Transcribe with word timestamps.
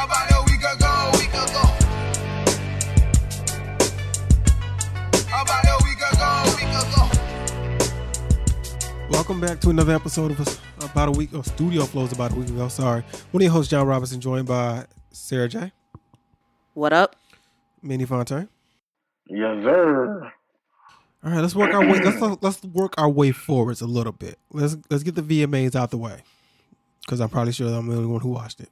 About 0.00 0.30
a 0.30 0.44
week 0.46 0.60
ago, 0.60 1.10
week 1.14 1.34
ago. 1.34 1.62
About 5.26 5.64
a 5.64 5.76
week 5.82 5.98
ago, 6.12 6.30
week 6.54 6.70
ago. 6.70 7.02
Welcome 9.10 9.40
back 9.40 9.58
to 9.62 9.70
another 9.70 9.92
episode 9.92 10.30
of 10.30 10.60
about 10.84 11.08
a 11.08 11.10
week. 11.10 11.30
Oh, 11.32 11.42
Studio 11.42 11.82
Flows 11.82 12.12
about 12.12 12.30
a 12.30 12.36
week 12.36 12.48
ago. 12.48 12.68
Sorry. 12.68 13.02
One 13.32 13.42
of 13.42 13.42
your 13.42 13.50
hosts, 13.50 13.72
John 13.72 13.88
Robinson, 13.88 14.20
joined 14.20 14.46
by 14.46 14.86
Sarah 15.10 15.48
J. 15.48 15.72
What 16.74 16.92
up? 16.92 17.16
Minnie 17.82 18.04
Fontaine. 18.04 18.48
Yes, 19.26 19.64
sir. 19.64 20.32
All 21.24 21.32
right, 21.32 21.40
let's 21.40 21.56
work 21.56 21.74
our 21.74 21.80
way. 21.80 21.98
Let's 21.98 22.20
let's 22.40 22.62
work 22.62 22.94
our 22.98 23.08
way 23.10 23.32
forwards 23.32 23.80
a 23.80 23.86
little 23.88 24.12
bit. 24.12 24.38
Let's 24.52 24.76
let's 24.90 25.02
get 25.02 25.16
the 25.16 25.22
VMAs 25.22 25.74
out 25.74 25.90
the 25.90 25.98
way, 25.98 26.22
because 27.00 27.20
I'm 27.20 27.30
probably 27.30 27.52
sure 27.52 27.66
I'm 27.66 27.88
the 27.88 27.96
only 27.96 28.06
one 28.06 28.20
who 28.20 28.28
watched 28.28 28.60
it. 28.60 28.70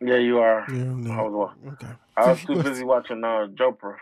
Yeah, 0.00 0.16
you 0.18 0.38
are. 0.38 0.64
Yeah, 0.68 0.84
no. 0.94 1.12
I 1.12 1.22
was, 1.22 1.32
wa- 1.32 1.70
Okay. 1.72 1.92
I 2.16 2.30
was 2.30 2.40
too 2.46 2.62
busy 2.62 2.84
watching 2.84 3.24
uh, 3.24 3.46
Jopra. 3.54 3.96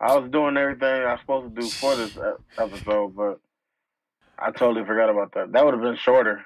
I 0.00 0.16
was 0.16 0.30
doing 0.30 0.56
everything 0.56 0.88
I 0.88 1.12
was 1.12 1.20
supposed 1.20 1.54
to 1.54 1.60
do 1.62 1.68
for 1.68 1.96
this 1.96 2.16
episode, 2.58 3.14
but 3.16 3.40
I 4.38 4.50
totally 4.50 4.84
forgot 4.84 5.08
about 5.10 5.32
that. 5.34 5.52
That 5.52 5.64
would 5.64 5.74
have 5.74 5.82
been 5.82 5.96
shorter. 5.96 6.44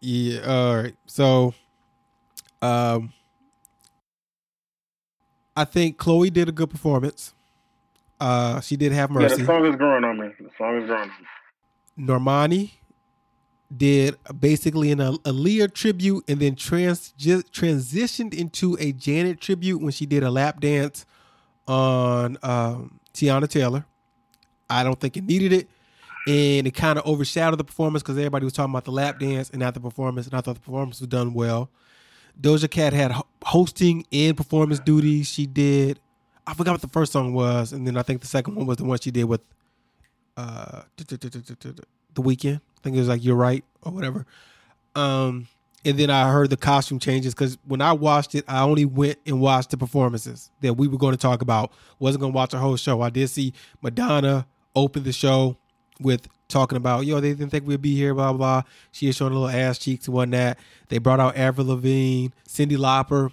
Yeah. 0.00 0.40
All 0.46 0.76
right. 0.76 0.94
So, 1.06 1.54
um, 2.62 3.12
I 5.56 5.64
think 5.64 5.98
Chloe 5.98 6.30
did 6.30 6.48
a 6.48 6.52
good 6.52 6.70
performance. 6.70 7.34
Uh, 8.18 8.60
she 8.60 8.76
did 8.76 8.92
have 8.92 9.10
mercy. 9.10 9.32
Yeah, 9.32 9.38
the 9.38 9.46
song 9.46 9.66
is 9.66 9.76
growing 9.76 10.04
on 10.04 10.18
me. 10.18 10.28
The 10.38 10.50
song 10.56 10.80
is 10.80 10.86
growing 10.86 11.02
on 11.02 11.08
me. 11.08 12.06
Normani 12.06 12.70
did 13.76 14.16
basically 14.38 14.90
an 14.90 14.98
Aaliyah 14.98 15.72
tribute 15.72 16.24
and 16.28 16.40
then 16.40 16.56
trans 16.56 17.14
transitioned 17.18 18.34
into 18.34 18.76
a 18.80 18.92
Janet 18.92 19.40
tribute 19.40 19.80
when 19.80 19.92
she 19.92 20.06
did 20.06 20.22
a 20.22 20.30
lap 20.30 20.60
dance 20.60 21.06
on 21.68 22.36
um, 22.42 22.98
Teyana 23.14 23.48
Taylor. 23.48 23.84
I 24.68 24.82
don't 24.82 24.98
think 24.98 25.16
it 25.16 25.24
needed 25.24 25.52
it. 25.52 25.68
And 26.28 26.66
it 26.66 26.74
kind 26.74 26.98
of 26.98 27.06
overshadowed 27.06 27.58
the 27.58 27.64
performance 27.64 28.02
because 28.02 28.18
everybody 28.18 28.44
was 28.44 28.52
talking 28.52 28.72
about 28.72 28.84
the 28.84 28.92
lap 28.92 29.18
dance 29.18 29.50
and 29.50 29.60
not 29.60 29.74
the 29.74 29.80
performance. 29.80 30.26
And 30.26 30.34
I 30.34 30.40
thought 30.40 30.56
the 30.56 30.60
performance 30.60 31.00
was 31.00 31.08
done 31.08 31.32
well. 31.32 31.70
Doja 32.40 32.70
Cat 32.70 32.92
had 32.92 33.14
hosting 33.42 34.06
and 34.12 34.36
performance 34.36 34.80
duties. 34.80 35.28
She 35.28 35.46
did. 35.46 35.98
I 36.46 36.54
forgot 36.54 36.72
what 36.72 36.80
the 36.80 36.88
first 36.88 37.12
song 37.12 37.32
was, 37.32 37.72
and 37.72 37.86
then 37.86 37.96
I 37.96 38.02
think 38.02 38.20
the 38.20 38.26
second 38.26 38.54
one 38.54 38.66
was 38.66 38.78
the 38.78 38.84
one 38.84 38.98
she 38.98 39.10
did 39.10 39.24
with 39.24 39.40
uh 40.36 40.82
the 40.96 42.22
Weeknd. 42.22 42.60
I 42.80 42.84
think 42.84 42.96
it 42.96 43.00
was 43.00 43.08
like 43.08 43.24
you're 43.24 43.36
right 43.36 43.64
or 43.82 43.92
whatever. 43.92 44.26
Um, 44.94 45.48
and 45.84 45.98
then 45.98 46.10
I 46.10 46.30
heard 46.30 46.50
the 46.50 46.56
costume 46.56 46.98
changes 46.98 47.34
because 47.34 47.56
when 47.64 47.80
I 47.80 47.92
watched 47.92 48.34
it, 48.34 48.44
I 48.48 48.62
only 48.62 48.84
went 48.84 49.18
and 49.26 49.40
watched 49.40 49.70
the 49.70 49.76
performances 49.76 50.50
that 50.60 50.74
we 50.74 50.88
were 50.88 50.98
going 50.98 51.12
to 51.12 51.18
talk 51.18 51.42
about. 51.42 51.72
wasn't 51.98 52.20
going 52.20 52.32
to 52.32 52.36
watch 52.36 52.50
the 52.50 52.58
whole 52.58 52.76
show. 52.76 53.00
I 53.00 53.10
did 53.10 53.28
see 53.28 53.54
Madonna 53.80 54.46
open 54.74 55.04
the 55.04 55.12
show 55.12 55.56
with 56.00 56.28
talking 56.48 56.76
about, 56.76 57.06
yo, 57.06 57.20
they 57.20 57.30
didn't 57.30 57.50
think 57.50 57.66
we'd 57.66 57.80
be 57.80 57.94
here, 57.94 58.14
blah, 58.14 58.32
blah. 58.32 58.62
She 58.92 59.08
is 59.08 59.16
showing 59.16 59.32
a 59.32 59.38
little 59.38 59.48
ass 59.48 59.78
cheeks 59.78 60.06
and 60.06 60.14
whatnot. 60.14 60.58
They 60.88 60.98
brought 60.98 61.20
out 61.20 61.36
Avril 61.36 61.68
Lavigne, 61.68 62.28
Cyndi 62.46 62.76
Lauper, 62.76 63.30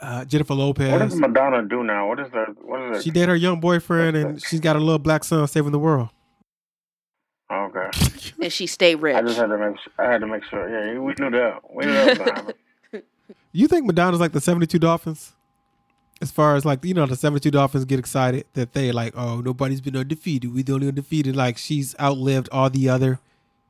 uh, 0.00 0.24
Jennifer 0.24 0.54
Lopez. 0.54 0.92
What 0.92 0.98
does 0.98 1.14
Madonna 1.14 1.62
do 1.62 1.84
now? 1.84 2.08
What 2.08 2.20
is 2.20 2.30
her? 2.32 2.46
What 2.62 2.80
is 2.80 2.98
it? 2.98 3.04
She 3.04 3.10
did 3.10 3.28
her 3.28 3.36
young 3.36 3.60
boyfriend 3.60 4.16
and 4.16 4.42
she's 4.42 4.60
got 4.60 4.76
a 4.76 4.80
little 4.80 4.98
black 4.98 5.24
son 5.24 5.46
saving 5.46 5.72
the 5.72 5.78
world. 5.78 6.08
Okay. 7.52 7.90
And 8.42 8.52
she 8.52 8.66
stayed 8.66 8.96
rich. 8.96 9.16
I 9.16 9.22
just 9.22 9.36
had 9.38 9.46
to 9.46 9.58
make. 9.58 9.78
Sure, 9.80 9.92
I 9.98 10.12
had 10.12 10.20
to 10.20 10.26
make 10.26 10.44
sure. 10.44 10.68
Yeah, 10.68 10.98
we 10.98 11.14
knew 11.18 11.30
that. 11.30 11.60
We 11.74 11.84
knew 11.86 11.92
that 11.92 12.06
was 12.08 12.18
gonna 12.18 12.34
happen. 12.34 12.54
You 13.52 13.68
think 13.68 13.86
Madonna's 13.86 14.20
like 14.20 14.32
the 14.32 14.40
72 14.40 14.78
Dolphins? 14.78 15.32
As 16.20 16.30
far 16.30 16.56
as 16.56 16.64
like, 16.66 16.84
you 16.84 16.92
know, 16.92 17.06
the 17.06 17.16
72 17.16 17.50
Dolphins 17.50 17.86
get 17.86 17.98
excited 17.98 18.44
that 18.52 18.74
they 18.74 18.92
like, 18.92 19.14
oh, 19.16 19.40
nobody's 19.40 19.80
been 19.80 19.96
undefeated. 19.96 20.52
We 20.54 20.62
the 20.62 20.74
only 20.74 20.88
undefeated. 20.88 21.34
Like 21.34 21.56
she's 21.56 21.94
outlived 21.98 22.50
all 22.52 22.68
the 22.68 22.88
other 22.90 23.18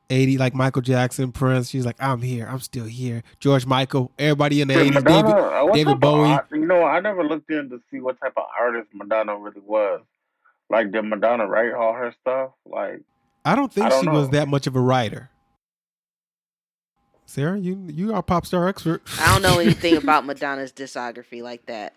80, 0.09 0.37
like 0.37 0.53
Michael 0.53 0.81
Jackson, 0.81 1.31
Prince. 1.31 1.69
She's 1.69 1.85
like, 1.85 1.95
I'm 1.99 2.21
here. 2.21 2.47
I'm 2.49 2.59
still 2.59 2.85
here. 2.85 3.23
George 3.39 3.65
Michael, 3.65 4.11
everybody 4.19 4.61
in 4.61 4.67
the 4.67 4.75
Wait, 4.75 4.91
80s, 4.91 4.93
Madonna, 4.95 5.29
David, 5.29 5.73
David 5.73 5.85
type 5.85 5.95
of 5.95 5.99
Bowie. 6.01 6.29
art- 6.29 6.47
you 6.51 6.65
know, 6.65 6.83
I 6.83 6.99
never 6.99 7.23
looked 7.23 7.49
in 7.49 7.69
to 7.69 7.81
see 7.89 7.99
what 7.99 8.19
type 8.19 8.33
of 8.37 8.43
artist 8.59 8.87
Madonna 8.93 9.37
really 9.37 9.61
was. 9.65 10.01
Like, 10.69 10.91
did 10.91 11.03
Madonna 11.03 11.47
write 11.47 11.73
all 11.73 11.93
her 11.93 12.13
stuff? 12.21 12.51
Like, 12.65 13.01
I 13.47 13.55
don't 13.55 13.71
think 13.71 13.85
I 13.85 13.89
don't 13.89 14.03
she 14.03 14.09
was 14.09 14.29
that 14.31 14.49
much 14.49 14.67
of 14.67 14.75
a 14.75 14.81
writer. 14.81 15.29
Sarah, 17.25 17.57
you 17.57 17.81
you 17.87 18.13
are 18.13 18.19
a 18.19 18.23
pop 18.23 18.45
star 18.45 18.67
expert. 18.67 19.01
I 19.21 19.31
don't 19.31 19.41
know 19.41 19.59
anything 19.65 19.95
about 19.95 20.25
Madonna's 20.25 20.73
discography 20.73 21.41
like 21.41 21.65
that. 21.67 21.93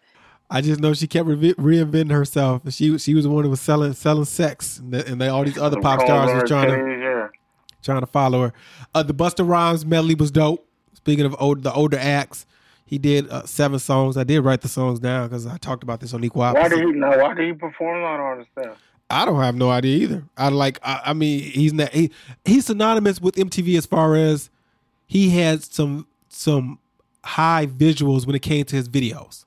I 0.49 0.61
just 0.61 0.81
know 0.81 0.94
she 0.94 1.09
kept 1.09 1.27
re- 1.27 1.55
reinventing 1.55 2.12
herself. 2.12 2.62
She 2.72 2.97
she 2.99 3.15
was 3.15 3.25
the 3.25 3.31
one 3.31 3.43
who 3.43 3.50
was 3.50 3.61
selling 3.61 3.94
selling 3.94 4.27
sex, 4.27 4.78
and, 4.78 4.93
the, 4.93 5.05
and 5.06 5.21
they, 5.21 5.27
all 5.27 5.44
these 5.44 5.59
other 5.59 5.75
some 5.75 5.83
pop 5.83 6.00
stars 6.03 6.33
were 6.33 6.47
trying 6.47 6.69
to 6.69 6.77
titties, 6.77 7.03
yeah. 7.03 7.28
trying 7.82 8.00
to 8.00 8.06
follow 8.06 8.43
her. 8.43 8.53
Uh, 8.94 9.03
the 9.03 9.15
Busta 9.15 9.47
Rhymes 9.47 9.84
medley 9.84 10.15
was 10.15 10.31
dope. 10.31 10.69
Speaking 10.94 11.25
of 11.25 11.34
old, 11.41 11.65
the 11.65 11.72
older 11.72 11.99
acts, 11.99 12.47
he 12.84 12.99
did 12.99 13.28
uh, 13.28 13.44
seven 13.44 13.81
songs. 13.81 14.17
I 14.17 14.22
did 14.22 14.41
write 14.43 14.61
the 14.61 14.69
songs 14.69 15.00
down 15.00 15.27
because 15.27 15.47
I 15.47 15.56
talked 15.56 15.82
about 15.82 15.99
this 15.99 16.15
on 16.15 16.22
Equal 16.22 16.43
Why 16.43 16.69
did 16.69 16.78
he? 16.78 16.93
Now, 16.93 17.19
why 17.19 17.34
did 17.34 17.47
he 17.47 17.53
perform? 17.55 18.05
I 18.05 18.17
don't 18.17 18.38
understand. 18.38 18.77
I 19.10 19.25
don't 19.25 19.41
have 19.41 19.56
no 19.56 19.71
idea 19.71 19.97
either. 19.98 20.25
I 20.37 20.48
like. 20.48 20.78
I, 20.82 21.03
I 21.06 21.12
mean, 21.12 21.41
he's 21.41 21.72
not. 21.72 21.91
He, 21.93 22.10
he's 22.44 22.66
synonymous 22.66 23.21
with 23.21 23.34
MTV 23.34 23.76
as 23.76 23.87
far 23.87 24.15
as 24.16 24.50
he 25.06 25.31
had 25.31 25.62
some 25.62 26.06
some 26.28 26.78
high 27.25 27.66
visuals 27.66 28.26
when 28.26 28.37
it 28.37 28.43
came 28.43 28.65
to 28.66 28.76
his 28.76 28.88
videos. 28.88 29.44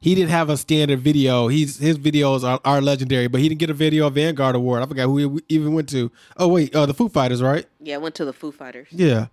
He 0.00 0.16
didn't 0.16 0.30
have 0.30 0.50
a 0.50 0.56
standard 0.56 0.98
video. 1.00 1.46
He's 1.48 1.78
his 1.78 1.98
videos 1.98 2.42
are, 2.42 2.60
are 2.64 2.80
legendary, 2.80 3.28
but 3.28 3.40
he 3.40 3.48
didn't 3.48 3.60
get 3.60 3.70
a 3.70 3.74
video 3.74 4.10
Vanguard 4.10 4.56
Award. 4.56 4.82
I 4.82 4.86
forgot 4.86 5.04
who 5.04 5.18
he 5.18 5.40
even 5.48 5.74
went 5.74 5.88
to. 5.90 6.10
Oh 6.36 6.48
wait, 6.48 6.74
uh, 6.74 6.86
the 6.86 6.94
Foo 6.94 7.08
Fighters, 7.08 7.42
right? 7.42 7.66
Yeah, 7.80 7.96
I 7.96 7.98
went 7.98 8.14
to 8.16 8.24
the 8.24 8.32
Foo 8.32 8.50
Fighters. 8.50 8.88
Yeah, 8.90 9.26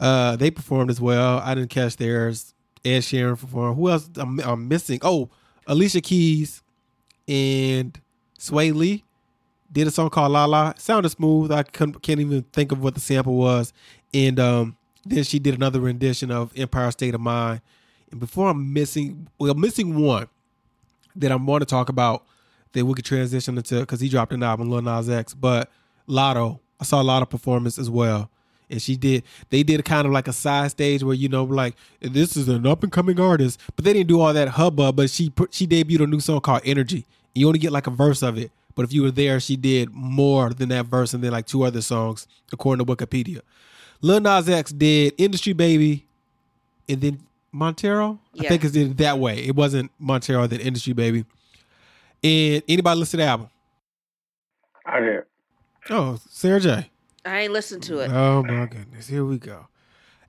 uh, 0.00 0.36
they 0.36 0.50
performed 0.50 0.90
as 0.90 1.00
well. 1.00 1.40
I 1.44 1.54
didn't 1.54 1.70
catch 1.70 1.96
theirs. 1.96 2.54
Ed 2.84 3.00
Sheeran 3.00 3.38
performed. 3.38 3.76
Who 3.76 3.90
else? 3.90 4.08
I'm, 4.16 4.40
I'm 4.40 4.68
missing. 4.68 4.98
Oh, 5.02 5.30
Alicia 5.66 6.00
Keys 6.00 6.62
and 7.26 7.98
Swae 8.38 8.74
Lee 8.74 9.03
did 9.74 9.88
a 9.88 9.90
song 9.90 10.08
called 10.08 10.32
La 10.32 10.44
La. 10.44 10.72
Sounded 10.78 11.08
smooth. 11.10 11.50
I 11.50 11.64
can't 11.64 11.98
even 12.08 12.42
think 12.52 12.72
of 12.72 12.82
what 12.82 12.94
the 12.94 13.00
sample 13.00 13.34
was. 13.34 13.72
And 14.14 14.38
um, 14.38 14.76
then 15.04 15.24
she 15.24 15.40
did 15.40 15.54
another 15.54 15.80
rendition 15.80 16.30
of 16.30 16.56
Empire 16.56 16.90
State 16.92 17.14
of 17.14 17.20
Mind. 17.20 17.60
And 18.10 18.20
before 18.20 18.48
I'm 18.48 18.72
missing, 18.72 19.26
well, 19.38 19.50
I'm 19.50 19.60
missing 19.60 20.00
one 20.00 20.28
that 21.16 21.32
I 21.32 21.34
want 21.34 21.62
to 21.62 21.66
talk 21.66 21.88
about 21.88 22.24
that 22.72 22.86
we 22.86 22.94
could 22.94 23.04
transition 23.04 23.56
into 23.56 23.80
because 23.80 24.00
he 24.00 24.08
dropped 24.08 24.32
an 24.32 24.44
album, 24.44 24.70
Lil 24.70 24.82
Nas 24.82 25.10
X. 25.10 25.34
But 25.34 25.70
Latto, 26.08 26.60
I 26.80 26.84
saw 26.84 27.02
a 27.02 27.04
lot 27.04 27.22
of 27.22 27.28
performance 27.28 27.76
as 27.76 27.90
well. 27.90 28.30
And 28.70 28.80
she 28.80 28.96
did, 28.96 29.24
they 29.50 29.64
did 29.64 29.84
kind 29.84 30.06
of 30.06 30.12
like 30.12 30.28
a 30.28 30.32
side 30.32 30.70
stage 30.70 31.02
where, 31.02 31.14
you 31.14 31.28
know, 31.28 31.44
like, 31.44 31.74
this 32.00 32.36
is 32.36 32.48
an 32.48 32.64
up 32.66 32.84
and 32.84 32.92
coming 32.92 33.18
artist. 33.18 33.60
But 33.74 33.84
they 33.84 33.92
didn't 33.92 34.08
do 34.08 34.20
all 34.20 34.32
that 34.32 34.48
hubbub. 34.48 34.94
But 34.94 35.10
she 35.10 35.32
she 35.50 35.66
debuted 35.66 36.04
a 36.04 36.06
new 36.06 36.20
song 36.20 36.40
called 36.40 36.62
Energy. 36.64 37.06
You 37.34 37.48
only 37.48 37.58
get 37.58 37.72
like 37.72 37.88
a 37.88 37.90
verse 37.90 38.22
of 38.22 38.38
it. 38.38 38.52
But 38.74 38.84
if 38.84 38.92
you 38.92 39.02
were 39.02 39.10
there, 39.10 39.38
she 39.40 39.56
did 39.56 39.90
more 39.92 40.50
than 40.50 40.68
that 40.70 40.86
verse 40.86 41.14
and 41.14 41.22
then 41.22 41.32
like 41.32 41.46
two 41.46 41.62
other 41.62 41.82
songs, 41.82 42.26
according 42.52 42.84
to 42.84 42.92
Wikipedia. 42.96 43.40
Lil 44.00 44.20
Nas 44.20 44.48
X 44.48 44.72
did 44.72 45.14
Industry 45.16 45.52
Baby 45.52 46.06
and 46.88 47.00
then 47.00 47.20
Montero. 47.52 48.18
I 48.38 48.44
think 48.44 48.64
it's 48.64 48.72
did 48.72 48.90
it 48.90 48.96
that 48.98 49.18
way. 49.18 49.38
It 49.38 49.54
wasn't 49.54 49.90
Montero, 49.98 50.46
then 50.46 50.60
Industry 50.60 50.92
Baby. 50.92 51.24
And 52.22 52.62
anybody 52.68 52.98
listen 52.98 53.18
to 53.18 53.24
the 53.24 53.30
album? 53.30 53.50
I 54.86 55.00
did. 55.00 55.22
Oh, 55.90 56.18
Sarah 56.28 56.60
J. 56.60 56.90
I 57.24 57.40
ain't 57.40 57.52
listened 57.52 57.82
to 57.84 58.00
it. 58.00 58.10
Oh 58.10 58.42
my 58.42 58.66
goodness, 58.66 59.06
here 59.06 59.24
we 59.24 59.38
go. 59.38 59.66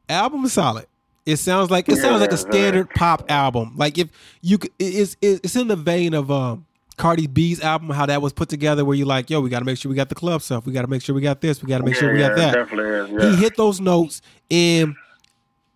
Album 0.07 0.45
is 0.45 0.53
solid. 0.53 0.85
It 1.25 1.37
sounds 1.37 1.71
like 1.71 1.89
it 1.89 1.95
sounds 1.97 2.21
like 2.21 2.31
a 2.31 2.37
Yeah, 2.37 2.37
standard 2.37 2.93
pop 2.93 3.23
album. 3.29 3.73
Like 3.75 3.97
if 3.97 4.09
you 4.41 4.59
it's 4.77 5.17
it's 5.21 5.55
in 5.55 5.67
the 5.67 5.75
vein 5.75 6.13
of 6.13 6.29
um 6.29 6.65
Cardi 6.97 7.27
B's 7.27 7.61
album, 7.61 7.89
how 7.89 8.05
that 8.05 8.21
was 8.21 8.31
put 8.33 8.47
together, 8.49 8.85
where 8.85 8.95
you're 8.95 9.07
like, 9.07 9.29
yo, 9.29 9.41
we 9.41 9.49
got 9.49 9.59
to 9.59 9.65
make 9.65 9.77
sure 9.77 9.89
we 9.89 9.95
got 9.95 10.09
the 10.09 10.15
club 10.15 10.41
stuff, 10.41 10.65
we 10.65 10.71
got 10.73 10.83
to 10.83 10.87
make 10.87 11.01
sure 11.01 11.13
we 11.13 11.21
got 11.21 11.41
this, 11.41 11.61
we 11.61 11.67
got 11.67 11.79
to 11.79 11.83
make 11.83 11.95
sure 11.95 12.13
we 12.13 12.21
yeah, 12.21 12.29
got 12.29 12.53
that. 12.53 12.79
is. 12.79 13.09
Yeah. 13.11 13.29
He 13.31 13.35
hit 13.35 13.57
those 13.57 13.81
notes, 13.81 14.21
and 14.49 14.95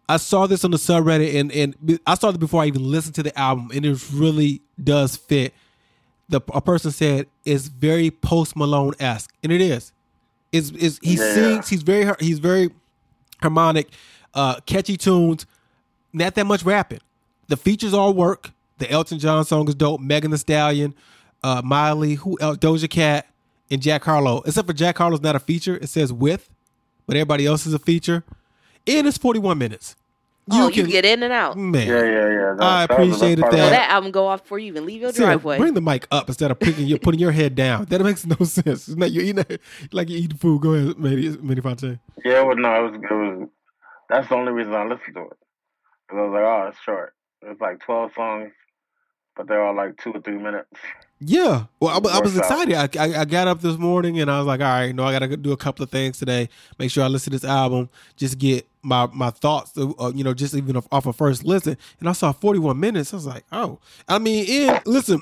I 0.08 0.18
saw 0.18 0.48
this 0.48 0.64
on 0.64 0.72
the 0.72 0.78
subreddit, 0.78 1.40
and 1.40 1.52
and 1.52 2.00
I 2.08 2.16
saw 2.16 2.30
it 2.30 2.40
before 2.40 2.64
I 2.64 2.68
even 2.68 2.90
listened 2.90 3.16
to 3.16 3.24
the 3.24 3.38
album, 3.38 3.70
and 3.74 3.86
it 3.86 4.10
really 4.14 4.62
does 4.82 5.18
fit. 5.18 5.54
The 6.30 6.42
a 6.54 6.62
person 6.62 6.92
said 6.92 7.28
it's 7.44 7.68
very 7.68 8.12
Post 8.12 8.56
Malone 8.56 8.94
esque, 9.00 9.34
and 9.44 9.52
it 9.52 9.62
is. 9.62 9.92
Is 10.52 10.72
is 10.72 11.00
he 11.04 11.16
Yeah. 11.16 11.34
sings? 11.34 11.70
He's 11.70 11.84
very 11.84 12.12
he's 12.20 12.40
very 12.40 12.70
harmonic, 13.42 13.90
uh, 14.34 14.60
catchy 14.66 14.96
tunes. 14.98 15.46
Not 16.14 16.36
that 16.36 16.46
much 16.46 16.64
rapping. 16.64 17.02
The 17.50 17.58
features 17.58 17.94
all 17.94 18.14
work. 18.14 18.52
The 18.80 18.90
Elton 18.92 19.20
John 19.20 19.46
song 19.46 19.68
is 19.68 19.76
dope. 19.76 20.02
Megan 20.02 20.32
Thee 20.32 20.38
Stallion, 20.38 20.96
uh, 21.44 21.62
Miley, 21.64 22.16
who 22.16 22.38
else? 22.42 22.58
Doja 22.58 22.90
Cat, 22.90 23.28
and 23.70 23.82
Jack 23.82 24.04
Harlow. 24.04 24.42
Except 24.46 24.68
for 24.68 24.74
Jack 24.74 24.98
Harlow's 24.98 25.22
not 25.22 25.36
a 25.36 25.40
feature. 25.40 25.76
It 25.78 25.90
says 25.90 26.12
with, 26.12 26.50
but 27.06 27.16
everybody 27.16 27.46
else 27.46 27.66
is 27.66 27.74
a 27.74 27.80
feature. 27.80 28.24
And 28.88 29.06
it's 29.08 29.18
41 29.18 29.58
minutes. 29.58 29.96
oh, 30.52 30.72
can 30.74 30.86
you 30.88 30.92
get 30.92 31.06
in 31.06 31.22
and 31.22 31.32
out. 31.32 31.56
man. 31.58 31.86
Yeah, 31.88 32.04
yeah, 32.04 32.06
yeah. 32.30 32.56
That- 32.58 32.62
I 32.64 32.88
that 32.88 32.98
was 33.00 33.08
appreciated 33.10 33.42
part 33.42 33.54
that. 33.54 33.70
That 33.70 33.90
album 33.92 34.10
go 34.12 34.26
off 34.26 34.42
before 34.42 34.58
you 34.58 34.68
even 34.68 34.86
leave 34.88 35.02
your 35.02 35.12
Sarah, 35.14 35.28
driveway. 35.34 35.58
bring 35.60 35.76
the 35.76 35.82
mic 35.82 36.08
up 36.10 36.28
instead 36.28 36.50
of 36.50 36.60
picking 36.60 36.88
you 36.88 36.98
putting 36.98 37.20
your 37.20 37.32
head 37.32 37.54
down. 37.54 37.86
That 37.86 38.02
makes 38.02 38.26
no 38.26 38.36
sense. 38.46 38.88
It's 38.88 38.96
not 38.98 39.12
you 39.12 39.22
eating 39.22 39.46
like 39.92 40.10
you 40.10 40.18
eating 40.18 40.38
food. 40.38 40.62
Go 40.62 40.74
ahead, 40.74 40.98
Manny, 40.98 41.38
Manny 41.42 41.62
Fontaine. 41.62 42.00
Yeah, 42.26 42.42
well, 42.42 42.56
no, 42.56 42.88
it 42.88 42.92
was, 42.92 42.94
it 42.96 43.14
was. 43.14 43.50
That's 44.10 44.28
the 44.30 44.36
only 44.36 44.52
reason 44.54 44.74
I 44.74 44.84
listened 44.86 45.14
to 45.16 45.22
it. 45.26 45.38
'Cause 46.10 46.18
I 46.18 46.22
was 46.22 46.32
like, 46.34 46.44
oh, 46.44 46.68
it's 46.70 46.80
short. 46.80 47.14
It's 47.44 47.62
like 47.62 47.80
twelve 47.82 48.12
songs, 48.16 48.50
but 49.40 49.48
they're 49.48 49.64
all 49.66 49.74
like 49.74 49.96
two 49.96 50.12
or 50.12 50.20
three 50.20 50.38
minutes. 50.38 50.68
Yeah. 51.22 51.64
Well, 51.80 51.96
I, 51.96 52.00
was- 52.00 52.12
I 52.12 52.20
was 52.20 52.38
excited. 52.38 52.76
I, 52.76 52.90
I 53.02 53.22
I 53.22 53.26
got 53.26 53.48
up 53.48 53.62
this 53.62 53.78
morning 53.78 54.20
and 54.20 54.30
I 54.30 54.38
was 54.38 54.48
like, 54.48 54.60
all 54.60 54.68
right, 54.68 54.94
no, 54.94 55.06
I 55.06 55.14
got 55.18 55.20
to 55.20 55.38
do 55.38 55.54
a 55.54 55.58
couple 55.58 55.82
of 55.82 55.90
things 55.90 56.20
today. 56.20 56.50
Make 56.78 56.92
sure 56.92 57.06
I 57.06 57.08
listen 57.08 57.32
to 57.32 57.40
this 57.40 57.50
album. 57.50 57.90
Just 58.18 58.38
get 58.38 58.68
my 58.84 59.08
my 59.14 59.30
thoughts. 59.30 59.72
Uh, 59.78 60.12
you 60.14 60.26
know, 60.26 60.34
just 60.34 60.54
even 60.56 60.76
off, 60.92 61.06
a 61.06 61.14
first 61.14 61.46
listen. 61.46 61.78
And 62.02 62.10
I 62.10 62.12
saw 62.12 62.34
41 62.34 62.78
minutes. 62.78 63.14
I 63.14 63.16
was 63.16 63.26
like, 63.26 63.46
oh. 63.54 63.80
I 64.10 64.20
mean, 64.20 64.46
and 64.70 64.86
listen, 64.86 65.22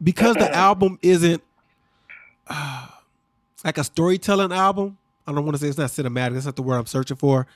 because 0.00 0.36
the 0.36 0.48
album 0.54 1.00
isn't 1.02 1.42
uh, 2.46 2.86
like 3.64 3.78
a 3.78 3.84
storytelling 3.84 4.52
album. 4.52 4.96
I 5.26 5.32
don't 5.32 5.44
want 5.44 5.56
to 5.56 5.60
say 5.60 5.66
it's 5.66 5.76
not 5.76 5.90
cinematic. 5.90 6.34
That's 6.34 6.46
not 6.46 6.54
the 6.54 6.62
word 6.62 6.76
I'm 6.76 6.86
searching 6.86 7.16
for. 7.16 7.48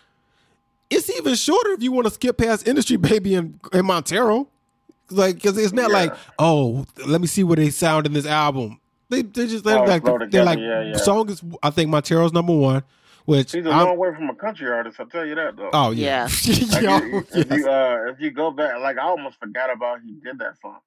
It's 0.90 1.08
even 1.08 1.36
shorter 1.36 1.70
if 1.70 1.84
you 1.84 1.92
want 1.92 2.08
to 2.08 2.12
skip 2.12 2.36
past 2.36 2.66
Industry 2.66 2.96
Baby 2.96 3.36
and, 3.36 3.60
and 3.72 3.86
Montero. 3.86 4.48
Like, 5.10 5.36
because 5.36 5.56
it's 5.58 5.72
not 5.72 5.90
Yeah. 5.90 5.96
like, 5.96 6.14
oh, 6.38 6.84
let 7.06 7.20
me 7.20 7.26
see 7.26 7.42
what 7.44 7.56
they 7.58 7.70
sound 7.70 8.06
in 8.06 8.12
this 8.12 8.26
album. 8.26 8.78
They 9.08 9.22
they 9.22 9.46
just 9.48 9.64
they're 9.64 9.78
Oh, 9.78 9.84
like 9.84 10.02
flow 10.02 10.18
they're 10.18 10.26
together, 10.28 10.44
like 10.44 10.58
yeah, 10.60 10.82
yeah. 10.82 10.96
song 10.96 11.28
is 11.30 11.42
I 11.62 11.70
think 11.70 11.90
Montero's 11.90 12.32
number 12.32 12.54
one, 12.54 12.84
which 13.24 13.50
He's 13.52 13.66
a 13.66 13.70
I'm- 13.70 13.86
long 13.88 13.98
way 13.98 14.14
from 14.14 14.30
a 14.30 14.34
country 14.36 14.70
artist. 14.70 15.00
I'll 15.00 15.06
tell 15.06 15.26
you 15.26 15.34
that 15.34 15.56
though. 15.56 15.70
oh 15.72 15.90
yeah, 15.90 16.28
Like, 16.72 16.82
Yo, 16.82 16.96
if 17.18 17.34
yes. 17.34 17.46
you 17.50 17.68
uh, 17.68 17.98
if 18.12 18.20
you 18.20 18.30
go 18.30 18.52
back, 18.52 18.78
like 18.80 18.98
I 18.98 19.02
almost 19.02 19.40
forgot 19.40 19.72
about 19.72 20.00
he 20.02 20.12
did 20.12 20.38
that 20.38 20.60
song. 20.62 20.78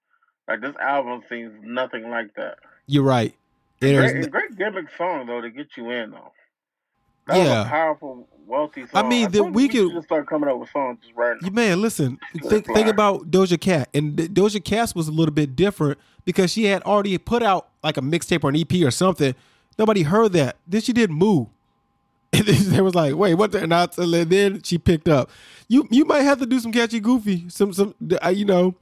Like 0.48 0.62
this 0.62 0.76
album 0.78 1.22
seems 1.28 1.54
nothing 1.64 2.10
like 2.10 2.34
that. 2.36 2.60
you're 2.88 3.04
right. 3.04 3.34
There's 3.82 4.12
Great, 4.14 4.24
n- 4.24 4.30
great 4.30 4.58
gimmick 4.58 4.86
song 4.98 5.26
though 5.28 5.42
to 5.42 5.50
get 5.50 5.76
you 5.76 5.90
in 5.92 6.12
though. 6.12 6.32
That 7.28 7.38
Yeah. 7.38 7.62
a 7.66 7.70
powerful, 7.70 8.28
wealthy 8.46 8.82
song. 8.88 9.06
I 9.06 9.08
mean, 9.08 9.32
the 9.32 9.40
told 9.40 9.56
you 9.56 9.68
Weeknd- 9.70 9.72
should 9.72 9.92
just 9.94 10.08
start 10.08 10.28
coming 10.28 10.50
up 10.50 10.60
with 10.60 10.70
songs 10.72 10.98
just 11.02 11.16
right 11.16 11.36
now. 11.42 11.48
You 11.48 11.54
man, 11.54 11.82
listen. 11.82 12.20
Think, 12.44 12.66
think 12.68 12.88
about 12.88 13.32
Doja 13.32 13.60
Cat, 13.60 13.90
and 13.94 14.16
Doja 14.18 14.64
Cat 14.64 14.94
was 14.96 15.08
a 15.08 15.12
little 15.12 15.34
bit 15.34 15.56
different 15.56 15.98
because 16.26 16.52
she 16.52 16.66
had 16.66 16.82
already 16.84 17.18
put 17.18 17.42
out 17.44 17.70
like 17.84 17.98
a 17.98 18.02
mixtape 18.02 18.44
or 18.44 18.50
an 18.50 18.56
EP 18.58 18.84
or 18.84 18.92
something. 18.92 19.36
Nobody 19.80 20.04
heard 20.04 20.34
that. 20.34 20.58
Then 20.68 20.82
she 20.82 20.94
did 20.94 21.10
move. 21.12 21.48
and 22.34 22.46
then 22.48 22.70
they 22.72 22.82
was 22.82 22.96
like, 22.96 23.14
"Wait, 23.16 23.36
what?" 23.36 23.52
The? 23.52 23.60
And, 23.62 23.74
I, 23.74 23.88
and 23.98 24.12
then 24.30 24.62
she 24.64 24.78
picked 24.80 25.08
up. 25.08 25.30
You 25.68 25.88
you 25.92 26.04
might 26.04 26.22
have 26.24 26.40
to 26.40 26.46
do 26.48 26.60
some 26.60 26.72
catchy, 26.72 27.00
goofy, 27.00 27.48
some 27.50 27.72
some 27.74 27.94
uh, 28.24 28.30
you 28.30 28.44
know, 28.44 28.74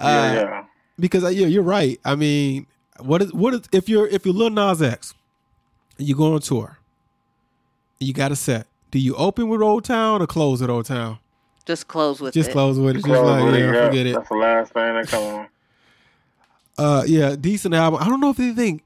uh, 0.00 0.04
yeah, 0.08 0.32
yeah. 0.34 0.64
because 0.98 1.24
uh, 1.24 1.28
yeah, 1.28 1.46
you're 1.46 1.62
right. 1.62 2.00
I 2.06 2.14
mean, 2.14 2.66
what 3.00 3.20
is 3.20 3.34
what 3.34 3.52
is 3.52 3.60
if 3.70 3.86
you're 3.88 4.06
if 4.08 4.24
you're 4.24 4.34
Lil 4.34 4.48
Nas 4.48 4.80
X, 4.80 5.12
you 5.98 6.14
go 6.16 6.32
on 6.34 6.40
tour, 6.40 6.78
you 8.00 8.12
got 8.12 8.32
a 8.32 8.36
set. 8.36 8.66
Do 8.90 8.98
you 8.98 9.14
open 9.16 9.48
with 9.48 9.60
Old 9.60 9.84
Town 9.84 10.22
or 10.22 10.26
close 10.26 10.60
with 10.60 10.70
Old 10.70 10.86
Town? 10.86 11.18
Just 11.66 11.88
close 11.88 12.20
with 12.20 12.34
Just 12.34 12.50
it. 12.50 12.52
close 12.52 12.78
with 12.78 12.90
it. 12.90 12.98
Just 12.98 13.06
Close 13.06 13.24
like 13.24 13.44
with 13.44 13.54
it, 13.54 13.60
yeah, 13.60 13.72
yeah. 13.72 13.86
forget 13.88 14.06
it. 14.06 14.14
That's 14.14 14.28
the 14.28 14.34
last 14.36 14.72
thing 14.72 14.94
that 14.94 15.08
come 15.08 15.22
on. 15.22 15.48
Uh, 16.76 17.04
yeah, 17.06 17.36
decent 17.36 17.74
album. 17.74 18.00
I 18.02 18.06
don't 18.08 18.20
know 18.20 18.30
if 18.30 18.38
anything 18.40 18.82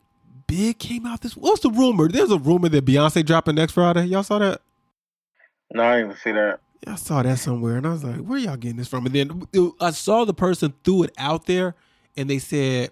big 0.46 0.78
came 0.78 1.06
out 1.06 1.20
this. 1.22 1.36
What's 1.36 1.60
the 1.60 1.70
rumor? 1.70 2.08
There's 2.08 2.30
a 2.30 2.38
rumor 2.38 2.68
that 2.68 2.84
Beyonce 2.84 3.24
dropping 3.24 3.56
next 3.56 3.72
Friday. 3.72 4.04
Y'all 4.04 4.22
saw 4.22 4.38
that? 4.38 4.60
No, 5.72 5.82
I 5.82 5.96
didn't 5.96 6.06
even 6.06 6.16
see 6.22 6.32
that. 6.32 6.60
Yeah, 6.86 6.92
I 6.92 6.96
saw 6.96 7.22
that 7.22 7.38
somewhere, 7.38 7.76
and 7.76 7.86
I 7.86 7.90
was 7.90 8.04
like, 8.04 8.18
"Where 8.18 8.38
y'all 8.38 8.56
getting 8.56 8.76
this 8.76 8.88
from?" 8.88 9.04
And 9.06 9.14
then 9.14 9.48
I 9.80 9.90
saw 9.90 10.24
the 10.24 10.32
person 10.34 10.72
threw 10.84 11.02
it 11.02 11.10
out 11.18 11.46
there, 11.46 11.74
and 12.16 12.30
they 12.30 12.38
said, 12.38 12.90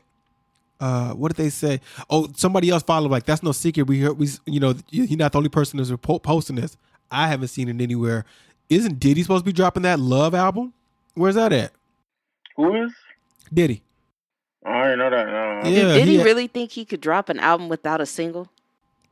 uh, 0.81 1.13
"What 1.15 1.35
did 1.35 1.43
they 1.43 1.51
say?" 1.51 1.81
Oh, 2.11 2.29
somebody 2.37 2.71
else 2.71 2.83
followed. 2.83 3.11
Like, 3.11 3.25
that's 3.27 3.43
no 3.43 3.53
secret. 3.53 3.85
We 3.87 4.01
heard 4.01 4.19
we, 4.19 4.29
you 4.47 4.61
know, 4.61 4.75
you're 4.91 5.17
not 5.19 5.33
the 5.33 5.39
only 5.39 5.49
person 5.51 5.79
that's 5.79 5.91
repo- 5.91 6.23
posting 6.23 6.57
this. 6.57 6.77
I 7.11 7.29
haven't 7.29 7.49
seen 7.49 7.69
it 7.69 7.81
anywhere. 7.83 8.25
Isn't 8.69 8.99
Diddy 8.99 9.23
supposed 9.23 9.45
to 9.45 9.47
be 9.49 9.53
dropping 9.53 9.85
that 9.85 10.01
Love 10.01 10.35
album? 10.35 10.73
Where's 11.15 11.37
that 11.37 11.53
at? 11.53 11.73
Who 12.57 12.75
is? 12.85 12.93
Diddy. 13.53 13.83
I 14.65 14.83
didn't 14.85 14.99
know 14.99 15.11
that. 15.11 15.27
No. 15.65 15.71
Yeah, 15.71 15.95
Did 15.95 16.09
he 16.09 16.19
he- 16.19 16.25
really 16.25 16.49
think 16.49 16.73
he 16.73 16.85
could 16.85 17.01
drop 17.01 17.29
an 17.29 17.39
album 17.39 17.69
without 17.69 18.01
a 18.01 18.07
single? 18.07 18.49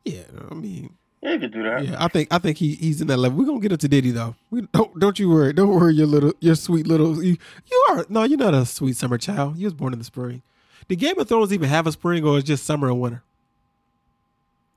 Yeah, 0.05 0.23
I 0.51 0.55
mean, 0.55 0.95
Yeah, 1.23 1.35
you 1.35 1.39
could 1.41 1.53
do 1.53 1.63
that. 1.63 1.87
Yeah, 1.87 1.97
I 1.99 2.09
think 2.09 2.29
I 2.33 2.39
think 2.39 2.59
he 2.59 2.75
he's 2.75 3.01
in 3.01 3.07
that 3.07 3.17
level. 3.19 3.39
We're 3.39 3.47
gonna 3.47 3.61
get 3.61 3.73
into 3.73 3.87
Diddy 3.89 4.11
though. 4.11 4.35
We 4.51 4.63
don't 4.73 4.99
don't 4.99 5.19
you 5.19 5.31
worry. 5.31 5.53
Don't 5.53 5.69
worry 5.69 5.95
your 5.95 6.07
little 6.09 6.33
your 6.41 6.57
sweet 6.57 6.87
little 6.87 7.23
you, 7.23 7.37
you 7.71 7.87
are 7.91 8.05
no, 8.09 8.25
you're 8.25 8.37
not 8.39 8.53
a 8.55 8.67
sweet 8.67 8.97
summer 8.97 9.17
child. 9.17 9.57
You 9.57 9.67
was 9.67 9.73
born 9.75 9.93
in 9.93 9.99
the 10.01 10.05
spring. 10.05 10.43
Did 10.89 10.97
Game 10.99 11.19
of 11.19 11.29
Thrones 11.29 11.53
even 11.53 11.69
have 11.69 11.87
a 11.87 11.93
spring 11.93 12.25
or 12.25 12.39
is 12.39 12.45
just 12.45 12.65
summer 12.65 12.89
and 12.89 13.01
winter? 13.01 13.23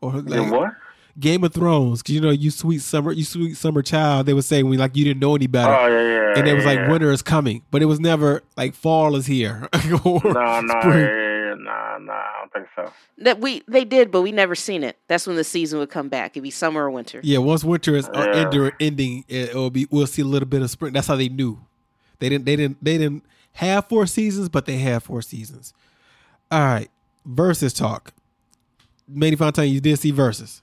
Or 0.01 0.21
Then 0.21 0.49
like, 0.49 0.51
what? 0.51 0.73
Game 1.19 1.43
of 1.43 1.51
Thrones, 1.51 2.03
cause 2.03 2.13
you 2.13 2.21
know 2.21 2.29
you 2.29 2.51
sweet 2.51 2.79
summer 2.83 3.11
you 3.11 3.23
sweet 3.23 3.57
summer 3.57 3.81
child, 3.81 4.27
they 4.27 4.33
would 4.35 4.43
say 4.45 4.61
when 4.61 4.77
like 4.77 4.95
you 4.95 5.03
didn't 5.03 5.19
know 5.19 5.35
any 5.35 5.47
better. 5.47 5.73
Oh 5.73 5.87
yeah, 5.87 6.01
yeah. 6.33 6.39
and 6.39 6.47
it 6.47 6.53
was 6.53 6.63
like 6.63 6.77
yeah. 6.77 6.91
winter 6.91 7.11
is 7.11 7.23
coming, 7.23 7.63
but 7.71 7.81
it 7.81 7.85
was 7.85 7.99
never 7.99 8.43
like 8.55 8.75
fall 8.75 9.15
is 9.15 9.25
here. 9.25 9.67
or 10.05 10.21
No, 10.23 10.61
no, 10.61 10.79
spring. 10.79 10.99
yeah, 10.99 11.47
yeah, 11.47 11.55
nah, 11.57 11.97
nah. 11.97 12.13
I 12.13 12.33
don't 12.41 12.53
think 12.53 12.67
so. 12.75 12.93
That 13.17 13.39
we 13.39 13.63
they 13.67 13.83
did, 13.83 14.11
but 14.11 14.21
we 14.21 14.31
never 14.31 14.53
seen 14.53 14.83
it. 14.83 14.95
That's 15.07 15.25
when 15.25 15.37
the 15.37 15.43
season 15.43 15.79
would 15.79 15.89
come 15.89 16.07
back. 16.07 16.33
It'd 16.33 16.43
be 16.43 16.51
summer 16.51 16.83
or 16.83 16.91
winter. 16.91 17.19
Yeah, 17.23 17.39
once 17.39 17.63
winter 17.63 17.95
is 17.95 18.07
uh, 18.09 18.11
Yeah. 18.35 18.41
ender, 18.45 18.71
ending, 18.79 19.25
it 19.27 19.55
will 19.55 19.71
be. 19.71 19.87
We'll 19.89 20.05
see 20.05 20.21
a 20.21 20.25
little 20.25 20.47
bit 20.47 20.61
of 20.61 20.69
spring. 20.69 20.93
That's 20.93 21.07
how 21.07 21.15
they 21.15 21.29
knew. 21.29 21.59
They 22.19 22.29
didn't. 22.29 22.45
They 22.45 22.55
didn't. 22.57 22.77
They 22.83 22.99
didn't 22.99 23.23
have 23.53 23.87
four 23.89 24.05
seasons, 24.05 24.49
but 24.49 24.67
they 24.67 24.77
have 24.77 25.01
four 25.01 25.23
seasons. 25.23 25.73
All 26.51 26.59
right, 26.61 26.89
versus 27.25 27.73
talk. 27.73 28.13
Manny 29.07 29.35
Fontaine, 29.35 29.73
you 29.73 29.79
did 29.81 29.99
see 29.99 30.11
versus. 30.11 30.61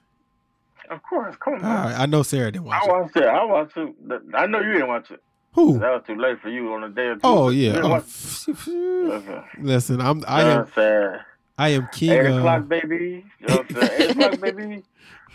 Of 0.90 1.02
course, 1.02 1.34
come 1.42 1.54
on. 1.54 1.64
All 1.64 1.84
right, 1.86 1.98
I 2.00 2.06
know 2.06 2.22
Sarah 2.22 2.52
didn't 2.52 2.64
watch 2.66 2.82
I 2.82 2.86
it. 2.86 2.92
watched 2.92 3.16
it. 3.16 3.24
I 3.24 3.44
watched 3.44 3.76
it. 3.76 3.94
I 4.34 4.46
know 4.46 4.60
you 4.60 4.72
didn't 4.72 4.88
watch 4.88 5.10
it. 5.10 5.22
Who? 5.52 5.78
That 5.78 5.90
was 5.92 6.02
too 6.06 6.16
late 6.16 6.40
for 6.40 6.48
you 6.48 6.72
on 6.74 6.84
a 6.84 6.88
day 6.88 7.06
or 7.06 7.14
two. 7.14 7.20
Oh 7.22 7.48
yeah. 7.50 7.80
Oh, 7.82 7.94
Listen, 7.94 9.44
Listen, 9.60 10.00
I'm. 10.00 10.22
I 10.26 10.42
am. 10.42 10.46
what 10.48 10.66
I'm 10.66 10.72
saying? 10.74 11.20
I 11.56 11.68
am 11.70 11.88
king 11.92 12.10
Eight 12.10 12.26
of. 12.26 12.36
o'clock, 12.38 12.68
baby. 12.68 13.24
You 13.40 13.46
know 13.46 13.56
what 13.58 13.70
I'm 13.76 13.88
saying? 13.88 14.02
Eight 14.02 14.10
o'clock, 14.16 14.40
baby. 14.40 14.82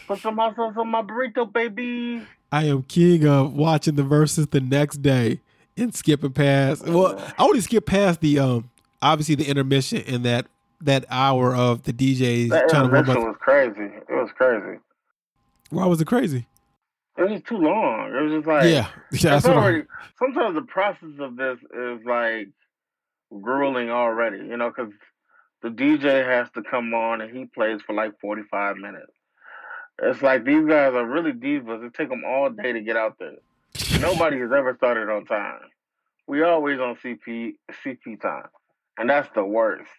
Put 0.08 0.20
some 0.20 0.38
hot 0.38 0.56
sauce 0.56 0.74
on 0.78 0.88
my 0.90 1.02
burrito, 1.02 1.52
baby. 1.52 2.22
I 2.52 2.66
am 2.66 2.84
king 2.84 3.26
of 3.28 3.54
watching 3.54 3.96
the 3.96 4.04
verses 4.04 4.48
the 4.48 4.60
next 4.60 4.98
day 5.02 5.40
and 5.78 5.96
skipping 5.96 6.32
past. 6.34 6.86
Well, 6.88 7.18
I 7.38 7.44
only 7.44 7.62
skip 7.62 7.86
past 7.86 8.20
the 8.22 8.40
um 8.40 8.69
obviously 9.02 9.36
the 9.36 9.46
intermission 9.50 10.02
in 10.02 10.24
that 10.24 10.48
that 10.82 11.06
hour 11.10 11.54
of 11.56 11.84
the 11.84 11.92
DJs 11.94 12.50
That 12.50 12.70
trying 12.70 12.84
to 12.84 12.94
warm 12.94 12.96
intermission 13.06 13.22
up. 13.24 13.28
was 13.30 13.38
crazy. 13.40 13.94
It 14.10 14.14
was 14.14 14.30
crazy. 14.36 14.80
Why 15.70 15.86
was 15.86 16.00
it 16.02 16.06
crazy? 16.06 16.48
It 17.18 17.24
was 17.24 17.32
just 17.32 17.46
too 17.46 17.58
long. 17.58 18.14
It 18.16 18.22
was 18.22 18.32
just 18.32 18.48
like 18.48 18.64
yeah, 18.66 18.88
yeah, 19.12 19.32
that's 19.32 19.46
it's 19.46 19.48
what 19.48 19.58
I- 19.58 19.62
already, 19.62 19.84
sometimes 20.18 20.56
the 20.56 20.62
process 20.62 21.10
of 21.20 21.36
this 21.36 21.58
is 21.76 22.06
like 22.06 22.48
grueling 23.42 23.90
already, 23.90 24.38
you 24.38 24.58
know, 24.58 24.70
because 24.70 24.92
the 25.62 25.70
DJ 25.70 26.26
has 26.26 26.48
to 26.52 26.62
come 26.64 26.94
on 26.94 27.22
and 27.22 27.36
he 27.36 27.46
plays 27.46 27.82
for 27.86 27.94
like 27.94 28.18
45 28.22 28.78
minutes. 28.78 29.12
It's 30.02 30.22
like 30.22 30.46
these 30.46 30.66
guys 30.66 30.94
are 30.94 31.06
really 31.06 31.34
divas. 31.34 31.86
It 31.86 31.94
take 31.94 32.08
them 32.10 32.24
all 32.26 32.50
day 32.50 32.72
to 32.72 32.80
get 32.80 32.96
out 32.96 33.18
there. 33.20 33.36
Nobody 34.00 34.40
has 34.40 34.52
ever 34.54 34.74
started 34.78 35.10
on 35.10 35.26
time. 35.26 35.60
We 36.26 36.42
always 36.44 36.80
on 36.80 36.96
CP 36.96 37.56
CP 37.86 38.22
time, 38.22 38.46
and 39.00 39.10
that's 39.10 39.30
the 39.36 39.44
worst. 39.44 39.90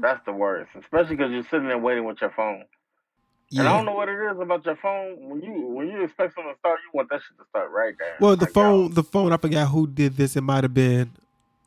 That's 0.00 0.24
the 0.26 0.32
worst, 0.32 0.70
especially 0.78 1.16
because 1.16 1.32
you're 1.32 1.44
sitting 1.44 1.68
there 1.68 1.78
waiting 1.78 2.04
with 2.04 2.20
your 2.20 2.30
phone. 2.36 2.64
And 3.56 3.68
I 3.68 3.76
don't 3.76 3.86
know 3.86 3.94
what 3.94 4.08
it 4.08 4.18
is 4.18 4.38
about 4.40 4.64
your 4.66 4.76
phone. 4.76 5.28
When 5.28 5.42
you 5.42 5.52
when 5.68 5.88
you 5.88 6.02
expect 6.02 6.34
something 6.34 6.52
to 6.52 6.58
start, 6.58 6.80
you 6.84 6.90
want 6.92 7.08
that 7.10 7.20
shit 7.22 7.38
to 7.38 7.44
start 7.48 7.70
right 7.70 7.94
there. 7.98 8.16
Well, 8.20 8.36
the 8.36 8.46
Like, 8.46 8.54
yo, 8.56 8.62
phone, 8.62 8.94
the 8.94 9.04
phone. 9.04 9.32
I 9.32 9.36
forgot 9.36 9.68
who 9.68 9.86
did 9.86 10.16
this. 10.16 10.36
It 10.36 10.40
might 10.40 10.64
have 10.64 10.74
been 10.74 11.12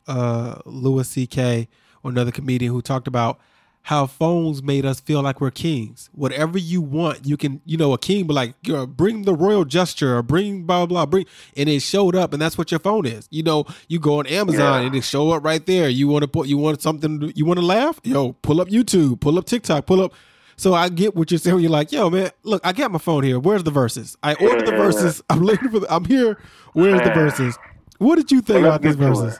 uh 0.08 0.60
Louis 0.66 1.08
C.K. 1.08 1.68
or 2.04 2.12
another 2.12 2.32
comedian 2.32 2.74
who 2.74 2.82
talked 2.82 3.08
about 3.08 3.40
how 3.88 4.06
phones 4.06 4.62
made 4.62 4.86
us 4.86 5.00
feel 5.00 5.22
like 5.22 5.40
we're 5.40 5.50
kings. 5.50 6.10
Whatever 6.12 6.58
you 6.58 6.82
want, 6.82 7.26
you 7.26 7.38
can. 7.38 7.62
You 7.64 7.78
know, 7.78 7.94
a 7.94 7.98
king, 7.98 8.28
but 8.28 8.34
like, 8.34 8.54
bring 8.98 9.22
the 9.22 9.34
royal 9.34 9.64
gesture 9.64 10.18
or 10.18 10.22
bring 10.24 10.64
blah 10.64 10.86
blah 10.86 11.06
blah. 11.06 11.06
Bring, 11.06 11.26
and 11.56 11.70
it 11.70 11.82
showed 11.82 12.14
up, 12.14 12.34
and 12.34 12.42
that's 12.42 12.58
what 12.58 12.70
your 12.70 12.82
phone 12.82 13.06
is. 13.06 13.30
You 13.32 13.44
know, 13.44 13.64
you 13.88 13.98
go 13.98 14.20
on 14.20 14.28
Amazon 14.28 14.82
Yeah. 14.82 14.88
and 14.88 14.96
it 14.96 15.06
show 15.06 15.32
up 15.32 15.46
right 15.46 15.66
there. 15.66 15.88
You 15.88 16.10
want 16.10 16.24
to 16.24 16.28
put, 16.28 16.50
you 16.50 16.58
want 16.58 16.82
something, 16.82 17.32
you 17.34 17.46
want 17.46 17.60
to 17.60 17.66
laugh? 17.66 18.02
Yo, 18.04 18.34
pull 18.34 18.60
up 18.60 18.68
YouTube, 18.68 19.22
pull 19.22 19.38
up 19.38 19.46
TikTok, 19.46 19.86
pull 19.86 20.02
up. 20.02 20.14
So 20.58 20.74
I 20.74 20.90
get 20.90 21.16
what 21.16 21.32
you're 21.32 21.38
saying. 21.38 21.60
You're 21.62 21.70
like, 21.72 21.94
yo, 21.94 22.10
man, 22.10 22.32
look, 22.44 22.66
I 22.66 22.74
got 22.74 22.92
my 22.92 23.00
phone 23.00 23.24
here. 23.24 23.40
Where's 23.40 23.64
the 23.64 23.72
verses? 23.72 24.18
I 24.22 24.34
ordered 24.34 24.66
the 24.68 24.72
verses. 24.72 25.22
I'm 25.30 25.40
looking 25.44 25.70
for. 25.70 25.80
The, 25.80 25.94
I'm 25.94 26.04
here. 26.04 26.38
Where's 26.74 27.02
the 27.04 27.14
verses? 27.14 27.58
What 28.00 28.18
did 28.18 28.32
you 28.34 28.42
think 28.42 28.64
Well, 28.64 28.72
about 28.74 28.82
these 28.82 28.96
verses? 28.96 29.40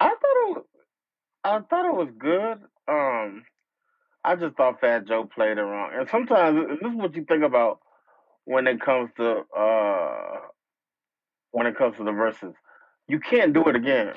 I 0.00 0.08
thought 0.08 0.16
it 0.20 0.56
was, 0.56 0.64
I 1.44 1.58
thought 1.60 1.86
it 1.86 1.94
was 1.94 2.08
good. 2.18 2.58
Um, 2.86 3.44
I 4.24 4.36
just 4.36 4.56
thought 4.56 4.80
Fat 4.80 5.06
Joe 5.06 5.28
played 5.32 5.58
it 5.58 5.62
wrong. 5.62 5.90
And 5.94 6.08
sometimes 6.08 6.58
and 6.58 6.78
this 6.80 6.90
is 6.90 6.96
what 6.96 7.14
you 7.14 7.24
think 7.24 7.44
about 7.44 7.80
when 8.44 8.66
it 8.66 8.80
comes 8.80 9.10
to 9.16 9.44
uh 9.56 10.40
when 11.50 11.66
it 11.66 11.76
comes 11.76 11.96
to 11.98 12.04
the 12.04 12.12
verses. 12.12 12.54
You 13.06 13.20
can't 13.20 13.52
do 13.52 13.64
it 13.68 13.76
again. 13.76 14.14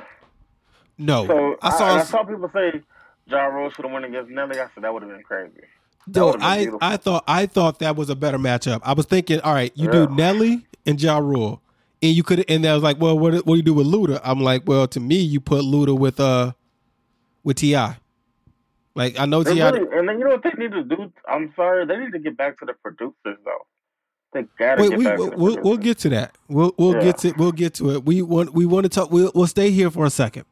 No, 0.97 1.27
So 1.27 1.57
I 1.61 1.77
saw. 1.77 1.95
I 1.95 2.03
saw 2.03 2.23
people 2.23 2.49
say 2.53 2.81
Ja 3.27 3.45
Rule 3.45 3.69
should 3.69 3.85
have 3.85 3.91
won 3.91 4.03
against 4.03 4.31
Nelly. 4.31 4.59
I 4.59 4.67
said 4.73 4.83
that 4.83 4.93
would 4.93 5.03
have 5.03 5.11
been 5.11 5.23
crazy. 5.23 5.51
that 6.07 6.31
been 6.31 6.41
I, 6.41 6.57
beautiful. 6.57 6.79
I 6.81 6.97
thought 6.97 7.23
I 7.27 7.45
thought 7.45 7.79
that 7.79 7.95
was 7.95 8.09
a 8.09 8.15
better 8.15 8.39
matchup. 8.39 8.79
I 8.83 8.93
was 8.93 9.05
thinking, 9.05 9.39
all 9.41 9.53
right, 9.53 9.71
you 9.75 9.91
do 9.91 10.07
Nelly 10.07 10.65
and 10.85 11.01
Ja 11.01 11.17
Rule, 11.19 11.61
and 12.01 12.13
you 12.13 12.23
could, 12.23 12.49
and 12.49 12.65
I 12.65 12.73
was 12.73 12.81
like, 12.81 12.99
well, 12.99 13.19
what, 13.19 13.33
what 13.33 13.45
do 13.45 13.55
you 13.55 13.61
do 13.61 13.73
with 13.73 13.87
Luda? 13.87 14.19
I'm 14.23 14.41
like, 14.41 14.63
well, 14.65 14.87
to 14.87 14.99
me, 14.99 15.17
you 15.17 15.39
put 15.39 15.61
Luda 15.61 15.97
with 15.97 16.19
uh 16.19 16.53
with 17.43 17.57
Ti. 17.57 17.75
Like 18.97 19.19
I 19.19 19.25
know 19.25 19.43
They 19.43 19.53
T.I. 19.53 19.69
really, 19.69 19.97
and 19.97 20.09
then 20.09 20.17
you 20.17 20.25
know 20.25 20.31
what 20.31 20.43
they 20.43 20.51
need 20.57 20.71
to 20.71 20.83
do? 20.83 21.13
I'm 21.29 21.53
sorry, 21.55 21.85
they 21.85 21.97
need 21.97 22.11
to 22.13 22.19
get 22.19 22.35
back 22.35 22.57
to 22.59 22.65
the 22.65 22.73
producers 22.73 23.37
though. 23.45 23.65
They 24.33 24.45
gotta 24.57 24.81
Wait, 24.81 24.89
get 24.89 24.97
we 24.99 25.05
back 25.05 25.17
we'll, 25.19 25.29
to 25.29 25.31
the 25.31 25.37
we'll, 25.37 25.53
producers. 25.53 25.63
we'll 25.65 25.77
get 25.77 25.97
to 25.99 26.09
that. 26.09 26.35
We'll 26.49 26.73
we'll 26.77 26.93
Yeah. 26.95 27.03
get 27.03 27.17
to 27.19 27.33
we'll 27.37 27.51
get 27.51 27.73
to 27.75 27.91
it. 27.91 28.05
We 28.05 28.21
want 28.23 28.53
we 28.53 28.65
want 28.65 28.85
to 28.85 28.89
talk. 28.89 29.11
We'll, 29.11 29.31
we'll 29.35 29.47
stay 29.47 29.69
here 29.71 29.91
for 29.91 30.05
a 30.05 30.09
second 30.09 30.45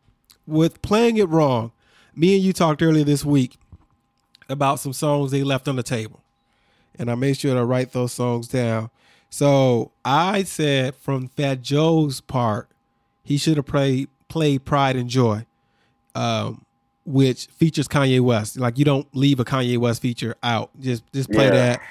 with 0.45 0.81
playing 0.83 1.17
it 1.17 1.27
wrong. 1.29 1.71
Me 2.15 2.35
and 2.35 2.43
you 2.43 2.53
talked 2.53 2.81
earlier 2.83 3.03
this 3.03 3.25
week 3.25 3.57
about 4.47 4.79
some 4.79 4.93
songs 4.93 5.31
they 5.31 5.43
left 5.43 5.67
on 5.67 5.75
the 5.75 5.83
table, 5.83 6.21
and 6.99 7.09
I 7.09 7.15
made 7.15 7.37
sure 7.37 7.55
to 7.55 7.65
write 7.65 7.93
those 7.93 8.13
songs 8.13 8.47
down. 8.47 8.91
So 9.31 9.91
I 10.05 10.43
said 10.43 10.95
from 10.95 11.27
Fat 11.29 11.61
Joe's 11.63 12.21
part, 12.21 12.69
he 13.23 13.37
should 13.37 13.57
have 13.57 13.65
played 13.65 14.07
played 14.29 14.65
Pride 14.65 14.95
and 14.95 15.09
Joy, 15.09 15.45
um, 16.13 16.64
which 17.05 17.45
features 17.47 17.87
Kanye 17.87 18.19
West. 18.21 18.57
Like 18.57 18.77
you 18.77 18.85
don't 18.85 19.07
leave 19.15 19.39
a 19.39 19.45
Kanye 19.45 19.77
West 19.77 20.01
feature 20.01 20.35
out. 20.43 20.69
Just 20.79 21.03
just 21.13 21.31
play 21.31 21.45
Yeah. 21.45 21.51
that. 21.51 21.81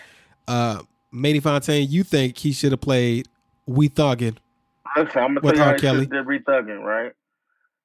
Uh, 0.49 0.83
Manny 1.13 1.41
Fontaine, 1.41 1.89
you 1.89 2.03
think 2.03 2.37
he 2.39 2.53
should 2.53 2.73
have 2.73 2.81
played 2.81 3.29
We 3.67 3.89
Thuggin'? 3.89 4.37
Listen, 4.97 5.23
I'm 5.23 5.35
gonna 5.35 5.41
with 5.43 5.55
tell 5.55 5.57
you 5.57 5.63
R. 5.63 5.67
how 5.69 5.73
he 5.75 5.81
Kelly. 5.81 6.05
should 6.05 6.15
have 6.15 6.27
did 6.29 6.45
rethugging, 6.45 6.83
right? 6.85 7.13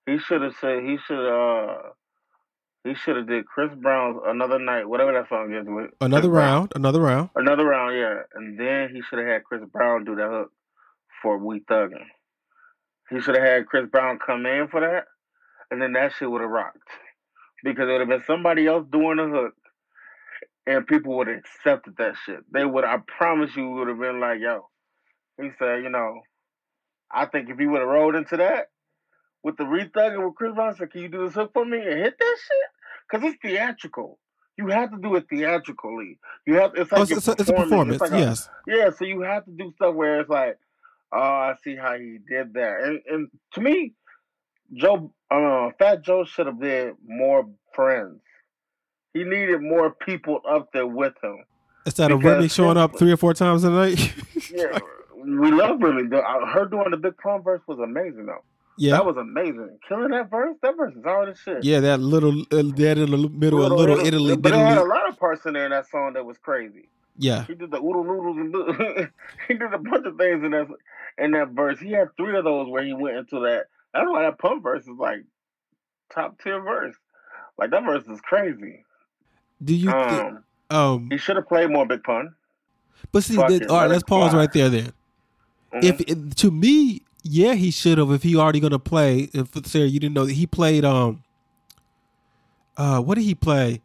He 0.05 0.17
should 0.19 0.41
have 0.41 0.55
said 0.59 0.83
he 0.83 0.97
should 1.07 1.27
uh 1.29 1.77
he 2.83 2.95
should 2.95 3.17
have 3.17 3.27
did 3.27 3.45
Chris 3.45 3.69
Brown's 3.75 4.19
another 4.25 4.57
night, 4.57 4.87
whatever 4.87 5.11
that 5.13 5.27
song 5.29 5.53
is 5.53 5.65
with 5.67 5.91
Another 6.01 6.21
Chris 6.29 6.31
Brown. 6.31 6.53
round, 6.53 6.71
another 6.75 7.01
round. 7.01 7.29
Another 7.35 7.65
round, 7.65 7.95
yeah. 7.95 8.21
And 8.35 8.59
then 8.59 8.89
he 8.93 9.01
should 9.01 9.19
have 9.19 9.27
had 9.27 9.43
Chris 9.43 9.61
Brown 9.71 10.05
do 10.05 10.15
the 10.15 10.27
hook 10.27 10.51
for 11.21 11.37
We 11.37 11.59
Thuggin'. 11.61 12.05
He 13.09 13.19
should 13.21 13.35
have 13.35 13.43
had 13.45 13.65
Chris 13.67 13.87
Brown 13.91 14.17
come 14.25 14.45
in 14.45 14.67
for 14.69 14.81
that, 14.81 15.05
and 15.71 15.81
then 15.81 15.93
that 15.93 16.13
shit 16.17 16.29
would 16.29 16.41
have 16.41 16.49
rocked. 16.49 16.77
Because 17.63 17.89
it 17.89 17.91
would 17.91 18.01
have 18.01 18.09
been 18.09 18.23
somebody 18.25 18.67
else 18.67 18.85
doing 18.91 19.17
the 19.17 19.27
hook, 19.27 19.53
and 20.65 20.87
people 20.87 21.17
would 21.17 21.27
have 21.27 21.37
accepted 21.37 21.95
that 21.97 22.15
shit. 22.25 22.39
They 22.51 22.65
would, 22.65 22.83
I 22.83 22.97
promise 23.17 23.55
you, 23.55 23.69
would 23.71 23.87
have 23.87 23.99
been 23.99 24.19
like, 24.19 24.39
yo. 24.39 24.69
He 25.41 25.49
said, 25.57 25.83
you 25.83 25.89
know, 25.89 26.21
I 27.11 27.25
think 27.25 27.49
if 27.49 27.57
he 27.57 27.65
would 27.65 27.79
have 27.79 27.87
rolled 27.87 28.15
into 28.15 28.37
that 28.37 28.67
with 29.43 29.57
the 29.57 29.63
rethugging 29.63 30.25
with 30.25 30.35
Chris 30.35 30.53
Brown, 30.53 30.75
said, 30.75 30.91
can 30.91 31.01
you 31.01 31.09
do 31.09 31.25
this 31.25 31.33
hook 31.33 31.51
for 31.53 31.65
me 31.65 31.77
and 31.77 31.99
hit 31.99 32.15
that 32.19 32.37
shit? 32.37 33.09
Because 33.09 33.27
it's 33.29 33.41
theatrical. 33.41 34.19
You 34.57 34.67
have 34.67 34.91
to 34.91 34.97
do 34.97 35.15
it 35.15 35.25
theatrically. 35.29 36.19
You 36.45 36.55
have 36.55 36.73
it's 36.75 36.91
oh, 36.91 36.97
like 36.97 37.11
Oh, 37.11 37.15
it's, 37.15 37.27
a, 37.27 37.31
it's 37.31 37.49
a 37.49 37.53
performance. 37.53 38.01
It's 38.01 38.11
like 38.11 38.11
a- 38.11 38.25
yes. 38.25 38.49
yeah, 38.67 38.89
so 38.89 39.05
you 39.05 39.21
have 39.21 39.45
to 39.45 39.51
do 39.51 39.71
stuff 39.75 39.95
where 39.95 40.19
it's 40.19 40.29
like, 40.29 40.57
oh, 41.13 41.17
I 41.17 41.55
see 41.63 41.77
how 41.77 41.97
he 41.97 42.17
did 42.29 42.53
that. 42.55 42.83
And 42.83 42.99
and 43.09 43.27
to 43.53 43.61
me, 43.61 43.93
Joe, 44.73 45.11
uh, 45.31 45.69
Fat 45.79 46.03
Joe 46.03 46.25
should 46.25 46.45
have 46.47 46.59
been 46.59 46.95
more 47.05 47.47
friends. 47.73 48.21
He 49.13 49.23
needed 49.23 49.61
more 49.61 49.91
people 49.91 50.41
up 50.49 50.71
there 50.71 50.85
with 50.87 51.13
him. 51.23 51.43
Instead 51.85 52.11
of 52.11 52.23
Remy 52.23 52.47
showing 52.49 52.77
up 52.77 52.97
three 52.99 53.11
or 53.11 53.17
four 53.17 53.33
times 53.33 53.63
a 53.63 53.69
night. 53.71 54.13
Yeah, 54.51 54.79
we 55.15 55.51
love 55.51 55.79
Remy. 55.79 56.15
Uh, 56.15 56.45
Her 56.47 56.65
doing 56.65 56.89
the 56.89 56.97
Big 56.97 57.15
Pun 57.17 57.43
verse 57.43 57.61
was 57.67 57.77
amazing, 57.77 58.25
though. 58.25 58.43
yeah, 58.79 58.93
That 58.93 59.05
was 59.05 59.17
amazing. 59.17 59.77
Killing 59.87 60.09
that 60.09 60.31
verse, 60.31 60.55
that 60.63 60.75
verse 60.75 60.95
is 60.95 61.03
hard 61.03 61.29
as 61.29 61.37
shit. 61.37 61.63
yeah, 61.63 61.79
that 61.81 61.99
little, 61.99 62.31
uh, 62.51 62.63
that 62.77 62.97
in 62.97 63.11
the 63.11 63.29
middle 63.29 63.63
of 63.63 63.71
Little 63.73 63.99
Italy, 63.99 64.35
But 64.35 64.53
it 64.53 64.57
had 64.57 64.79
a 64.79 64.83
lot 64.83 65.07
of 65.07 65.19
parts 65.19 65.45
in 65.45 65.53
there 65.53 65.65
in 65.65 65.71
that 65.71 65.87
song 65.87 66.13
that 66.13 66.25
was 66.25 66.37
crazy. 66.39 66.89
Yeah, 67.17 67.45
He 67.45 67.53
did 67.53 67.69
the 67.69 67.77
oodle 67.77 68.03
noodles 68.03 68.37
and 68.37 69.09
he 69.47 69.53
did 69.53 69.71
a 69.73 69.77
bunch 69.77 70.05
of 70.07 70.17
things 70.17 70.43
in 70.43 70.51
that 70.51 70.67
in 71.19 71.31
that 71.31 71.49
verse. 71.49 71.79
He 71.79 71.91
had 71.91 72.07
three 72.17 72.35
of 72.37 72.45
those 72.45 72.69
where 72.69 72.83
he 72.83 72.93
went 72.93 73.17
into 73.17 73.39
that. 73.41 73.65
That's 73.93 74.07
why 74.07 74.21
that 74.23 74.37
pump 74.39 74.63
verse 74.63 74.83
is 74.83 74.97
like 74.97 75.23
top 76.13 76.39
tier 76.41 76.61
verse. 76.61 76.95
Like 77.57 77.71
that 77.71 77.83
verse 77.83 78.05
is 78.07 78.21
crazy. 78.21 78.83
do 79.63 79.75
you? 79.75 79.91
Um, 79.91 80.43
um, 80.69 81.07
he 81.11 81.17
should 81.17 81.35
have 81.35 81.47
played 81.47 81.69
more 81.71 81.85
Big 81.85 82.03
Pun. 82.03 82.33
but 83.11 83.23
see, 83.23 83.35
fuck 83.35 83.49
that- 83.49 83.63
it, 83.63 83.69
all 83.69 83.77
right, 83.77 83.83
let 83.83 83.91
let's 83.91 84.03
pause 84.03 84.31
fly. 84.31 84.39
right 84.41 84.53
there. 84.53 84.69
Then, 84.69 84.93
Mhm. 85.73 85.83
if 85.83 85.99
it, 86.01 86.37
to 86.37 86.51
me, 86.51 87.01
yeah, 87.23 87.53
he 87.55 87.71
should 87.71 87.97
have. 87.97 88.11
If 88.11 88.23
he 88.23 88.35
already 88.37 88.59
gonna 88.59 88.79
play, 88.79 89.29
if 89.33 89.49
Sarah, 89.65 89.87
you 89.87 89.99
didn't 89.99 90.15
know 90.15 90.25
that 90.25 90.33
he 90.33 90.45
played. 90.47 90.85
Um, 90.85 91.23
uh, 92.77 93.01
what 93.01 93.15
did 93.15 93.23
he 93.23 93.35
play 93.35 93.81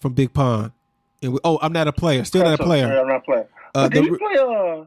from 0.00 0.14
Big 0.14 0.32
Pun? 0.32 0.72
And 1.22 1.32
we, 1.34 1.38
oh, 1.44 1.58
I'm 1.60 1.72
not 1.72 1.88
a 1.88 1.92
player. 1.92 2.24
Still 2.24 2.44
not 2.44 2.58
a 2.60 2.62
player. 2.62 3.00
I'm 3.00 3.08
not 3.08 3.24
playing. 3.24 3.46
Uh, 3.74 3.88
did 3.88 4.04
the- 4.04 4.10
he 4.10 4.16
play 4.16 4.36
uh 4.38 4.84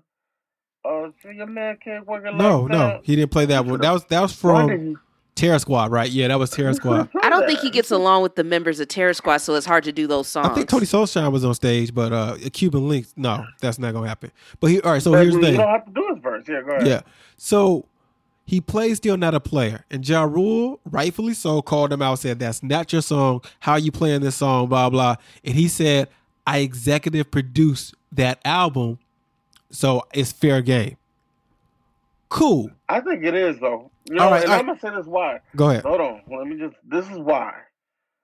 uh 0.85 1.09
so 1.21 1.29
your 1.29 1.47
man 1.47 1.77
can't 1.83 2.05
work 2.07 2.25
it 2.25 2.35
no, 2.35 2.61
like 2.61 2.71
no, 2.71 2.77
that? 2.77 3.01
he 3.03 3.15
didn't 3.15 3.31
play 3.31 3.45
that 3.45 3.65
one. 3.65 3.79
That 3.81 3.91
was 3.91 4.05
that 4.05 4.21
was 4.21 4.33
from 4.33 4.69
he- 4.69 4.95
Terror 5.35 5.59
Squad, 5.59 5.91
right? 5.91 6.09
Yeah, 6.09 6.29
that 6.29 6.39
was 6.39 6.49
Terror 6.49 6.73
Squad. 6.81 7.09
I 7.21 7.29
don't 7.29 7.45
think 7.45 7.59
he 7.59 7.69
gets 7.69 7.91
along 7.91 8.23
with 8.23 8.35
the 8.35 8.43
members 8.43 8.79
of 8.79 8.87
Terror 8.87 9.13
Squad, 9.13 9.37
so 9.37 9.53
it's 9.55 9.65
hard 9.67 9.83
to 9.83 9.91
do 9.91 10.07
those 10.07 10.27
songs. 10.27 10.47
I 10.49 10.53
think 10.55 10.69
Tony 10.69 10.85
Sunshine 10.85 11.31
was 11.31 11.45
on 11.45 11.53
stage, 11.53 11.93
but 11.93 12.11
uh 12.13 12.37
Cuban 12.53 12.87
Links, 12.89 13.13
no, 13.15 13.45
that's 13.61 13.77
not 13.79 13.93
gonna 13.93 14.07
happen. 14.07 14.31
But 14.59 14.71
he 14.71 14.81
all 14.81 14.91
right, 14.93 15.01
so 15.01 15.11
But 15.11 15.21
here's 15.21 15.33
the 15.35 15.41
thing. 15.41 15.51
you 15.53 15.57
thing. 15.57 15.65
don't 15.65 15.69
have 15.73 15.85
to 15.85 15.91
do 15.91 16.07
his 16.13 16.23
verse. 16.23 16.43
Yeah, 16.47 16.61
go 16.65 16.71
ahead. 16.71 16.87
Yeah. 16.87 17.01
So 17.37 17.85
he 18.45 18.61
plays 18.61 18.95
still 18.97 19.17
not 19.17 19.35
a 19.35 19.41
player. 19.41 19.83
And 19.91 20.07
Ja 20.07 20.23
Rule, 20.23 20.79
rightfully 20.89 21.33
so, 21.33 21.61
called 21.61 21.91
him 21.91 22.01
out, 22.01 22.19
said, 22.19 22.39
That's 22.39 22.63
not 22.63 22.93
your 22.93 23.01
song. 23.01 23.41
How 23.59 23.75
you 23.75 23.91
playing 23.91 24.21
this 24.21 24.37
song? 24.37 24.69
Blah, 24.69 24.89
blah. 24.89 25.17
And 25.43 25.53
he 25.53 25.67
said, 25.67 26.07
I 26.47 26.59
executive 26.59 27.29
produced 27.29 27.93
that 28.13 28.39
album, 28.45 28.99
so 29.69 30.03
it's 30.13 30.31
fair 30.31 30.61
game. 30.61 30.97
Cool. 32.29 32.69
I 32.89 32.99
think 33.01 33.23
it 33.23 33.33
is 33.33 33.59
though. 33.59 33.91
You 34.09 34.15
know, 34.15 34.25
All 34.25 34.31
right, 34.31 34.43
and 34.43 34.51
I'm 34.51 34.65
gonna 34.65 34.79
say 34.79 34.89
this 34.89 35.05
why. 35.05 35.39
Go 35.55 35.69
ahead. 35.69 35.83
Hold 35.83 36.01
on. 36.01 36.21
Let 36.29 36.47
me 36.47 36.57
just. 36.57 36.75
This 36.87 37.09
is 37.09 37.17
why. 37.17 37.53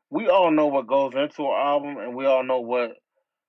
We 0.10 0.28
all 0.28 0.52
know 0.52 0.68
what 0.68 0.88
goes 0.88 1.14
into 1.14 1.44
an 1.44 1.58
album, 1.58 1.98
and 1.98 2.16
we 2.16 2.26
all 2.26 2.44
know 2.44 2.60
what. 2.60 2.98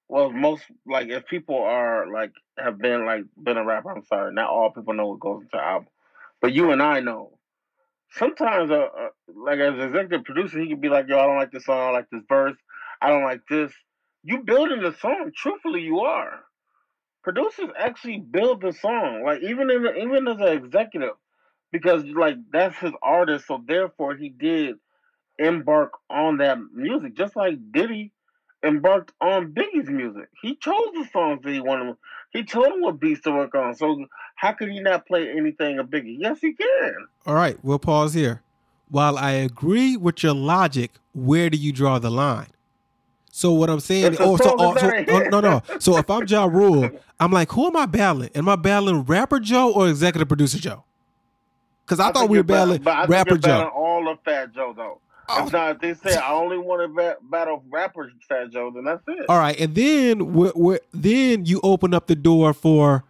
Well, 0.08 0.30
most 0.30 0.64
like 0.86 1.08
if 1.08 1.26
people 1.26 1.56
are 1.56 2.06
like 2.12 2.32
have 2.58 2.78
been 2.78 3.04
like 3.04 3.24
been 3.42 3.56
a 3.56 3.64
rapper. 3.64 3.90
I'm 3.90 4.04
sorry, 4.04 4.32
not 4.32 4.50
all 4.50 4.70
people 4.70 4.94
know 4.94 5.08
what 5.08 5.20
goes 5.20 5.42
into 5.42 5.56
an 5.56 5.64
album, 5.64 5.88
but 6.40 6.52
you 6.52 6.70
and 6.70 6.82
I 6.82 7.00
know. 7.00 7.38
Sometimes, 8.12 8.70
uh, 8.70 8.86
uh 8.96 9.08
like 9.34 9.58
as 9.58 9.74
an 9.74 9.80
executive 9.80 10.24
producer, 10.24 10.60
he 10.60 10.68
could 10.68 10.80
be 10.80 10.88
like, 10.88 11.08
"Yo, 11.08 11.18
I 11.18 11.26
don't 11.26 11.36
like 11.36 11.50
this 11.50 11.64
song. 11.64 11.78
I 11.78 11.84
don't 11.86 11.94
like 11.94 12.10
this 12.10 12.22
verse. 12.28 12.56
I 13.00 13.08
don't 13.08 13.24
like 13.24 13.40
this." 13.48 13.72
You 14.22 14.42
building 14.42 14.82
the 14.82 14.94
song. 15.00 15.32
Truthfully, 15.34 15.82
you 15.82 16.00
are. 16.00 16.44
Producers 17.24 17.70
actually 17.78 18.20
build 18.20 18.60
the 18.60 18.72
song, 18.72 19.22
like 19.24 19.42
even 19.42 19.70
in 19.70 19.86
even 19.96 20.28
as 20.28 20.38
an 20.38 20.64
executive 20.64 21.14
because 21.72 22.04
like 22.04 22.36
that's 22.52 22.76
his 22.78 22.92
artist, 23.02 23.46
so 23.48 23.62
therefore 23.66 24.14
he 24.14 24.28
did 24.28 24.76
embark 25.38 25.92
on 26.08 26.36
that 26.38 26.58
music, 26.72 27.16
just 27.16 27.34
like 27.34 27.58
Diddy 27.72 28.12
embarked 28.64 29.12
on 29.20 29.52
Biggie's 29.52 29.90
music. 29.90 30.28
He 30.40 30.54
chose 30.56 30.90
the 30.94 31.08
songs 31.12 31.40
that 31.42 31.52
he 31.52 31.60
wanted. 31.60 31.96
He 32.32 32.44
told 32.44 32.66
him 32.66 32.80
what 32.80 33.00
beats 33.00 33.22
to 33.22 33.32
work 33.32 33.54
on. 33.54 33.74
So 33.74 34.06
how 34.36 34.52
could 34.52 34.70
he 34.70 34.80
not 34.80 35.06
play 35.06 35.30
anything 35.30 35.78
of 35.78 35.86
Biggie? 35.86 36.16
Yes, 36.18 36.38
he 36.40 36.54
can. 36.54 36.94
All 37.26 37.34
right, 37.34 37.58
we'll 37.62 37.78
pause 37.78 38.14
here. 38.14 38.42
While 38.88 39.18
I 39.18 39.32
agree 39.32 39.96
with 39.96 40.22
your 40.22 40.34
logic, 40.34 40.92
where 41.12 41.50
do 41.50 41.56
you 41.56 41.72
draw 41.72 41.98
the 41.98 42.10
line? 42.10 42.53
So 43.36 43.52
what 43.52 43.68
I'm 43.68 43.80
saying, 43.80 44.16
oh, 44.20 44.36
so, 44.36 44.54
oh, 44.56 44.76
so 44.76 44.92
oh, 45.08 45.18
no, 45.28 45.40
no. 45.40 45.60
So 45.80 45.96
if 45.98 46.08
I'm 46.08 46.24
Ja 46.24 46.44
Rule, 46.44 46.88
I'm 47.18 47.32
like, 47.32 47.50
who 47.50 47.66
am 47.66 47.74
I 47.74 47.84
battling? 47.84 48.30
Am 48.32 48.48
I 48.48 48.54
battling 48.54 49.02
rapper 49.02 49.40
Joe 49.40 49.72
or 49.72 49.88
executive 49.88 50.28
producer 50.28 50.56
Joe? 50.56 50.84
Because 51.84 51.98
I, 51.98 52.12
thought 52.12 52.28
we 52.28 52.38
were 52.38 52.44
battling 52.44 52.82
but 52.82 52.96
I 52.96 53.00
think 53.00 53.10
rapper 53.10 53.30
you're 53.30 53.38
battling 53.38 53.66
Joe. 53.70 53.72
all 53.74 54.08
of 54.08 54.20
Fat 54.24 54.54
Joe 54.54 54.72
though. 54.76 55.00
Oh. 55.28 55.46
If 55.46 55.52
not, 55.52 55.72
if 55.72 55.80
they 55.80 55.94
say 55.94 56.16
I 56.16 56.30
only 56.30 56.58
want 56.58 56.82
to 56.82 56.86
bat- 56.96 57.28
battle 57.28 57.64
rapper 57.68 58.12
Fat 58.28 58.52
Joe, 58.52 58.70
then 58.72 58.84
that's 58.84 59.02
it. 59.08 59.28
All 59.28 59.40
right, 59.40 59.58
and 59.58 59.74
then 59.74 60.32
we 60.32 60.52
we 60.54 60.78
then 60.92 61.44
you 61.44 61.58
open 61.64 61.92
up 61.92 62.06
the 62.06 62.14
door 62.14 62.54
for 62.54 63.02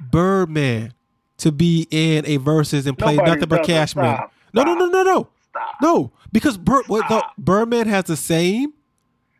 Birdman 0.00 0.94
to 1.38 1.50
be 1.50 1.88
in 1.90 2.24
a 2.26 2.36
verses 2.36 2.86
and 2.86 2.96
play 2.96 3.16
Nobody 3.16 3.30
nothing 3.32 3.48
but. 3.48 3.64
Cashman. 3.64 4.14
Stop. 4.14 4.32
No, 4.52 4.62
no, 4.62 4.74
no, 4.74 4.86
no, 4.86 5.02
no, 5.02 5.28
Stop. 5.50 5.74
no. 5.82 6.12
Because 6.30 6.56
Bird, 6.58 6.84
what, 6.86 7.08
the, 7.08 7.24
Birdman 7.38 7.88
has 7.88 8.04
the 8.04 8.16
same. 8.16 8.72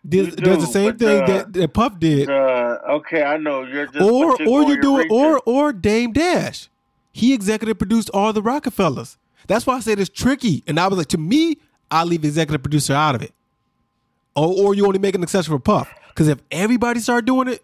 Does, 0.07 0.27
You 0.27 0.33
does 0.37 0.59
the 0.59 0.73
same 0.73 0.97
thing 0.99 1.23
uh, 1.23 1.27
that, 1.27 1.53
that 1.55 1.73
Puff 1.73 1.99
did, 1.99 2.29
Uh, 2.29 2.79
okay, 2.91 3.23
I 3.23 3.39
know 3.39 3.63
you're 3.63 3.87
just 3.87 4.01
or 4.01 4.37
or 4.47 4.63
you 4.65 4.81
do 4.83 4.93
you're 4.93 5.01
it, 5.03 5.11
or 5.11 5.41
or 5.47 5.73
Dame 5.73 6.13
Dash. 6.13 6.69
He 7.13 7.33
executive 7.33 7.79
produced 7.79 8.11
all 8.13 8.33
the 8.33 8.43
Rockefellers. 8.43 9.17
That's 9.47 9.67
why 9.67 9.77
I 9.77 9.81
said 9.81 9.99
it's 9.99 10.11
tricky. 10.11 10.63
And 10.67 10.79
I 10.79 10.89
was 10.89 10.99
like, 10.99 11.09
to 11.09 11.19
me, 11.19 11.59
I 11.91 12.05
leave 12.05 12.25
executive 12.25 12.63
producer 12.63 12.93
out 12.93 13.15
of 13.15 13.23
it. 13.23 13.33
Or 14.37 14.53
or 14.53 14.75
you 14.75 14.87
only 14.87 14.99
make 14.99 15.15
an 15.15 15.23
exception 15.23 15.55
for 15.55 15.59
Puff. 15.61 15.89
Because 16.09 16.29
if 16.29 16.39
everybody 16.51 17.01
start 17.01 17.25
doing 17.25 17.49
it, 17.49 17.63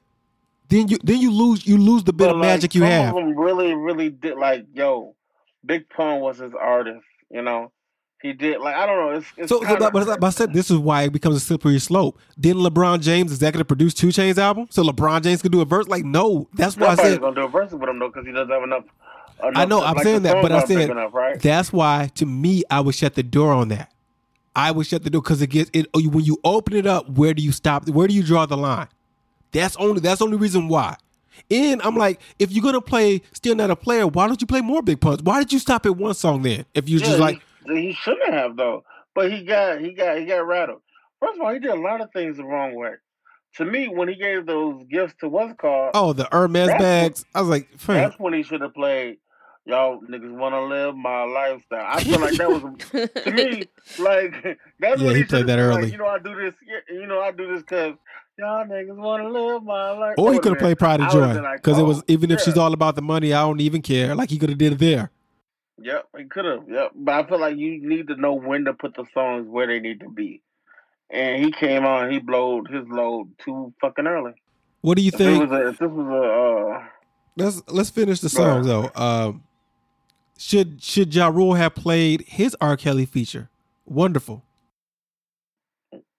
then 0.69 0.89
you 0.89 0.99
then 1.03 1.21
you 1.21 1.33
lose 1.33 1.67
you 1.67 1.77
lose 1.77 2.05
the 2.05 2.13
bit 2.13 2.27
But, 2.29 2.37
of 2.37 2.37
like, 2.37 2.47
magic 2.47 2.75
you 2.75 2.83
some 2.83 2.91
have. 2.91 3.17
Of 3.17 3.23
them 3.23 3.37
really, 3.37 3.75
really 3.75 4.09
did 4.09 4.39
like, 4.39 4.67
yo, 4.73 5.15
Big 5.67 5.89
Pun 5.91 6.21
was 6.21 6.39
his 6.39 6.55
artist. 6.55 7.05
You 7.31 7.43
know, 7.43 7.71
he 8.23 8.33
did 8.33 8.61
like 8.61 8.75
I 8.75 8.87
don't 8.87 8.97
know. 8.97 9.17
It's, 9.17 9.27
it's 9.37 9.49
So, 9.49 9.63
so 9.63 9.77
but, 9.79 9.93
but 9.93 10.25
I 10.25 10.31
said 10.31 10.53
this 10.53 10.71
is 10.71 10.77
why 10.77 11.05
it 11.05 11.13
becomes 11.13 11.37
a 11.37 11.41
slippery 11.41 11.79
slope. 11.79 12.19
Didn't 12.39 12.63
LeBron 12.63 13.01
James 13.01 13.33
executive 13.33 13.67
produce 13.67 13.95
2 13.95 14.09
Chainz 14.09 14.37
album? 14.37 14.67
So 14.71 14.83
LeBron 14.83 15.23
James 15.23 15.41
could 15.41 15.53
do 15.53 15.61
a 15.61 15.65
verse? 15.65 15.89
Like, 15.89 16.05
no. 16.05 16.49
That's 16.55 16.77
why 16.77 16.89
I 16.89 16.95
said 16.97 17.21
gonna 17.21 17.35
do 17.35 17.45
a 17.45 17.49
verse 17.49 17.73
with 17.73 17.89
him 17.89 17.99
though 17.99 18.09
because 18.09 18.27
he 18.27 18.33
doesn't 18.33 18.51
have 18.51 18.63
enough. 18.63 18.85
enough 19.43 19.53
I 19.55 19.65
know. 19.65 19.83
I'm 19.83 19.95
like, 19.95 20.05
saying 20.05 20.23
that, 20.25 20.43
but 20.43 20.53
I 20.53 20.61
songs 20.61 20.63
aren't 20.63 20.69
big 20.69 20.79
said 20.79 20.91
enough, 20.91 21.15
right? 21.15 21.41
that's 21.41 21.73
why 21.73 22.11
to 22.17 22.27
me 22.27 22.63
I 22.71 22.81
would 22.81 22.95
shut 22.95 23.15
the 23.15 23.23
door 23.23 23.53
on 23.53 23.69
that. 23.69 23.91
I 24.55 24.71
would 24.73 24.87
shut 24.87 25.03
the 25.05 25.11
door 25.11 25.23
because 25.23 25.41
it 25.41 25.49
gets 25.49 25.71
it 25.73 25.87
oh, 25.95 26.03
when 26.09 26.25
you 26.25 26.39
open 26.45 26.75
it 26.75 26.87
up. 26.87 27.09
Where 27.09 27.33
do 27.33 27.43
you 27.43 27.53
stop? 27.53 27.89
Where 27.89 28.07
do 28.07 28.15
you 28.15 28.23
draw 28.23 28.45
the 28.45 28.57
line? 28.57 28.89
That's 29.53 29.77
only 29.77 30.01
that's 30.01 30.19
the 30.19 30.27
only 30.27 30.37
reason 30.37 30.69
why. 30.69 30.97
And 31.51 31.81
I'm 31.83 31.97
like, 31.97 32.21
if 32.39 32.53
you're 32.53 32.63
gonna 32.63 32.81
play 32.81 33.23
still 33.33 33.55
not 33.55 33.71
a 33.71 33.77
player, 33.77 34.07
why 34.07 34.27
don't 34.27 34.41
you 34.41 34.47
play 34.47 34.61
more 34.61 34.83
big 34.83 35.01
punts? 35.01 35.23
Why 35.23 35.39
did 35.39 35.53
you 35.53 35.59
stop 35.59 35.87
at 35.87 35.97
one 35.97 36.15
song 36.15 36.43
then? 36.43 36.67
If 36.75 36.89
you're 36.89 37.01
Yeah, 37.01 37.07
just 37.07 37.19
like, 37.19 37.41
he, 37.67 37.93
shouldn't 37.93 38.33
have 38.33 38.57
though. 38.57 38.85
But 39.15 39.33
he 39.33 39.45
got 39.45 39.81
he 39.81 39.93
got 39.93 40.19
he 40.19 40.25
got 40.27 40.47
rattled. 40.47 40.83
First 41.21 41.39
of 41.39 41.45
all, 41.45 41.53
he 41.53 41.59
did 41.59 41.71
a 41.71 41.75
lot 41.81 42.01
of 42.01 42.11
things 42.13 42.37
the 42.37 42.45
wrong 42.45 42.75
way. 42.75 42.93
To 43.57 43.65
me, 43.65 43.89
when 43.89 44.09
he 44.09 44.15
gave 44.15 44.47
those 44.47 44.85
gifts 44.89 45.15
to 45.21 45.29
what's 45.29 45.55
called, 45.61 45.91
oh, 45.95 46.13
the 46.13 46.29
Hermes 46.31 46.69
bags, 46.69 47.25
I 47.35 47.41
was 47.41 47.51
like, 47.51 47.69
fam, 47.77 47.97
that's 47.97 48.19
when 48.19 48.33
he 48.33 48.43
should 48.45 48.61
have 48.61 48.75
played. 48.75 49.19
Y'all 49.67 50.01
niggas 50.01 50.33
want 50.33 50.55
to 50.55 50.63
live 50.63 50.97
my 50.97 51.25
lifestyle. 51.25 51.85
I 51.87 52.03
feel 52.03 52.19
like 52.21 52.35
that 52.37 52.49
was 52.49 52.63
to 53.25 53.31
me 53.33 53.65
like 53.99 54.59
that's 54.79 55.01
Yeah, 55.01 55.07
what 55.07 55.17
he 55.17 55.23
he, 55.23 55.25
played 55.25 55.47
that 55.49 55.59
like, 55.59 55.79
early. 55.79 55.91
you 55.91 55.99
know, 55.99 56.07
I 56.07 56.19
do 56.19 56.35
this. 56.35 56.55
You 56.89 57.07
know, 57.07 57.21
I 57.21 57.31
do 57.33 57.47
this 57.53 57.61
because 57.63 57.95
y'all 58.39 58.65
niggas 58.65 58.97
want 58.97 59.23
to 59.23 59.29
live 59.29 59.63
my 59.63 59.91
life. 59.91 60.15
or 60.17 60.33
he 60.33 60.39
could 60.39 60.53
have 60.53 60.59
played 60.59 60.79
Pride 60.79 61.01
and 61.01 61.11
Joy 61.11 61.35
been 61.35 61.43
like, 61.43 61.59
because 61.63 61.79
it 61.79 61.83
oh, 61.83 61.87
was 61.87 62.03
even 62.09 62.31
if 62.31 62.41
she's 62.41 62.57
all 62.57 62.73
about 62.73 62.95
the 62.97 63.03
money, 63.03 63.35
I 63.35 63.43
don't 63.43 63.61
even 63.61 63.83
care. 63.83 64.15
Like 64.15 64.31
he 64.31 64.39
could 64.39 64.49
have 64.49 64.59
did 64.59 64.73
it 64.73 64.79
there. 64.79 65.11
Yep, 65.83 66.09
he 66.19 66.25
could 66.25 66.45
have. 66.45 66.69
Yep, 66.69 66.93
but 66.95 67.15
I 67.15 67.29
feel 67.29 67.41
like 67.41 67.57
you 67.57 67.87
need 67.87 68.09
to 68.09 68.17
know 68.17 68.35
when 68.35 68.65
to 68.67 68.75
put 68.75 68.95
the 68.95 69.05
songs 69.15 69.47
where 69.49 69.67
they 69.67 69.81
need 69.81 70.01
to 70.01 70.11
be. 70.11 70.43
And 71.11 71.43
he 71.45 71.51
came 71.53 71.85
on, 71.85 72.11
he 72.11 72.19
blowed 72.19 72.69
his 72.71 72.87
load 72.89 73.31
too 73.45 73.73
fucking 73.81 74.07
early. 74.07 74.33
What 74.83 74.97
do 74.97 75.03
you 75.03 75.09
If, 75.09 75.15
it 75.15 75.19
think? 75.19 75.51
was 75.51 75.51
a, 75.51 75.69
if 75.69 75.79
this 75.79 75.91
was 75.91 76.07
a, 76.07 76.81
uh, 76.81 76.87
Let's 77.37 77.63
let's 77.69 77.91
finish 77.91 78.21
the 78.21 78.29
Go 78.37 78.43
ahead. 78.45 78.65
songs 78.65 78.67
though. 78.67 79.01
Um, 79.03 79.43
should 80.39 80.83
should 80.83 81.15
Ja 81.15 81.29
Rule 81.29 81.55
have 81.55 81.75
played 81.75 82.25
his 82.27 82.57
R. 82.61 82.77
Kelly 82.77 83.07
feature? 83.07 83.49
Wonderful. 83.87 84.43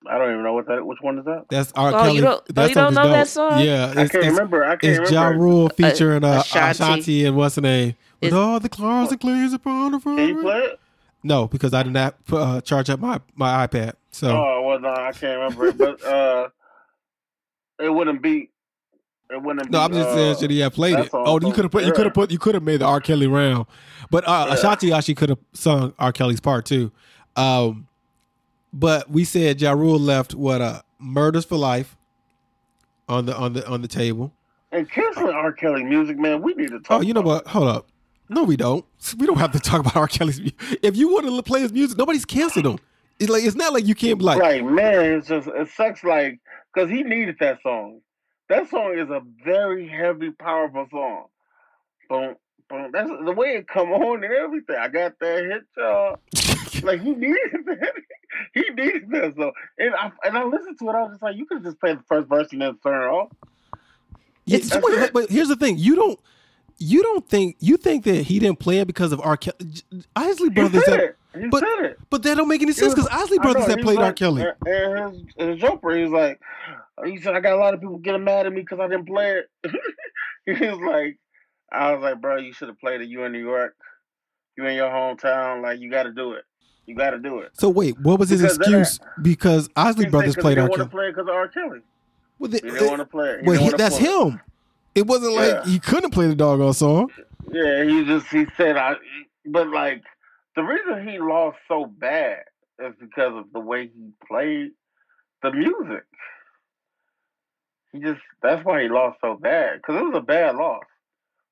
I 0.09 0.17
don't 0.17 0.31
even 0.31 0.43
know 0.43 0.53
what 0.53 0.67
that. 0.67 0.85
Which 0.85 0.97
one 1.01 1.19
is 1.19 1.25
that? 1.25 1.45
That's 1.49 1.71
R. 1.73 1.89
Oh, 1.89 1.91
Kelly. 1.91 2.15
you 2.15 2.21
don't- 2.21 2.43
oh, 2.57 2.65
you 2.65 2.73
don't 2.73 2.73
song 2.73 2.91
is 2.91 2.95
know 2.95 3.09
that 3.11 3.27
song? 3.27 3.59
Yeah, 3.61 3.93
I 3.95 4.01
it's, 4.01 4.11
can't 4.11 4.25
remember. 4.25 4.63
I 4.63 4.75
can't 4.75 4.83
remember. 4.83 5.03
it's 5.03 5.11
Ja. 5.11 5.27
Rule 5.27 5.69
featuring 5.69 6.23
uh, 6.23 6.39
Ashanti. 6.39 6.83
Ashanti 6.83 7.25
and 7.25 7.35
what's 7.37 7.55
her 7.55 7.61
name? 7.61 7.95
With 8.21 8.29
Is- 8.29 8.33
all 8.33 8.59
the 8.59 8.69
claws 8.69 9.11
and 9.11 9.19
claims 9.19 9.53
upon 9.53 9.93
the 9.93 9.99
front. 9.99 10.19
Can 10.19 10.29
you 10.29 10.41
play 10.41 10.59
it? 10.59 10.79
No, 11.23 11.47
because 11.47 11.73
I 11.73 11.83
did 11.83 11.93
not 11.93 12.15
uh, 12.31 12.61
charge 12.61 12.89
up 12.89 12.99
my 12.99 13.19
my 13.35 13.65
iPad. 13.67 13.93
So 14.11 14.29
Oh 14.29 14.61
well, 14.63 14.79
no, 14.79 14.89
I 14.89 15.11
can't 15.11 15.39
remember 15.39 15.67
it. 15.67 15.77
But 15.77 16.03
uh, 16.03 16.49
it 17.79 17.89
wouldn't 17.89 18.21
be. 18.21 18.49
It 19.29 19.41
wouldn't. 19.41 19.69
no, 19.71 19.79
be, 19.79 19.83
I'm 19.83 19.93
just 19.93 20.09
uh, 20.09 20.15
saying, 20.15 20.37
should 20.37 20.51
he 20.51 20.59
have 20.59 20.73
played 20.73 20.99
it? 20.99 21.09
Oh, 21.13 21.39
you 21.39 21.53
could 21.53 21.63
have 21.65 21.71
put 21.71 21.85
you 21.85 21.93
could 21.93 22.05
have 22.05 22.13
put 22.13 22.31
you 22.31 22.39
could 22.39 22.53
have 22.55 22.63
made 22.63 22.81
the 22.81 22.85
R. 22.85 22.99
Kelly 22.99 23.27
round, 23.27 23.65
but 24.09 24.27
uh, 24.27 24.45
Yeah. 24.47 24.53
Ashanti 24.55 24.91
actually 24.91 25.15
could 25.15 25.29
have 25.29 25.39
sung 25.53 25.93
R. 25.99 26.11
Kelly's 26.11 26.39
part 26.41 26.65
too. 26.65 26.91
Um, 27.35 27.87
but 28.73 29.09
we 29.09 29.23
said 29.23 29.61
Ja 29.61 29.71
Rule 29.71 29.99
left 29.99 30.33
what 30.35 30.61
uh 30.61 30.81
murders 30.99 31.45
for 31.45 31.57
life 31.57 31.95
on 33.07 33.25
the 33.25 33.35
on 33.35 33.53
the 33.53 33.67
on 33.67 33.81
the 33.81 33.87
table. 33.87 34.33
And 34.71 34.89
canceling 34.89 35.33
R. 35.33 35.51
Kelly 35.51 35.83
music, 35.83 36.17
man. 36.17 36.41
We 36.41 36.53
need 36.53 36.69
to 36.69 36.79
talk. 36.79 36.99
Oh, 36.99 37.01
you 37.01 37.13
know 37.13 37.21
what? 37.21 37.47
Hold 37.47 37.67
up. 37.67 37.87
No, 38.31 38.43
we 38.43 38.55
don't. 38.55 38.85
We 39.17 39.27
don't 39.27 39.37
have 39.37 39.51
to 39.51 39.59
talk 39.59 39.81
about 39.81 39.95
R. 39.97 40.07
Kelly's. 40.07 40.39
mu- 40.39 40.49
If 40.81 40.95
you 40.95 41.11
want 41.11 41.25
to 41.25 41.43
play 41.43 41.59
his 41.59 41.73
music, 41.73 41.97
nobody's 41.97 42.23
canceled 42.23 42.65
him. 42.65 42.79
It's 43.19 43.29
like 43.29 43.43
it's 43.43 43.57
not 43.57 43.73
like 43.73 43.85
you 43.85 43.93
can't 43.93 44.17
be 44.17 44.23
like, 44.23 44.39
Like 44.39 44.63
man, 44.63 45.03
it's 45.17 45.27
just 45.27 45.47
it 45.49 45.67
sucks. 45.69 46.01
Like 46.03 46.39
because 46.73 46.89
he 46.89 47.03
needed 47.03 47.35
that 47.41 47.61
song. 47.61 47.99
That 48.47 48.69
song 48.69 48.97
is 48.97 49.09
a 49.09 49.21
very 49.43 49.85
heavy, 49.87 50.31
powerful 50.31 50.87
song. 50.89 51.25
Boom, 52.09 52.35
boom. 52.69 52.89
That's 52.93 53.09
the 53.09 53.33
way 53.33 53.49
it 53.57 53.67
come 53.67 53.91
on 53.91 54.23
and 54.23 54.33
everything. 54.33 54.77
I 54.77 54.87
got 54.87 55.19
that 55.19 55.43
hit, 55.43 55.63
y'all. 55.77 56.17
Like 56.83 57.01
he 57.01 57.11
needed 57.11 57.37
that. 57.67 57.93
he 58.55 58.61
needed 58.73 59.11
that 59.11 59.35
song. 59.35 59.51
And 59.77 59.93
I 59.93 60.09
and 60.25 60.37
I 60.37 60.43
listened 60.45 60.79
to 60.79 60.85
it. 60.89 60.95
I 60.95 61.01
was 61.03 61.11
just 61.11 61.21
like, 61.21 61.35
you 61.35 61.45
could 61.45 61.63
just 61.63 61.79
play 61.79 61.93
the 61.93 62.03
first 62.07 62.27
verse 62.29 62.47
and 62.53 62.61
then 62.61 62.77
turn 62.81 63.03
it 63.03 63.07
off. 63.07 63.29
Yeah, 64.45 64.59
but 65.13 65.29
here's 65.29 65.49
the 65.49 65.55
thing: 65.57 65.77
you 65.77 65.95
don't, 65.95 66.19
you 66.81 67.01
don't 67.03 67.27
think 67.27 67.55
you 67.59 67.77
think 67.77 68.03
that 68.05 68.23
he 68.23 68.39
didn't 68.39 68.59
play 68.59 68.79
it 68.79 68.87
because 68.87 69.11
of 69.11 69.21
R. 69.21 69.37
Kelly. 69.37 69.57
Isley 70.15 70.49
He 70.49 70.55
Brothers, 70.55 70.83
said 70.85 70.99
have, 70.99 71.09
it. 71.09 71.17
He 71.39 71.47
but- 71.47 71.59
said 71.61 71.85
it. 71.85 71.99
but 72.09 72.23
that 72.23 72.35
don't 72.35 72.47
make 72.47 72.61
any 72.61 72.73
sense 72.73 72.93
because 72.93 73.09
Isley 73.11 73.39
Brothers 73.39 73.65
have 73.67 73.79
played 73.79 73.97
was 73.99 74.05
R. 74.07 74.13
Kelly. 74.13 74.43
And 74.65 75.15
his, 75.37 75.47
his 75.49 75.59
joker, 75.61 75.91
he's 75.95 76.09
like, 76.09 76.41
he 77.05 77.17
said, 77.21 77.35
I 77.35 77.39
got 77.39 77.53
a 77.53 77.57
lot 77.57 77.73
of 77.73 77.79
people 77.81 77.97
getting 77.99 78.23
mad 78.23 78.45
at 78.45 78.51
me 78.53 78.61
because 78.61 78.79
I 78.79 78.87
didn't 78.87 79.05
play 79.07 79.41
it. 79.63 79.71
he 80.59 80.65
was 80.67 80.79
like, 80.79 81.17
I 81.71 81.93
was 81.93 82.01
like, 82.01 82.19
bro, 82.19 82.37
you 82.37 82.51
should 82.53 82.67
have 82.67 82.79
played 82.79 83.01
it. 83.01 83.07
You 83.09 83.23
in 83.23 83.31
New 83.31 83.43
York, 83.43 83.75
you 84.57 84.65
in 84.65 84.75
your 84.75 84.89
hometown, 84.89 85.61
like 85.61 85.79
you 85.79 85.89
got 85.89 86.03
to 86.03 86.11
do 86.11 86.33
it. 86.33 86.43
You 86.85 86.95
got 86.95 87.11
to 87.11 87.19
do 87.19 87.39
it. 87.39 87.51
So 87.53 87.69
wait, 87.69 87.97
what 88.01 88.19
was 88.19 88.29
his 88.29 88.41
Because 88.41 88.57
excuse? 88.57 88.99
Because 89.21 89.69
Isley 89.75 90.03
He 90.05 90.05
said 90.07 90.11
Brothers 90.11 90.35
played 90.35 90.57
he 90.57 90.63
R. 90.63 90.69
Kelly. 90.69 90.89
play 90.89 91.09
because 91.11 91.27
of 91.27 91.35
R. 91.35 91.47
Kelly. 91.47 91.79
Well, 92.39 92.51
He 92.51 92.59
didn't 92.59 92.87
want 92.87 92.99
to 92.99 93.05
play 93.05 93.29
it. 93.29 93.41
He 93.41 93.47
well, 93.47 93.59
he- 93.59 93.69
that's 93.77 93.99
play 93.99 94.07
him. 94.29 94.41
It 94.95 95.07
wasn't 95.07 95.33
like 95.33 95.47
Yeah. 95.49 95.65
he 95.65 95.79
couldn't 95.79 96.11
play 96.11 96.27
the 96.27 96.35
doggone 96.35 96.73
song. 96.73 97.09
Yeah, 97.51 97.83
he 97.83 98.03
just 98.05 98.27
he 98.27 98.45
said 98.57 98.77
I, 98.77 98.95
but 99.45 99.67
like 99.69 100.03
the 100.55 100.63
reason 100.63 101.07
he 101.07 101.17
lost 101.19 101.57
so 101.67 101.85
bad 101.85 102.39
is 102.79 102.93
because 102.99 103.33
of 103.35 103.45
the 103.53 103.59
way 103.59 103.87
he 103.87 104.09
played 104.27 104.71
the 105.43 105.51
music. 105.51 106.03
He 107.91 107.99
just 107.99 108.21
that's 108.41 108.63
why 108.65 108.83
he 108.83 108.89
lost 108.89 109.19
so 109.21 109.35
bad 109.35 109.77
because 109.77 109.99
it 109.99 110.03
was 110.03 110.15
a 110.15 110.21
bad 110.21 110.55
loss. 110.55 110.83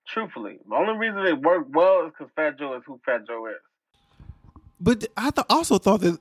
Truthfully, 0.08 0.58
the 0.68 0.76
only 0.76 0.98
reason 0.98 1.20
it 1.26 1.42
worked 1.42 1.70
well 1.72 2.06
is 2.08 2.12
because 2.18 2.32
Fat 2.36 2.58
Joe 2.58 2.76
is 2.76 2.84
who 2.86 3.00
Fat 3.06 3.28
Joe 3.28 3.46
is. 3.48 3.56
But 4.80 5.06
I 5.18 5.30
th- 5.32 5.46
also 5.50 5.78
thought 5.78 6.02
that 6.02 6.20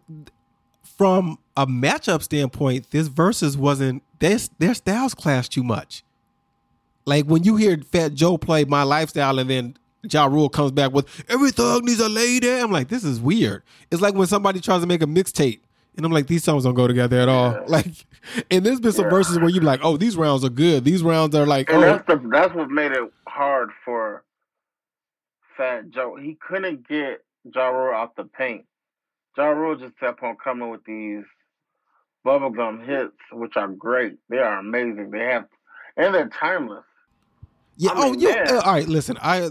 from 0.96 1.38
a 1.56 1.66
matchup 1.66 2.22
standpoint, 2.22 2.90
this 2.90 3.08
versus 3.08 3.56
wasn't 3.56 4.02
their 4.18 4.38
their 4.58 4.74
styles 4.74 5.14
clash 5.14 5.48
too 5.48 5.62
much. 5.62 6.02
Like 7.08 7.24
when 7.24 7.42
you 7.44 7.56
hear 7.56 7.78
Fat 7.78 8.14
Joe 8.14 8.36
play 8.38 8.64
"My 8.64 8.82
Lifestyle" 8.82 9.38
and 9.38 9.48
then 9.50 9.76
Ja 10.10 10.26
Rule 10.26 10.48
comes 10.48 10.70
back 10.72 10.92
with 10.92 11.06
"Every 11.28 11.50
thug 11.50 11.84
needs 11.84 12.00
a 12.00 12.08
lady," 12.08 12.50
I'm 12.50 12.70
like, 12.70 12.88
this 12.88 13.02
is 13.04 13.20
weird. 13.20 13.62
It's 13.90 14.02
like 14.02 14.14
when 14.14 14.26
somebody 14.26 14.60
tries 14.60 14.80
to 14.82 14.86
make 14.86 15.02
a 15.02 15.06
mixtape, 15.06 15.60
and 15.96 16.04
I'm 16.06 16.12
like, 16.12 16.26
these 16.26 16.44
songs 16.44 16.64
don't 16.64 16.74
go 16.74 16.86
together 16.86 17.18
at 17.18 17.28
all. 17.28 17.52
Yeah. 17.52 17.64
Like, 17.68 17.86
and 18.50 18.64
there's 18.64 18.80
been 18.80 18.92
some 18.92 19.06
Yeah. 19.06 19.10
verses 19.10 19.38
where 19.38 19.48
you're 19.48 19.62
like, 19.62 19.80
oh, 19.82 19.96
these 19.96 20.16
rounds 20.16 20.44
are 20.44 20.50
good. 20.50 20.84
These 20.84 21.02
rounds 21.02 21.34
are 21.34 21.46
like, 21.46 21.70
And 21.70 21.78
oh, 21.78 21.80
that's 21.80 22.06
the 22.06 22.28
that's 22.30 22.54
what 22.54 22.70
made 22.70 22.92
it 22.92 23.10
hard 23.26 23.70
for 23.84 24.22
Fat 25.56 25.90
Joe. 25.90 26.16
He 26.16 26.36
couldn't 26.46 26.86
get 26.88 27.24
Ja 27.54 27.68
Rule 27.68 27.94
out 27.94 28.16
the 28.16 28.24
paint. 28.24 28.64
Ja 29.36 29.46
Rule 29.46 29.76
just 29.76 29.98
kept 29.98 30.22
on 30.22 30.36
coming 30.42 30.68
with 30.70 30.84
these 30.84 31.24
bubblegum 32.26 32.84
hits, 32.86 33.16
which 33.32 33.56
are 33.56 33.68
great. 33.68 34.16
They 34.28 34.38
are 34.38 34.58
amazing. 34.58 35.10
They 35.10 35.24
have 35.24 35.46
and 35.96 36.14
they're 36.14 36.28
timeless. 36.28 36.84
Yeah. 37.78 37.92
I 37.92 37.94
oh, 37.96 38.12
yeah. 38.12 38.44
uh, 38.48 38.60
all 38.64 38.72
right. 38.72 38.88
Listen, 38.88 39.16
I, 39.22 39.50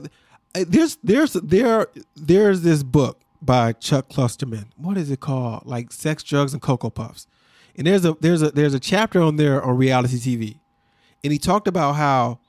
I 0.54 0.66
there's 0.66 0.98
there's 1.04 1.34
there 1.34 1.88
there's 2.16 2.62
this 2.62 2.84
book 2.84 3.22
by 3.42 3.72
Chuck 3.74 4.10
Klosterman. 4.10 4.66
What 4.76 4.98
is 4.98 5.10
it 5.10 5.22
called? 5.22 5.66
Like 5.66 5.92
Sex, 5.92 6.24
Drugs, 6.24 6.54
and 6.54 6.62
Cocoa 6.62 6.90
Puffs. 6.90 7.26
And 7.76 7.88
there's 7.88 8.06
a 8.06 8.16
there's 8.20 8.42
a 8.42 8.52
there's 8.52 8.74
a 8.74 8.80
chapter 8.80 9.22
on 9.22 9.38
there 9.38 9.64
on 9.64 9.78
reality 9.78 10.18
TV, 10.18 10.60
and 11.24 11.32
he 11.32 11.40
talked 11.40 11.68
about 11.68 11.94
how 11.94 12.40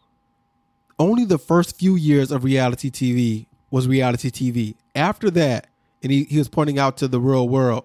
only 0.99 1.25
the 1.25 1.39
first 1.39 1.79
few 1.79 1.95
years 1.95 2.33
of 2.33 2.43
reality 2.43 2.91
TV 2.91 3.47
was 3.71 3.87
reality 3.87 4.31
TV. 4.31 4.75
After 4.97 5.31
that, 5.31 5.69
and 6.03 6.11
he, 6.11 6.25
he 6.25 6.39
was 6.39 6.49
pointing 6.49 6.79
out 6.79 6.97
to 6.99 7.09
the 7.09 7.21
real 7.21 7.49
world. 7.49 7.85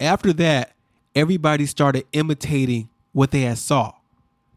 After 0.00 0.32
that, 0.34 0.74
everybody 1.14 1.66
started 1.66 2.04
imitating 2.12 2.88
what 3.12 3.30
they 3.30 3.42
had 3.42 3.58
saw 3.58 3.94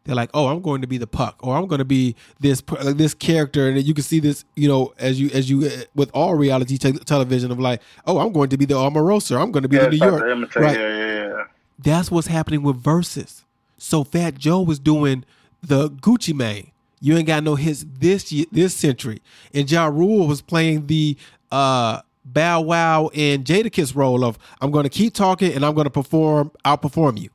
they're 0.05 0.15
like, 0.15 0.29
"Oh, 0.33 0.47
I'm 0.47 0.61
going 0.61 0.81
to 0.81 0.87
be 0.87 0.97
the 0.97 1.07
puck, 1.07 1.35
or 1.41 1.57
I'm 1.57 1.67
going 1.67 1.79
to 1.79 1.85
be 1.85 2.15
this 2.39 2.63
like 2.81 2.97
this 2.97 3.13
character," 3.13 3.67
and 3.67 3.83
you 3.83 3.93
can 3.93 4.03
see 4.03 4.19
this, 4.19 4.45
you 4.55 4.67
know, 4.67 4.93
as 4.97 5.19
you 5.19 5.29
as 5.33 5.49
you 5.49 5.65
uh, 5.65 5.69
with 5.95 6.09
all 6.13 6.35
reality 6.35 6.77
te- 6.77 6.93
television 6.93 7.51
of 7.51 7.59
like, 7.59 7.81
"Oh, 8.05 8.19
I'm 8.19 8.31
going 8.31 8.49
to 8.49 8.57
be 8.57 8.65
the 8.65 8.75
Omarosa, 8.75 9.39
I'm 9.41 9.51
going 9.51 9.63
to 9.63 9.69
be 9.69 9.75
Yeah, 9.77 9.89
the 9.89 9.97
New 9.97 10.05
York." 10.05 10.23
imitate. 10.31 10.63
Right. 10.63 10.79
Yeah, 10.79 10.97
yeah, 10.97 11.27
yeah. 11.27 11.43
That's 11.79 12.09
what's 12.09 12.27
happening 12.27 12.63
with 12.63 12.77
verses. 12.77 13.43
So 13.77 14.03
Fat 14.03 14.37
Joe 14.37 14.61
was 14.61 14.79
doing 14.79 15.25
the 15.61 15.89
Gucci 15.89 16.33
Mane. 16.33 16.71
You 17.01 17.17
ain't 17.17 17.27
got 17.27 17.43
no 17.43 17.55
hits 17.55 17.85
this 17.99 18.31
year, 18.31 18.45
this 18.51 18.73
century, 18.73 19.21
and 19.53 19.69
Ja 19.69 19.87
Rule 19.87 20.27
was 20.27 20.41
playing 20.41 20.87
the 20.87 21.17
uh 21.51 22.01
Bow 22.23 22.61
Wow 22.61 23.09
and 23.13 23.45
Jadakiss 23.45 23.95
role 23.95 24.23
of 24.23 24.39
I'm 24.59 24.71
going 24.71 24.83
to 24.83 24.89
keep 24.89 25.13
talking 25.13 25.53
and 25.53 25.63
I'm 25.63 25.75
going 25.75 25.85
to 25.85 25.91
perform, 25.91 26.51
outperform 26.65 27.19
you. 27.21 27.29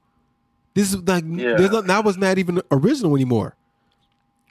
This 0.74 0.92
is 0.92 1.00
like 1.06 1.24
Yeah. 1.26 1.54
there's 1.56 1.70
not, 1.70 1.86
that 1.86 2.04
was 2.04 2.16
not 2.16 2.38
even 2.38 2.60
original 2.70 3.14
anymore. 3.16 3.56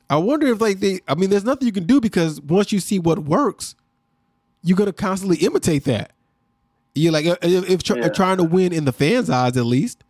I 0.10 0.18
wonder 0.18 0.48
if 0.48 0.60
like 0.60 0.80
they, 0.80 1.00
I 1.08 1.16
mean, 1.16 1.30
there's 1.30 1.44
nothing 1.46 1.66
you 1.68 1.72
can 1.72 1.86
do 1.86 2.02
because 2.02 2.42
once 2.42 2.72
you 2.72 2.80
see 2.80 3.00
what 3.00 3.20
works, 3.20 3.76
you're 4.64 4.78
gonna 4.78 4.92
constantly 4.94 5.38
imitate 5.38 5.84
that. 5.86 6.12
You're 6.96 7.14
like, 7.14 7.26
if, 7.26 7.38
if 7.70 7.84
tr- 7.84 7.98
Yeah. 7.98 8.10
trying 8.10 8.38
to 8.38 8.44
win 8.44 8.74
in 8.74 8.86
the 8.86 8.92
fans' 8.92 9.30
eyes, 9.30 9.56
at 9.56 9.66
least. 9.66 10.04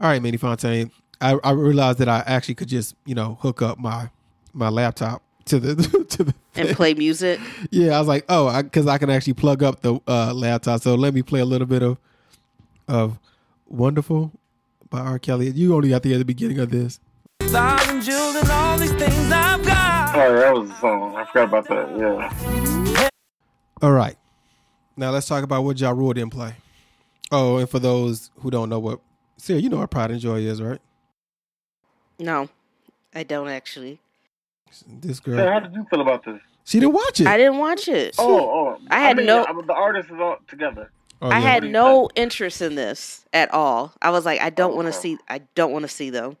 All 0.00 0.08
right, 0.10 0.20
Manny 0.20 0.36
Fontaine. 0.36 0.90
I, 1.20 1.38
I 1.42 1.52
realized 1.52 1.98
that 1.98 2.08
I 2.08 2.22
actually 2.26 2.54
could 2.56 2.68
just, 2.68 2.94
you 3.06 3.14
know, 3.14 3.38
hook 3.40 3.62
up 3.62 3.78
my 3.78 4.10
my 4.52 4.68
laptop 4.68 5.22
to 5.46 5.58
the 5.58 5.74
to 6.10 6.24
the 6.24 6.34
And 6.56 6.68
play 6.76 6.94
music. 6.94 7.40
yeah. 7.70 7.96
I 7.96 7.98
was 8.00 8.08
like, 8.08 8.24
oh, 8.28 8.62
because 8.62 8.86
I, 8.86 8.98
can 8.98 9.08
actually 9.10 9.32
plug 9.34 9.62
up 9.62 9.80
the 9.82 9.98
uh, 10.06 10.34
laptop. 10.34 10.82
So 10.82 10.94
let 10.94 11.14
me 11.14 11.22
play 11.22 11.40
a 11.40 11.44
little 11.44 11.66
bit 11.66 11.82
of 11.82 11.98
of 12.86 13.18
"Wonderful" 13.66 14.32
by 14.90 15.00
R. 15.00 15.18
Kelly. 15.18 15.50
You 15.50 15.74
only 15.74 15.90
got 15.90 16.02
to 16.02 16.08
hear 16.08 16.18
the 16.18 16.24
beginning 16.24 16.58
of 16.58 16.70
this. 16.70 17.00
Thousand 17.40 18.02
jewels 18.02 18.36
and 18.36 18.50
all 18.50 18.78
these 18.78 18.92
things 18.92 19.32
I've 19.32 19.64
got. 19.64 20.14
Oh, 20.16 20.34
that 20.36 20.54
was 20.54 20.70
a 20.70 20.74
song. 20.76 21.16
I 21.16 21.24
forgot 21.26 21.44
about 21.44 21.68
that. 21.68 23.00
Yeah. 23.00 23.08
All 23.82 23.92
right. 23.92 24.16
Now 24.96 25.10
let's 25.10 25.26
talk 25.28 25.44
about 25.44 25.62
what 25.64 25.78
Ja 25.78 25.90
Rule 25.90 26.12
didn't 26.12 26.32
play. 26.32 26.54
Oh, 27.30 27.58
and 27.58 27.68
for 27.68 27.78
those 27.78 28.30
who 28.40 28.50
don't 28.50 28.68
know 28.68 28.78
what 28.78 29.00
Sarah, 29.36 29.60
you 29.60 29.68
know 29.68 29.76
what 29.78 29.90
Pride 29.90 30.10
and 30.10 30.20
Joy 30.20 30.40
is, 30.40 30.60
right? 30.60 30.80
No, 32.18 32.48
I 33.14 33.22
don't 33.22 33.48
actually. 33.48 34.00
This 34.86 35.20
Hey, 35.24 35.32
girl, 35.32 35.46
how 35.52 35.60
did 35.60 35.72
you 35.74 35.86
feel 35.88 36.00
about 36.00 36.24
this? 36.24 36.40
she 36.64 36.80
didn't 36.80 36.94
watch 36.94 37.20
it. 37.20 37.26
I 37.26 37.36
didn't 37.36 37.58
watch 37.58 37.86
it. 37.88 38.16
Oh, 38.18 38.38
oh. 38.76 38.78
I 38.90 39.00
had 39.00 39.16
mean, 39.16 39.26
no- 39.26 39.44
I- 39.44 39.52
the 39.66 39.72
artists 39.72 40.10
is 40.10 40.18
all 40.20 40.36
together. 40.48 40.90
Oh, 41.20 41.28
I 41.30 41.38
yeah. 41.38 41.40
had 41.40 41.64
no 41.64 42.08
interest 42.14 42.62
in 42.62 42.74
this 42.76 43.24
at 43.32 43.52
all. 43.52 43.92
I 44.00 44.10
was 44.10 44.24
like, 44.24 44.40
I 44.40 44.50
don't 44.50 44.72
Oh, 44.72 44.76
want 44.76 44.86
to 44.86 44.92
see. 44.92 45.18
I 45.28 45.40
don't 45.54 45.72
want 45.72 45.82
to 45.82 45.88
see 45.88 46.10
them. 46.10 46.36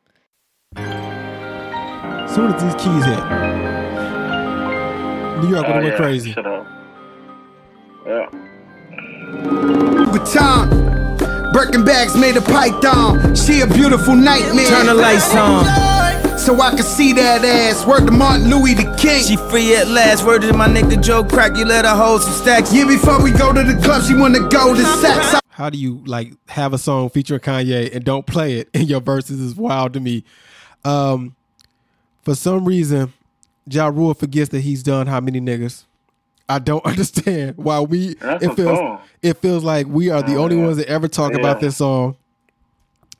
soon 0.76 2.52
as 2.52 2.62
these 2.62 2.74
keys 2.74 3.04
hit, 3.04 3.24
New 5.42 5.48
York 5.50 5.66
would 5.66 5.76
Oh, 5.76 5.80
have 5.80 5.82
went 5.84 5.96
crazy. 5.96 6.32
Shut 6.32 6.46
up. 6.46 6.66
Yeah. 8.06 8.28
Vuitton. 10.12 11.52
Birkin 11.52 11.84
bags 11.84 12.14
made 12.16 12.36
a 12.36 12.40
python. 12.42 13.34
She 13.34 13.60
a 13.62 13.66
beautiful 13.66 14.14
nightmare. 14.14 14.68
Turn 14.68 14.86
the 14.86 14.94
lights 14.94 15.34
on. 15.34 15.64
So 16.48 16.58
I 16.62 16.70
can 16.70 16.82
see 16.82 17.12
that 17.12 17.44
ass. 17.44 17.84
Word 17.86 18.06
to 18.06 18.10
Martin 18.10 18.48
Louis 18.48 18.72
the 18.72 18.84
King. 18.98 19.22
She 19.22 19.36
free 19.36 19.76
at 19.76 19.86
last. 19.88 20.24
Word 20.24 20.40
to 20.40 20.54
my 20.54 20.66
nigga 20.66 20.98
Joe 21.02 21.22
Crack. 21.22 21.54
You 21.58 21.66
let 21.66 21.84
her 21.84 21.94
hold 21.94 22.22
some 22.22 22.32
stacks. 22.32 22.72
yeah, 22.72 22.86
before 22.86 23.22
we 23.22 23.32
go 23.32 23.52
to 23.52 23.62
the 23.62 23.78
club, 23.82 24.02
she 24.04 24.14
wanna 24.14 24.48
go 24.48 24.74
to 24.74 24.82
sex. 24.96 25.38
How 25.50 25.68
do 25.68 25.76
you 25.76 26.02
like 26.06 26.32
have 26.48 26.72
a 26.72 26.78
song 26.78 27.10
featuring 27.10 27.40
Kanye 27.40 27.94
and 27.94 28.02
don't 28.02 28.24
play 28.26 28.54
it 28.54 28.70
in 28.72 28.86
your 28.86 29.02
verses 29.02 29.38
is 29.40 29.56
wild 29.56 29.92
to 29.92 30.00
me. 30.00 30.24
Um, 30.86 31.36
for 32.22 32.34
some 32.34 32.64
reason, 32.64 33.12
Ja 33.66 33.88
Rule 33.88 34.14
forgets 34.14 34.48
that 34.52 34.60
he's 34.60 34.82
done 34.82 35.06
how 35.06 35.20
many 35.20 35.42
niggas. 35.42 35.84
I 36.48 36.60
don't 36.60 36.84
understand 36.86 37.58
why 37.58 37.80
we 37.80 38.14
That's 38.14 38.42
it 38.44 38.54
feels 38.54 38.78
song. 38.78 39.00
it 39.20 39.36
feels 39.36 39.64
like 39.64 39.86
we 39.86 40.08
are 40.08 40.22
the 40.22 40.36
Oh, 40.36 40.44
only 40.44 40.56
yeah. 40.56 40.64
ones 40.64 40.78
that 40.78 40.86
ever 40.88 41.08
talk 41.08 41.34
about 41.34 41.60
this 41.60 41.76
song. 41.76 42.16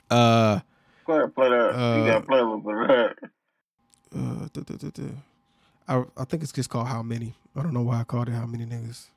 Uh, 0.09 0.61
Go 1.09 1.15
ahead, 1.17 1.33
play 1.33 1.49
that. 1.49 1.69
Uh, 1.75 1.97
you 1.97 2.05
gotta 2.05 2.23
play 2.23 2.37
a 2.37 2.43
little 2.43 2.59
bit 2.59 2.75
of 2.75 2.87
that. 2.87 3.15
uh 4.15 4.47
duh, 4.53 4.61
duh, 4.61 4.75
duh, 4.77 4.89
duh. 4.93 5.03
I 5.87 6.03
I 6.21 6.23
think 6.25 6.43
it's 6.43 6.51
just 6.51 6.69
called 6.69 6.87
How 6.87 7.01
Many. 7.01 7.33
I 7.55 7.63
don't 7.63 7.73
know 7.73 7.81
why 7.81 8.01
I 8.01 8.03
called 8.03 8.27
it 8.27 8.33
How 8.33 8.45
Many 8.45 8.63
Niggas. 8.67 9.07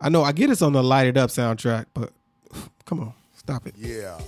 I 0.00 0.08
know 0.08 0.24
I 0.24 0.32
get 0.32 0.50
it's 0.50 0.62
on 0.62 0.72
the 0.72 0.82
Light 0.82 1.06
It 1.06 1.16
Up 1.16 1.30
soundtrack, 1.30 1.86
but 1.94 2.10
come 2.84 2.98
on, 2.98 3.12
stop 3.36 3.64
it. 3.68 3.74
Yeah. 3.78 4.18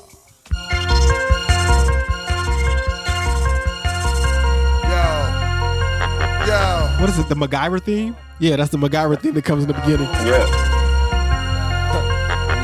Yo. 4.85 6.47
Yo. 6.47 7.01
What 7.01 7.11
is 7.11 7.19
it? 7.19 7.29
The 7.29 7.35
MacGyver 7.35 7.83
theme? 7.83 8.17
Yeah, 8.39 8.55
that's 8.55 8.71
the 8.71 8.79
MacGyver 8.79 9.21
theme 9.21 9.35
that 9.35 9.45
comes 9.45 9.65
in 9.65 9.69
the 9.69 9.75
beginning. 9.75 10.07
Yeah. 10.25 10.47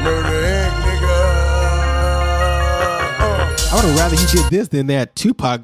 Murder 0.05 0.54
I 3.75 3.79
would 3.79 3.87
have 3.87 3.99
rather 3.99 4.15
he 4.15 4.27
did 4.27 4.51
this 4.53 4.69
than 4.69 4.87
that 4.87 5.17
Tupac 5.17 5.63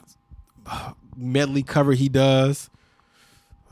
medley 1.16 1.62
cover 1.62 1.92
he 1.92 2.08
does. 2.08 2.68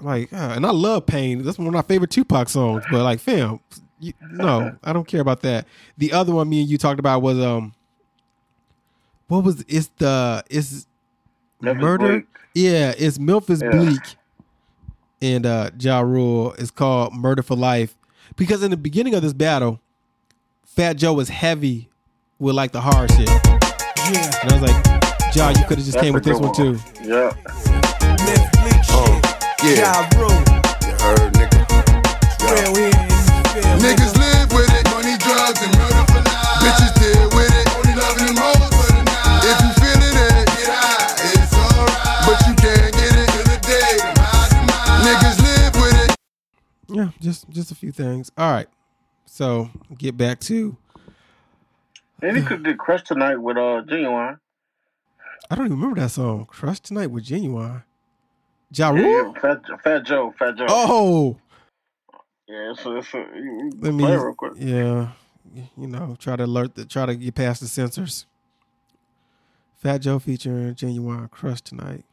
Like, 0.01 0.33
uh, 0.33 0.53
and 0.55 0.65
I 0.65 0.71
love 0.71 1.07
Pain. 1.07 1.43
That's 1.43 1.59
one 1.59 1.67
of 1.67 1.73
my 1.75 1.83
favorite 1.83 2.13
Tupac 2.13 2.49
songs. 2.49 2.85
But 2.89 3.03
like, 3.03 3.19
fam, 3.19 3.59
you, 3.99 4.13
no, 4.31 4.77
I 4.85 4.93
don't 4.93 5.09
care 5.09 5.21
about 5.21 5.41
that. 5.41 5.67
The 5.97 6.13
other 6.13 6.33
one 6.33 6.49
me 6.49 6.61
and 6.61 6.71
you 6.71 6.79
talked 6.79 7.01
about 7.01 7.21
was 7.21 7.37
um, 7.41 7.75
what 9.27 9.43
was 9.43 9.65
it's 9.67 9.91
the 9.99 10.45
it's 10.49 10.87
Memphis 11.61 11.83
murder? 11.83 12.09
Bleek. 12.21 12.27
Yeah, 12.55 12.95
it's 12.97 13.19
Memphis 13.19 13.61
Yeah. 13.61 13.71
Bleek 13.73 14.15
and 15.21 15.47
uh 15.47 15.73
Ja 15.81 15.99
Rule. 15.99 16.53
It's 16.59 16.71
called 16.71 17.13
Murder 17.13 17.43
for 17.43 17.57
Life. 17.57 17.97
Because 18.37 18.63
in 18.63 18.71
the 18.71 18.77
beginning 18.77 19.17
of 19.17 19.23
this 19.23 19.33
battle, 19.33 19.81
Fat 20.65 20.93
Joe 20.93 21.15
was 21.15 21.29
heavy 21.29 21.89
with 22.39 22.55
like 22.55 22.71
the 22.71 22.83
hard 22.83 23.11
shit. 23.11 23.58
Yeah. 24.13 24.41
And 24.43 24.53
I 24.53 24.61
was 24.61 24.63
like, 24.71 25.35
Ja, 25.35 25.49
you 25.51 25.65
could 25.69 25.79
have 25.79 25.87
just 25.87 25.93
That's 25.93 26.03
came 26.05 26.15
with 26.15 26.25
this 26.25 26.39
good 26.39 26.47
one 26.47 26.55
too. 26.55 26.79
Yeah. 27.05 27.33
Myth 28.25 28.49
Oh, 28.91 29.21
yeah. 29.63 29.85
Ja 29.85 30.09
Rule. 30.17 30.33
You 30.89 30.95
heard, 31.05 31.33
nigga. 31.37 31.61
Real 32.49 32.73
here 32.75 32.89
in. 32.89 33.79
Niggas 33.85 34.15
live 34.17 34.49
with 34.53 34.73
it. 34.73 34.85
Money, 34.91 35.17
drugs, 35.21 35.61
and 35.61 35.73
murder 35.77 36.05
for 36.09 36.23
life. 36.25 36.61
Bitches 36.65 36.93
deal 36.97 37.29
with 37.37 37.53
it. 37.53 37.69
Only 37.77 37.95
loving 38.01 38.27
them 38.33 38.37
hoes 38.41 38.73
for 38.73 38.89
the 38.97 39.03
night. 39.05 39.45
If 39.45 39.57
you 39.61 39.71
feeling 39.77 40.17
it, 40.17 40.47
get 40.57 40.73
high. 40.73 41.13
It's 41.37 41.53
alright. 41.53 42.25
But 42.25 42.39
you 42.49 42.55
can't 42.57 42.93
get 42.97 43.13
it 43.13 43.29
till 43.29 43.45
the 43.45 43.59
day. 43.61 43.93
Them 44.01 44.17
high 44.17 44.49
demise. 44.57 45.05
Niggas 45.05 45.39
live 45.45 45.75
with 45.83 45.97
it. 46.09 46.17
Yeah, 46.89 47.09
just 47.21 47.49
just 47.51 47.71
a 47.73 47.75
few 47.75 47.93
things. 47.93 48.33
All 48.39 48.51
right. 48.51 48.69
So 49.27 49.69
get 49.97 50.17
back 50.17 50.41
to 50.49 50.77
And 52.23 52.37
he 52.37 52.43
could 52.43 52.65
get 52.65 52.79
crushed 52.79 53.07
tonight 53.07 53.37
with 53.37 53.57
uh 53.57 53.83
genuine. 53.89 54.39
I 55.51 55.55
don't 55.55 55.67
even 55.67 55.79
remember 55.79 56.01
that 56.01 56.11
song. 56.11 56.47
Crush 56.47 56.81
Tonight 56.81 57.07
with 57.11 57.25
Genuine. 57.25 57.83
Ja 58.71 58.93
Yeah, 58.93 59.01
Rule? 59.03 59.33
yeah, 59.35 59.41
Fat, 59.41 59.63
Fat 59.83 60.05
Joe, 60.05 60.35
Fat 60.39 60.57
Joe. 60.57 60.67
Oh, 60.69 61.39
Yeah, 62.47 62.75
so 62.75 62.97
it's 62.97 63.15
a, 63.15 63.19
you, 63.35 63.43
you 63.43 63.71
let 63.81 63.95
me 63.95 64.05
play 64.05 64.13
it 64.13 64.17
real 64.17 64.35
quick. 64.35 64.53
Yeah. 64.57 65.09
You 65.55 65.87
know, 65.87 66.17
try 66.19 66.37
to 66.37 66.45
alert 66.45 66.75
the 66.75 66.85
try 66.85 67.07
to 67.07 67.15
get 67.17 67.35
past 67.35 67.61
the 67.61 67.69
censors. 67.69 68.27
Fat 69.77 69.99
Joe 69.99 70.19
featuring 70.19 70.75
Genuine 70.75 71.29
Crush 71.29 71.63
Tonight. 71.63 72.05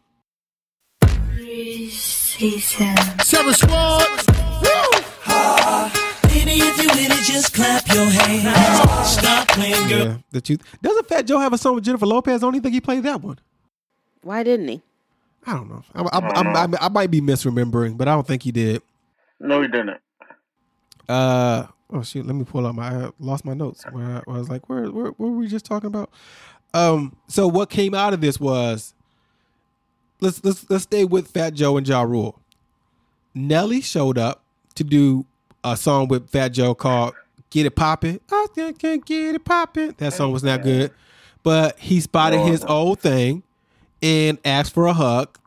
Sarah 3.21 3.53
Squad. 3.53 4.34
Baby, 6.45 6.61
if 6.61 6.77
you 6.77 6.87
with 6.89 7.19
it, 7.19 7.23
just 7.23 7.53
clap 7.53 7.87
your 7.87 8.05
hands. 8.07 9.09
Stop 9.09 9.47
playing, 9.47 9.87
girl. 9.87 10.05
Yeah. 10.05 10.17
The 10.31 10.41
truth. 10.41 10.61
Doesn't 10.81 11.07
Fat 11.07 11.25
Joe 11.25 11.39
have 11.39 11.53
a 11.53 11.57
song 11.57 11.75
with 11.75 11.83
Jennifer 11.83 12.05
Lopez? 12.05 12.43
I 12.43 12.45
don't 12.45 12.53
even 12.53 12.61
think 12.61 12.75
he 12.75 12.81
played 12.81 13.03
that 13.03 13.21
one. 13.21 13.39
Why 14.21 14.43
didn't 14.43 14.67
he? 14.67 14.81
I 15.47 15.53
don't 15.53 15.69
know. 15.69 15.83
I, 15.93 16.01
I, 16.01 16.19
I, 16.19 16.63
I, 16.63 16.67
I 16.81 16.89
might 16.89 17.09
be 17.09 17.19
misremembering, 17.19 17.97
but 17.97 18.07
I 18.07 18.13
don't 18.13 18.27
think 18.27 18.43
he 18.43 18.51
did. 18.51 18.81
No, 19.39 19.61
he 19.61 19.67
didn't. 19.67 19.97
Uh 21.07 21.67
oh 21.91 22.01
shoot, 22.01 22.25
let 22.25 22.35
me 22.35 22.43
pull 22.43 22.65
out 22.65 22.73
my 22.73 23.05
I 23.05 23.09
lost 23.19 23.45
my 23.45 23.53
notes 23.53 23.83
where 23.91 24.05
I, 24.05 24.21
where 24.25 24.35
I 24.35 24.39
was 24.39 24.49
like, 24.49 24.67
where, 24.69 24.91
where 24.91 25.05
what 25.05 25.19
were 25.19 25.37
we 25.37 25.47
just 25.47 25.65
talking 25.65 25.87
about? 25.87 26.09
Um 26.73 27.15
so 27.27 27.47
what 27.47 27.69
came 27.69 27.93
out 27.93 28.13
of 28.13 28.21
this 28.21 28.39
was 28.39 28.95
let's 30.19 30.43
let's 30.43 30.67
let's 30.69 30.83
stay 30.83 31.05
with 31.05 31.27
Fat 31.27 31.53
Joe 31.53 31.77
and 31.77 31.87
Ja 31.87 32.01
Rule. 32.01 32.39
Nelly 33.35 33.81
showed 33.81 34.17
up 34.17 34.43
to 34.75 34.83
do 34.83 35.25
a 35.65 35.75
song 35.75 36.07
with 36.07 36.29
Fat 36.29 36.49
Joe 36.49 36.75
called 36.75 37.15
Get 37.49 37.65
It 37.65 37.75
Poppin'. 37.75 38.19
I 38.31 38.47
think 38.53 38.77
I 38.77 38.77
can 38.77 38.99
get 38.99 39.35
it 39.35 39.43
poppin'. 39.43 39.95
That 39.97 40.13
song 40.13 40.31
was 40.31 40.43
not 40.43 40.61
good. 40.61 40.91
But 41.43 41.77
he 41.79 41.99
spotted 41.99 42.39
his 42.41 42.63
old 42.63 42.99
thing 42.99 43.43
and 44.01 44.37
asked 44.45 44.73
for 44.73 44.85
a 44.85 44.93
hug. 44.93 45.37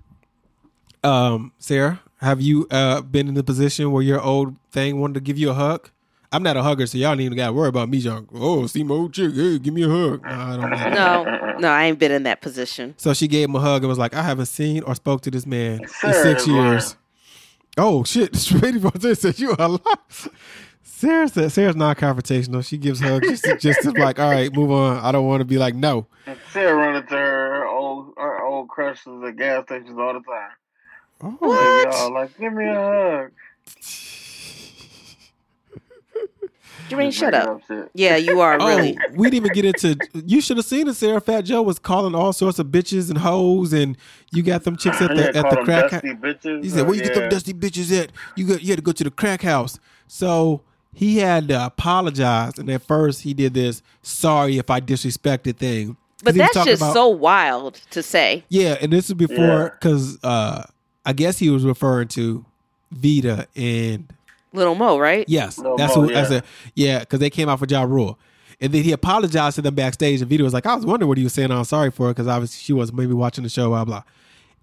Um, 1.04 1.52
Sarah, 1.58 2.00
have 2.20 2.40
you 2.40 2.66
uh 2.70 3.02
been 3.02 3.28
in 3.28 3.34
the 3.34 3.44
position 3.44 3.90
where 3.92 4.02
your 4.02 4.20
old 4.20 4.56
thing 4.72 5.00
wanted 5.00 5.14
to 5.14 5.20
give 5.20 5.38
you 5.38 5.50
a 5.50 5.54
hug? 5.54 5.90
I'm 6.30 6.42
not 6.42 6.56
a 6.58 6.62
hugger, 6.62 6.86
so 6.86 6.98
y'all 6.98 7.12
don't 7.12 7.20
even 7.20 7.38
gotta 7.38 7.52
worry 7.54 7.68
about 7.68 7.88
me. 7.88 8.00
John. 8.00 8.28
Oh, 8.34 8.66
see 8.66 8.82
my 8.82 8.94
old 8.94 9.14
chick. 9.14 9.32
Hey, 9.34 9.58
give 9.58 9.72
me 9.72 9.82
a 9.84 9.88
hug. 9.88 10.22
No, 10.24 10.30
I 10.30 10.56
don't 10.56 10.70
know. 10.70 11.24
No, 11.24 11.56
no, 11.58 11.68
I 11.68 11.84
ain't 11.84 11.98
been 11.98 12.12
in 12.12 12.24
that 12.24 12.42
position. 12.42 12.94
So 12.98 13.14
she 13.14 13.28
gave 13.28 13.48
him 13.48 13.54
a 13.56 13.60
hug 13.60 13.82
and 13.82 13.88
was 13.88 13.98
like, 13.98 14.14
I 14.14 14.22
haven't 14.22 14.46
seen 14.46 14.82
or 14.82 14.94
spoke 14.94 15.22
to 15.22 15.30
this 15.30 15.46
man 15.46 15.80
in 16.04 16.12
six 16.12 16.46
years. 16.46 16.96
Oh 17.78 18.04
shit. 18.04 18.34
Straight 18.36 18.80
Fontaine 18.80 19.14
said 19.14 19.38
you 19.38 19.50
are 19.52 19.56
a 19.60 19.68
lot. 19.68 20.28
Sarah 20.82 21.28
said 21.28 21.52
Sarah's 21.52 21.76
non 21.76 21.94
confrontational. 21.94 22.66
She 22.66 22.76
gives 22.76 23.00
hugs 23.00 23.28
just 23.28 23.44
to, 23.44 23.56
just 23.56 23.82
to 23.82 23.92
like, 23.92 24.18
all 24.18 24.30
right, 24.30 24.52
move 24.52 24.72
on. 24.72 24.96
I 24.98 25.12
don't 25.12 25.26
want 25.26 25.40
to 25.40 25.44
be 25.44 25.56
like, 25.56 25.74
no. 25.74 26.06
Sarah 26.52 26.74
running 26.74 27.06
to 27.06 27.14
her 27.16 27.66
old 27.66 28.14
her 28.16 28.42
old 28.42 28.68
crushes 28.68 29.22
at 29.24 29.36
gas 29.36 29.64
stations 29.64 29.96
all 29.98 30.14
the 30.14 30.20
time. 30.20 30.50
Oh, 31.40 31.82
They 31.84 31.90
be 31.90 31.96
all 31.96 32.12
like, 32.12 32.36
give 32.38 32.52
me 32.52 32.66
a 32.66 32.74
hug. 32.74 33.32
Jermaine, 36.88 37.06
Just 37.06 37.18
shut 37.18 37.34
up. 37.34 37.60
shit. 37.68 37.90
Yeah, 37.94 38.16
you 38.16 38.40
are 38.40 38.56
really. 38.58 38.96
Oh, 39.00 39.12
we 39.14 39.30
didn't 39.30 39.46
even 39.46 39.52
get 39.54 39.64
into. 39.64 39.96
You 40.26 40.40
should 40.40 40.56
have 40.56 40.66
seen 40.66 40.88
it. 40.88 40.94
Sarah 40.94 41.20
Fat 41.20 41.42
Joe 41.42 41.62
was 41.62 41.78
calling 41.78 42.14
all 42.14 42.32
sorts 42.32 42.58
of 42.58 42.68
bitches 42.68 43.08
and 43.10 43.18
hoes, 43.18 43.72
and 43.72 43.96
you 44.32 44.42
got 44.42 44.64
them 44.64 44.76
chicks 44.76 45.00
at 45.00 45.14
the 45.14 45.28
at 45.36 45.50
the 45.50 45.56
crack. 45.64 45.90
dusty 45.90 46.14
bitches. 46.14 46.62
He 46.64 46.70
said, 46.70 46.86
"Where 46.86 46.94
you 46.96 47.02
get 47.02 47.14
them 47.14 47.28
dusty 47.28 47.52
bitches 47.52 47.96
at? 48.02 48.10
You 48.36 48.46
got 48.46 48.62
you 48.62 48.68
had 48.70 48.78
to 48.78 48.82
go 48.82 48.92
to 48.92 49.04
the 49.04 49.10
crack 49.10 49.42
house." 49.42 49.78
So 50.06 50.62
he 50.94 51.18
had 51.18 51.48
to 51.48 51.66
apologize, 51.66 52.58
and 52.58 52.70
at 52.70 52.82
first 52.82 53.22
he 53.22 53.34
did 53.34 53.54
this 53.54 53.82
"sorry 54.02 54.58
if 54.58 54.70
I 54.70 54.80
disrespected" 54.80 55.56
thing. 55.56 55.96
'Cause 56.24 56.24
But 56.24 56.34
that's 56.34 56.64
just 56.64 56.82
about- 56.82 56.94
so 56.94 57.08
wild 57.08 57.80
to 57.90 58.02
say. 58.02 58.44
Yeah, 58.48 58.76
and 58.80 58.92
this 58.92 59.08
is 59.08 59.14
before 59.14 59.76
because 59.78 60.18
uh, 60.24 60.64
I 61.06 61.12
guess 61.12 61.38
he 61.38 61.48
was 61.50 61.64
referring 61.64 62.08
to 62.08 62.44
Vita 62.90 63.46
and 63.54 64.12
Little 64.52 64.74
Mo, 64.74 64.98
right? 64.98 65.24
Yes, 65.28 65.58
Lil 65.58 65.76
that's 65.76 65.94
Mo, 65.96 66.02
who. 66.02 66.12
That's 66.12 66.30
yeah. 66.30 66.38
a 66.38 66.42
yeah, 66.74 66.98
because 67.00 67.20
they 67.20 67.30
came 67.30 67.48
out 67.48 67.58
for 67.58 67.66
Ja 67.66 67.82
Rule, 67.82 68.18
and 68.60 68.72
then 68.72 68.82
he 68.82 68.92
apologized 68.92 69.56
to 69.56 69.62
them 69.62 69.74
backstage. 69.74 70.20
And 70.20 70.30
Vita 70.30 70.42
was 70.42 70.54
like, 70.54 70.66
"I 70.66 70.74
was 70.74 70.86
wondering 70.86 71.08
what 71.08 71.18
he 71.18 71.24
was 71.24 71.32
saying. 71.32 71.50
I'm 71.50 71.64
sorry 71.64 71.90
for 71.90 72.08
it 72.08 72.14
because 72.14 72.26
obviously 72.28 72.60
she 72.62 72.72
was 72.72 72.92
maybe 72.92 73.12
watching 73.12 73.44
the 73.44 73.50
show." 73.50 73.68
Blah 73.68 73.84
blah. 73.84 74.02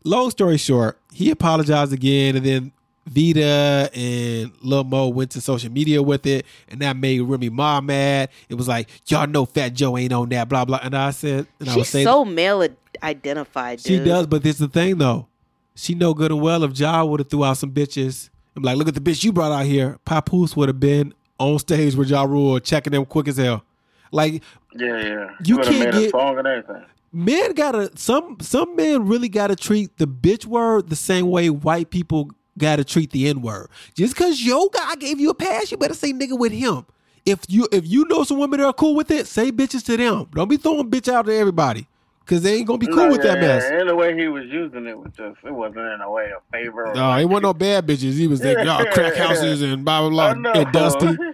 Long 0.04 0.30
story 0.30 0.58
short, 0.58 1.00
he 1.12 1.32
apologized 1.32 1.92
again, 1.94 2.36
and 2.36 2.46
then 2.46 2.72
Vita 3.08 3.90
and 3.94 4.52
Lil 4.62 4.84
Mo 4.84 5.08
went 5.10 5.32
to 5.32 5.42
social 5.42 5.72
media 5.72 6.02
with 6.02 6.26
it, 6.26 6.46
and 6.68 6.80
that 6.82 6.98
made 6.98 7.22
Remy 7.22 7.50
Ma 7.50 7.80
mad. 7.82 8.30
It 8.50 8.56
was 8.56 8.68
like, 8.68 8.90
"Y'all 9.08 9.28
know 9.28 9.46
Fat 9.46 9.74
Joe 9.74 9.98
ain't 9.98 10.14
on 10.14 10.30
that." 10.30 10.50
Blah 10.50 10.66
blah. 10.66 10.80
And 10.82 10.96
I 10.96 11.12
said, 11.12 11.48
and 11.60 11.70
I 11.70 11.76
was 11.76 11.86
She's 11.86 11.92
saying, 11.92 12.06
so 12.06 12.26
male 12.26 12.64
ad- 12.64 12.78
identified. 13.04 13.80
she 13.80 14.00
does, 14.00 14.26
but 14.28 14.42
this 14.44 14.56
is 14.56 14.60
the 14.60 14.68
thing 14.68 14.98
though. 14.98 15.28
She 15.76 15.94
know 15.94 16.14
good 16.14 16.32
and 16.32 16.42
well 16.42 16.64
if 16.64 16.80
Ja 16.80 17.04
would 17.04 17.20
have 17.20 17.30
threw 17.30 17.44
out 17.44 17.58
some 17.58 17.72
bitches. 17.72 18.30
I'm 18.56 18.64
like, 18.64 18.78
look 18.78 18.88
at 18.88 18.94
the 18.94 19.02
bitch 19.02 19.24
you 19.24 19.34
brought 19.34 19.52
out 19.52 19.66
here. 19.66 19.98
Papoose 20.06 20.56
would 20.56 20.70
have 20.70 20.80
been 20.80 21.14
on 21.40 21.60
stage 21.60 21.96
with 21.96 22.10
Ja 22.10 22.24
Rule 22.24 22.60
checking 22.60 22.92
them 22.92 23.06
quick 23.06 23.28
as 23.28 23.38
hell. 23.38 23.64
Like 24.12 24.42
Yeah, 24.74 24.98
yeah. 24.98 25.30
You 25.44 25.58
You 25.58 25.58
can't 25.60 25.92
get- 25.92 26.12
song 26.12 26.38
and 26.38 26.48
everything. 26.48 26.84
men 27.12 27.54
gotta 27.54 27.92
some 27.98 28.38
some 28.42 28.76
men 28.76 29.06
really 29.08 29.30
gotta 29.30 29.56
treat 29.56 29.98
the 29.98 30.08
bitch 30.08 30.46
word 30.46 30.90
the 30.90 30.96
same 30.96 31.30
way 31.30 31.50
white 31.50 31.90
people 31.90 32.30
gotta 32.58 32.84
treat 32.86 33.12
the 33.12 33.28
N 33.28 33.42
word. 33.42 33.68
Just 33.96 34.16
cause 34.16 34.40
your 34.42 34.70
guy 34.72 34.96
gave 34.96 35.20
you 35.20 35.30
a 35.32 35.34
pass, 35.34 35.72
you 35.72 35.78
better 35.78 35.94
say 35.94 36.14
nigga 36.14 36.38
with 36.40 36.52
him. 36.54 36.86
If 37.26 37.40
you 37.50 37.68
if 37.74 37.86
you 37.88 38.06
know 38.08 38.24
some 38.24 38.38
women 38.38 38.60
that 38.60 38.68
are 38.68 38.74
cool 38.74 38.96
with 38.96 39.12
it, 39.12 39.28
say 39.28 39.52
bitches 39.52 39.84
to 39.88 39.98
them. 39.98 40.28
Don't 40.34 40.48
be 40.48 40.58
throwing 40.58 40.90
bitch 40.90 41.12
out 41.12 41.26
to 41.26 41.34
everybody. 41.36 41.88
Cause 42.26 42.42
they 42.42 42.56
ain't 42.56 42.66
gonna 42.66 42.80
be 42.80 42.88
cool 42.88 42.96
No, 42.96 43.10
with 43.12 43.24
yeah, 43.24 43.36
that 43.36 43.40
mess. 43.40 43.64
Yeah. 43.70 43.82
And 43.82 43.90
the 43.90 43.96
way 43.96 44.18
he 44.18 44.28
was 44.28 44.46
using 44.46 44.88
it 44.88 44.98
was 44.98 45.12
just, 45.16 45.38
it 45.44 45.54
wasn't 45.54 45.78
in 45.78 46.02
a 46.02 46.10
way 46.10 46.32
of 46.36 46.42
favor. 46.52 46.88
Or 46.88 46.96
No, 46.96 47.16
it 47.18 47.26
wasn't 47.26 47.44
no 47.44 47.54
bad 47.54 47.86
bitches. 47.86 48.14
He 48.14 48.26
was 48.26 48.44
like, 48.44 48.66
y'all 48.66 48.84
crack 48.92 49.16
houses 49.16 49.62
and 49.62 49.86
blah 49.86 50.10
blah 50.10 50.34
blah 50.34 50.52
and 50.54 50.72
dusty. 50.72 51.18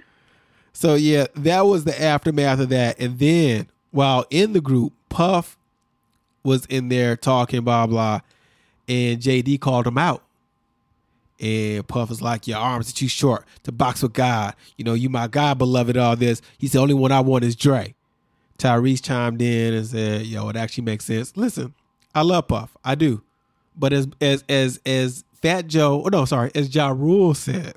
So 0.74 0.96
yeah, 0.96 1.28
that 1.36 1.62
was 1.62 1.84
the 1.84 2.02
aftermath 2.02 2.60
of 2.60 2.70
that. 2.70 3.00
And 3.00 3.20
then 3.20 3.68
while 3.92 4.26
in 4.30 4.54
the 4.54 4.62
group, 4.62 4.94
Puff 5.10 5.58
was 6.44 6.66
in 6.68 6.90
there 6.90 7.16
talking 7.16 7.62
blah 7.62 7.86
blah, 7.88 8.22
and 8.88 9.20
JD 9.20 9.60
called 9.60 9.86
him 9.86 9.98
out. 9.98 10.24
And 11.40 11.88
Puff 11.88 12.10
was 12.10 12.22
like, 12.22 12.48
Your 12.48 12.58
arms 12.60 12.90
are 12.90 12.94
too 12.96 13.08
short 13.08 13.46
to 13.64 13.72
box 13.72 14.02
with 14.02 14.14
God. 14.14 14.56
You 14.78 14.86
know, 14.86 14.94
you 14.94 15.10
my 15.10 15.28
God, 15.28 15.58
beloved, 15.58 15.98
all 15.98 16.16
this. 16.16 16.42
He's 16.58 16.72
the 16.72 16.80
only 16.80 16.94
one 16.94 17.12
I 17.12 17.20
want 17.20 17.44
is 17.44 17.56
Dre. 17.56 17.94
Tyrese 18.62 19.02
chimed 19.02 19.42
in 19.42 19.74
and 19.74 19.86
said, 19.86 20.26
Yo, 20.26 20.48
it 20.50 20.56
actually 20.56 20.84
makes 20.84 21.06
sense. 21.06 21.36
Listen, 21.36 21.74
I 22.14 22.22
love 22.22 22.48
Puff. 22.48 22.76
I 22.84 22.96
do. 22.96 23.22
But 23.76 23.94
as 23.94 24.08
as 24.22 24.44
as 24.48 24.80
as 24.86 25.24
Fat 25.34 25.68
Joe, 25.68 26.04
oh 26.06 26.10
no, 26.10 26.26
sorry, 26.26 26.52
as 26.54 26.74
Ja 26.74 26.90
Rule 26.90 27.34
said 27.34 27.74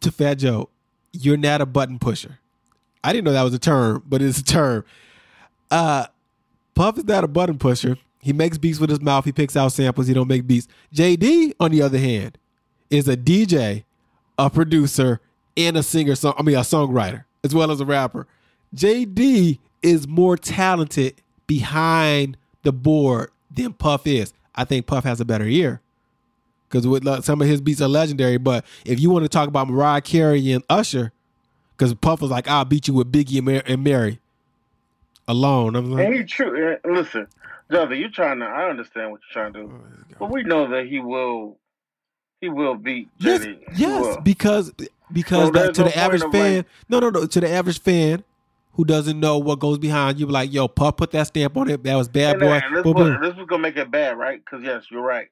to 0.00 0.12
Fat 0.12 0.34
Joe, 0.34 0.68
you're 1.12 1.36
not 1.36 1.60
a 1.60 1.66
button 1.66 1.98
pusher. 1.98 2.38
I 3.02 3.12
didn't 3.12 3.24
know 3.24 3.32
that 3.32 3.42
was 3.42 3.54
a 3.54 3.58
term, 3.58 4.04
but 4.06 4.22
it's 4.22 4.38
a 4.38 4.44
term. 4.44 4.84
Uh 5.70 6.06
Puff 6.74 6.98
is 6.98 7.04
not 7.04 7.24
a 7.24 7.28
button 7.28 7.58
pusher. 7.58 7.98
He 8.20 8.32
makes 8.32 8.58
beats 8.58 8.78
with 8.78 8.90
his 8.90 9.00
mouth. 9.00 9.24
He 9.24 9.32
picks 9.32 9.56
out 9.56 9.72
samples. 9.72 10.06
He 10.06 10.14
don't 10.14 10.28
make 10.28 10.46
beats. 10.46 10.68
JD, 10.94 11.54
on 11.58 11.70
the 11.70 11.82
other 11.82 11.98
hand, 11.98 12.38
is 12.90 13.08
a 13.08 13.16
DJ, 13.16 13.84
a 14.38 14.50
producer, 14.50 15.20
and 15.56 15.76
a 15.76 15.82
singer. 15.82 16.14
Song, 16.14 16.34
I 16.38 16.42
mean, 16.42 16.56
a 16.56 16.60
songwriter 16.60 17.24
as 17.42 17.54
well 17.54 17.70
as 17.70 17.80
a 17.80 17.84
rapper. 17.86 18.26
JD 18.74 19.58
is 19.82 20.06
more 20.06 20.36
talented 20.36 21.20
behind 21.46 22.36
the 22.62 22.72
board 22.72 23.30
than 23.50 23.72
Puff 23.72 24.06
is. 24.06 24.32
I 24.54 24.64
think 24.64 24.86
Puff 24.86 25.04
has 25.04 25.20
a 25.20 25.24
better 25.24 25.46
ear 25.46 25.80
because 26.68 26.86
with 26.86 27.04
like, 27.04 27.24
some 27.24 27.40
of 27.40 27.48
his 27.48 27.60
beats 27.60 27.80
are 27.80 27.88
legendary. 27.88 28.38
But 28.38 28.64
if 28.84 29.00
you 29.00 29.10
want 29.10 29.24
to 29.24 29.28
talk 29.28 29.48
about 29.48 29.68
Mariah 29.68 30.00
Carey 30.00 30.52
and 30.52 30.62
Usher, 30.68 31.12
because 31.76 31.94
Puff 31.94 32.20
was 32.20 32.30
like, 32.30 32.48
"I'll 32.48 32.64
beat 32.64 32.88
you 32.88 32.94
with 32.94 33.10
Biggie 33.10 33.38
and, 33.38 33.46
Mar- 33.46 33.62
and 33.66 33.82
Mary 33.82 34.20
alone." 35.26 35.76
I'm 35.76 35.90
like, 35.90 36.06
And 36.06 36.14
he 36.14 36.24
true. 36.24 36.76
Listen, 36.84 37.26
Jother, 37.70 37.94
you're 37.94 38.10
trying 38.10 38.40
to. 38.40 38.46
I 38.46 38.68
understand 38.68 39.10
what 39.10 39.20
you're 39.22 39.42
trying 39.42 39.52
to 39.54 39.60
do, 39.60 39.72
oh, 39.72 40.16
but 40.18 40.30
we 40.30 40.42
know 40.42 40.68
that 40.68 40.86
he 40.86 41.00
will. 41.00 41.56
He 42.40 42.48
will 42.48 42.74
beat 42.74 43.08
Yes, 43.18 43.44
JD. 43.44 43.58
Yes, 43.76 44.16
because 44.22 44.72
because 45.12 45.48
So 45.48 45.52
that, 45.52 45.74
to 45.74 45.82
the 45.84 45.96
average 45.96 46.22
fan, 46.32 46.64
no, 46.88 47.00
no, 47.00 47.10
no, 47.10 47.26
to 47.26 47.40
the 47.40 47.50
average 47.50 47.80
fan 47.80 48.24
who 48.80 48.84
doesn't 48.86 49.20
know 49.20 49.36
what 49.38 49.58
goes 49.60 49.78
behind, 49.78 50.18
you 50.18 50.26
like, 50.26 50.52
"Yo, 50.52 50.66
Puff 50.68 50.96
put 50.96 51.10
that 51.10 51.26
stamp 51.26 51.54
on 51.58 51.68
it. 51.68 51.82
That 51.84 51.96
was 51.96 52.08
bad 52.08 52.36
And, 52.36 52.40
boy." 52.40 52.56
uh, 52.56 52.60
this, 52.74 52.82
Boom, 52.82 52.94
was, 52.94 53.12
boom. 53.12 53.20
this 53.20 53.34
was 53.36 53.46
gonna 53.46 53.62
make 53.62 53.76
it 53.76 53.90
bad, 53.90 54.16
right? 54.18 54.40
Because 54.42 54.64
yes, 54.64 54.86
you're 54.90 55.02
right. 55.02 55.28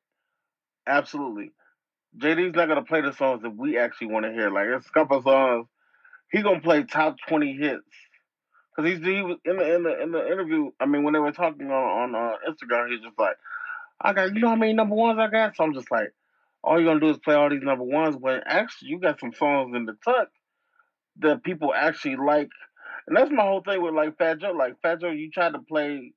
Absolutely. 0.86 1.50
JD's 2.18 2.54
not 2.54 2.68
gonna 2.68 2.84
play 2.84 3.00
the 3.00 3.12
songs 3.14 3.42
that 3.42 3.56
we 3.56 3.78
actually 3.78 4.08
want 4.08 4.26
to 4.26 4.32
hear. 4.32 4.50
Like 4.50 4.66
it's 4.68 4.86
a 4.86 4.90
couple 4.90 5.22
songs 5.22 5.66
he's 6.30 6.42
gonna 6.42 6.60
play 6.60 6.84
top 6.84 7.16
twenty 7.26 7.54
hits. 7.54 7.82
Cause 8.76 8.86
he's 8.86 8.98
he 9.00 9.22
was 9.22 9.38
in 9.44 9.56
the 9.56 9.74
in 9.74 9.82
the 9.82 10.02
in 10.02 10.12
the 10.12 10.26
interview. 10.26 10.70
I 10.80 10.86
mean, 10.86 11.02
when 11.02 11.14
they 11.14 11.20
were 11.20 11.32
talking 11.32 11.70
on 11.70 12.14
on 12.14 12.14
uh, 12.14 12.36
Instagram, 12.48 12.90
he's 12.90 13.00
just 13.02 13.18
like, 13.18 13.36
"I 14.00 14.12
got 14.12 14.34
you 14.34 14.40
know 14.40 14.50
how 14.50 14.56
many 14.56 14.72
number 14.72 14.94
ones 14.94 15.18
I 15.18 15.28
got." 15.28 15.56
So 15.56 15.64
I'm 15.64 15.74
just 15.74 15.90
like, 15.90 16.12
all 16.62 16.80
you're 16.80 16.88
gonna 16.88 17.00
do 17.00 17.10
is 17.10 17.18
play 17.18 17.34
all 17.34 17.50
these 17.50 17.62
number 17.62 17.84
ones. 17.84 18.16
But 18.16 18.44
actually, 18.46 18.90
you 18.90 19.00
got 19.00 19.20
some 19.20 19.32
songs 19.32 19.74
in 19.76 19.86
the 19.86 19.96
tuck 20.04 20.28
that 21.20 21.42
people 21.42 21.74
actually 21.74 22.16
like, 22.16 22.50
and 23.08 23.16
that's 23.16 23.30
my 23.30 23.42
whole 23.42 23.62
thing 23.62 23.82
with 23.82 23.94
like 23.94 24.16
Fat 24.18 24.38
Joe. 24.38 24.52
Like 24.52 24.80
Fat 24.82 25.00
Joe, 25.00 25.10
you 25.10 25.30
try 25.30 25.50
to 25.50 25.58
play 25.58 26.12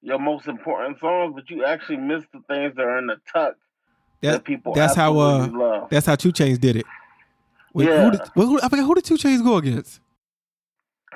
your 0.00 0.18
most 0.18 0.48
important 0.48 0.98
songs, 1.00 1.32
but 1.34 1.48
you 1.50 1.64
actually 1.64 1.98
miss 1.98 2.24
the 2.32 2.40
things 2.48 2.74
that 2.76 2.82
are 2.82 2.98
in 2.98 3.06
the 3.06 3.16
tuck 3.32 3.54
that, 4.20 4.32
That, 4.32 4.44
people 4.44 4.72
that's 4.74 4.94
how 4.96 5.18
uh, 5.18 5.46
love. 5.48 5.90
that's 5.90 6.06
how 6.06 6.14
2 6.16 6.32
Chainz 6.32 6.58
did 6.60 6.76
it. 6.76 6.86
Wait, 7.74 7.88
Yeah. 7.88 8.04
who 8.04 8.10
did, 8.12 8.20
well, 8.34 8.46
who, 8.46 8.58
I 8.62 8.68
forgot 8.68 8.84
who 8.84 8.94
did 8.94 9.04
2 9.04 9.14
Chainz 9.14 9.42
go 9.44 9.56
against? 9.56 10.00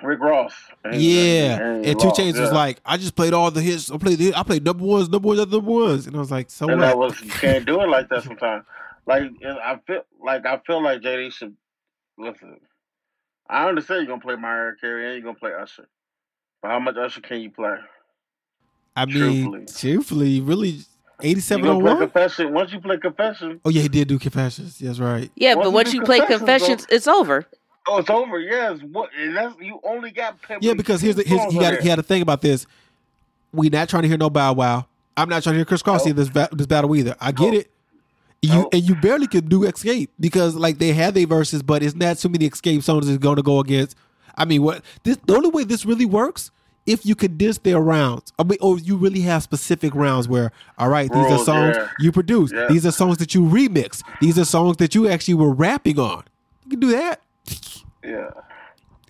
Rick 0.02 0.20
Ross. 0.20 0.52
And 0.84 0.94
Yeah, 1.00 1.58
and 1.58 1.84
he 1.84 1.90
and 1.92 2.00
2 2.00 2.08
Chainz 2.08 2.38
was 2.38 2.52
like, 2.52 2.80
"I 2.84 2.96
just 2.98 3.16
played 3.16 3.32
all 3.32 3.50
the 3.50 3.62
hits. 3.62 3.90
I 3.90 3.96
played, 3.96 4.18
the, 4.18 4.34
I 4.34 4.42
played 4.42 4.64
number 4.64 4.84
ones, 4.84 5.08
number 5.08 5.28
ones, 5.28 5.40
number 5.40 5.58
ones," 5.60 6.06
and 6.06 6.14
I 6.14 6.18
was 6.18 6.30
like, 6.30 6.50
"So 6.50 6.68
and 6.68 6.78
what?" 6.78 6.86
that 6.86 6.98
was 6.98 7.20
you 7.22 7.30
can't 7.30 7.64
do 7.64 7.80
it 7.80 7.88
like 7.88 8.08
that 8.10 8.22
sometimes. 8.24 8.64
Like 9.06 9.30
I 9.42 9.78
feel 9.86 10.02
like 10.22 10.44
I 10.44 10.58
feel 10.66 10.82
like 10.82 11.00
JD 11.00 11.32
should 11.32 11.56
listen. 12.18 12.58
I 13.48 13.68
understand 13.68 14.00
you're 14.06 14.16
gonna 14.16 14.20
play 14.20 14.37
Mariah 14.37 14.72
Carey 14.80 15.04
and 15.06 15.14
you're 15.14 15.22
gonna 15.32 15.38
play 15.38 15.52
Usher, 15.54 15.87
but 16.62 16.68
how 16.70 16.78
much 16.80 16.96
Usher 16.96 17.20
can 17.20 17.40
you 17.40 17.50
play? 17.50 17.76
I 18.96 19.04
mean, 19.06 19.14
truthfully. 19.16 19.66
truthfully, 19.66 20.40
really, 20.40 20.78
eighty-seven 21.22 21.64
gonna 21.64 21.78
on 21.78 21.85
one. 21.85 21.98
Confession? 21.98 22.52
Once 22.52 22.72
you 22.72 22.80
play 22.80 22.96
Confession, 22.98 23.61
Oh 23.64 23.70
yeah, 23.70 23.82
he 23.82 23.88
did 23.88 24.09
do 24.09 24.18
confessions. 24.18 24.78
That's 24.78 24.98
right. 24.98 25.30
Yeah, 25.37 25.54
Once 25.54 25.64
but 25.64 25.68
you 25.70 25.74
once 25.74 25.90
do 25.90 25.96
you 25.96 26.02
play 26.02 26.18
Confessions, 26.20 26.38
confessions, 26.40 26.87
it's 26.90 27.06
over. 27.06 27.46
oh, 27.88 27.98
it's 27.98 28.11
over. 28.11 28.40
Yes, 28.40 28.80
what? 28.90 29.11
And 29.18 29.37
that's 29.37 29.54
you 29.61 29.80
only 29.85 30.11
got. 30.11 30.38
Yeah, 30.61 30.74
because 30.74 31.00
here's 31.00 31.16
the 31.16 31.24
here's, 31.24 31.52
he 31.52 31.59
got 31.59 31.80
he 31.80 31.88
had 31.88 31.98
a 31.98 32.02
thing 32.02 32.22
about 32.22 32.40
this. 32.42 32.66
We 33.52 33.68
not 33.68 33.88
trying 33.88 34.02
to 34.02 34.09
hear 34.09 34.18
no 34.18 34.28
Bow 34.30 34.54
Wow. 34.54 34.87
I'm 35.18 35.28
not 35.30 35.42
trying 35.42 35.54
to 35.54 35.59
hear 35.59 35.64
Kris 35.64 35.82
Kross 35.82 36.04
No. 36.04 36.11
in 36.11 36.16
this 36.16 36.28
va- 36.28 36.48
this 36.52 36.66
battle 36.66 36.94
either. 36.94 37.16
I 37.20 37.32
get 37.32 37.52
No. 37.52 37.59
it. 37.59 37.70
You 38.54 38.68
and 38.72 38.82
you 38.82 38.94
barely 38.96 39.26
could 39.26 39.48
do 39.48 39.61
Xscape 39.61 40.09
because 40.18 40.54
like 40.54 40.78
they 40.78 40.92
had 40.92 41.14
their 41.14 41.26
verses, 41.26 41.62
but 41.62 41.82
it's 41.82 41.94
not 41.94 42.18
too 42.18 42.28
many 42.28 42.48
Xscape 42.48 42.82
songs 42.82 43.09
is 43.09 43.18
going 43.18 43.37
to 43.37 43.42
go 43.42 43.61
against. 43.61 43.96
I 44.37 44.44
mean, 44.44 44.62
what 44.62 44.82
this 45.02 45.16
the 45.26 45.35
only 45.35 45.50
way 45.50 45.64
this 45.64 45.85
really 45.85 46.06
works 46.06 46.50
if 46.87 47.04
you 47.04 47.14
condense 47.14 47.59
their 47.59 47.80
rounds. 47.80 48.32
I 48.38 48.44
mean, 48.44 48.59
or 48.61 48.78
you 48.78 48.96
really 48.96 49.20
have 49.22 49.42
specific 49.42 49.94
rounds 49.94 50.28
where, 50.28 50.52
all 50.78 50.88
right, 50.88 51.12
these 51.12 51.26
are 51.26 51.38
songs 51.38 51.76
yeah. 51.76 51.88
you 51.98 52.12
produce. 52.12 52.52
Yeah. 52.52 52.66
These 52.68 52.87
are 52.87 52.92
songs 52.92 53.18
that 53.18 53.35
you 53.35 53.42
remix. 53.42 54.02
These 54.20 54.38
are 54.38 54.44
songs 54.44 54.76
that 54.78 54.94
you 54.94 55.09
actually 55.09 55.35
were 55.35 55.52
rapping 55.52 55.98
on. 55.98 56.24
You 56.64 56.70
can 56.70 56.80
do 56.80 56.92
that. 56.92 57.20
yeah. 58.04 58.30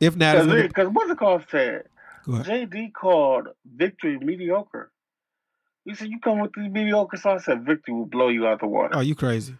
If 0.00 0.16
not, 0.16 0.46
Because 0.46 0.88
what's 0.88 1.10
it 1.10 1.18
called 1.18 1.44
said? 1.50 1.84
Go 2.24 2.34
ahead. 2.34 2.70
JD 2.70 2.92
called 2.92 3.48
Victory 3.76 4.18
mediocre. 4.18 4.90
He 5.86 5.94
said, 5.94 6.08
"You 6.10 6.18
come 6.20 6.40
with 6.40 6.52
these 6.54 6.70
mediocre 6.70 7.16
songs." 7.16 7.42
I 7.42 7.52
said, 7.52 7.64
"Victory 7.64 7.94
will 7.94 8.06
blow 8.06 8.28
you 8.28 8.46
out 8.46 8.60
the 8.60 8.66
water." 8.66 8.90
oh, 8.96 9.00
you 9.00 9.14
crazy. 9.14 9.54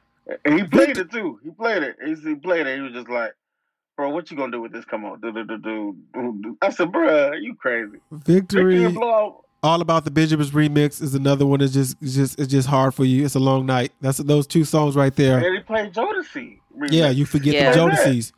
And 0.45 0.59
he 0.59 0.65
played 0.67 0.99
it 0.99 1.11
too. 1.11 1.39
He 1.45 1.51
played 1.51 1.83
it. 1.85 1.97
He, 2.05 2.15
he 2.17 2.35
played 2.35 2.67
it. 2.67 2.75
He 2.77 2.83
was 2.83 2.93
just 2.93 3.09
like, 3.09 3.33
"Bro, 3.97 4.11
what 4.11 4.31
you 4.31 4.37
gonna 4.37 4.53
do 4.53 4.61
with 4.61 4.73
this? 4.73 4.85
Come 4.85 5.05
on, 5.05 5.21
do 5.21 5.33
do 5.33 5.45
do 5.45 5.57
do." 5.59 5.97
do." 6.43 6.59
I 6.61 6.71
said, 6.71 6.89
"Bruh, 6.89 7.41
you 7.41 7.55
crazy." 7.55 7.99
Victory 8.11 8.35
Victory. 8.79 8.81
will 8.81 8.93
blow 8.93 9.15
out. 9.15 9.43
All 9.63 9.81
about 9.81 10.05
the 10.05 10.11
Benjamin's 10.11 10.51
remix 10.51 11.01
is 11.03 11.15
another 11.15 11.47
one 11.47 11.61
that's 11.61 11.73
just 11.73 11.97
it's 12.03 12.15
just 12.15 12.39
it's 12.39 12.51
just 12.51 12.69
hard 12.69 12.95
for 12.95 13.05
you. 13.05 13.25
It's 13.25 13.35
a 13.37 13.41
long 13.41 13.65
night. 13.67 13.93
That's 14.01 14.19
those 14.19 14.47
two 14.47 14.65
songs 14.65 14.97
right 14.97 15.15
there. 15.17 15.39
And 15.45 15.57
he 15.57 15.63
played 15.63 15.93
Jodeci. 15.93 16.59
remix. 16.77 16.89
Yeah, 16.93 17.11
you 17.11 17.25
forget 17.25 17.55
Yeah. 17.55 17.73
the 17.73 17.79
Play. 17.79 17.91
Jodeci's. 17.97 18.33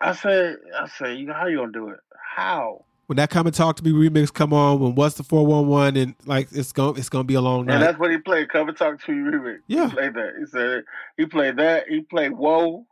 I 0.00 0.12
said, 0.12 0.56
I 0.78 0.88
said, 0.88 1.18
you 1.18 1.32
how 1.32 1.46
you 1.46 1.58
gonna 1.58 1.72
do 1.72 1.88
it? 1.88 2.00
How? 2.36 2.84
When 3.06 3.16
that 3.18 3.30
come 3.30 3.46
and 3.46 3.54
talk 3.54 3.76
to 3.76 3.84
me 3.84 3.92
remix 3.92 4.32
come 4.32 4.52
on, 4.52 4.80
when 4.80 4.94
what's 4.96 5.14
the 5.16 5.22
four 5.22 5.46
one 5.46 5.68
one 5.68 5.96
and 5.96 6.14
like 6.24 6.48
it's 6.52 6.72
going 6.72 6.96
it's 6.98 7.08
gonna 7.08 7.24
be 7.24 7.34
a 7.34 7.40
long 7.40 7.66
night. 7.66 7.74
And 7.74 7.82
that's 7.82 7.98
what 7.98 8.10
he 8.10 8.18
played. 8.18 8.48
come 8.48 8.68
and 8.68 8.76
Talk 8.76 9.00
to 9.04 9.12
me 9.12 9.30
remix. 9.30 9.58
Yeah. 9.68 9.88
He 9.88 9.94
played 9.94 10.14
that. 10.14 10.32
He 10.38 10.46
said 10.46 10.82
he 11.16 11.26
played 11.26 11.56
that. 11.58 11.88
He 11.88 12.00
played 12.00 12.32
Whoa. 12.32 12.84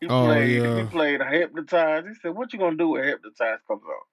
He 0.00 0.08
Oh, 0.08 0.26
played 0.26 0.62
yeah. 0.62 0.76
he 0.82 0.88
played 0.88 1.20
Hypnotize. 1.22 2.04
He 2.08 2.14
said, 2.20 2.34
What 2.34 2.52
you 2.52 2.58
gonna 2.58 2.76
do 2.76 2.88
when 2.90 3.04
Hypnotize 3.04 3.58
comes 3.68 3.82
out? 3.86 4.06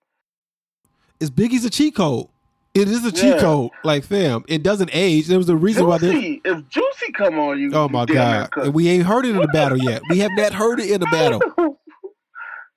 It's 1.20 1.32
Biggie's 1.32 1.66
a 1.66 1.70
cheat 1.70 1.96
code. 1.96 2.28
It 2.76 2.88
is 2.88 3.04
a 3.06 3.12
cheat 3.12 3.36
Yeah. 3.36 3.40
code. 3.40 3.72
Like 3.84 4.04
fam, 4.04 4.44
it 4.48 4.62
doesn't 4.62 4.92
age. 4.94 5.28
There 5.28 5.38
was 5.40 5.50
a 5.50 5.56
reason 5.56 5.88
why 5.88 5.98
this. 5.98 6.12
Juicy, 6.14 6.42
if 6.46 6.70
Juicy 6.70 7.12
come 7.12 7.40
on 7.40 7.60
you, 7.60 7.72
Oh 7.74 7.90
my 7.90 8.06
god, 8.06 8.52
cook. 8.52 8.74
we 8.74 8.88
ain't 8.90 9.06
heard 9.06 9.26
it 9.26 9.36
in 9.36 9.42
the 9.42 9.48
battle 9.48 9.78
yet. 9.80 10.02
We 10.10 10.20
have 10.20 10.32
not 10.38 10.54
heard 10.54 10.80
it 10.80 10.92
in 10.92 11.00
the 11.00 11.08
battle. 11.08 11.42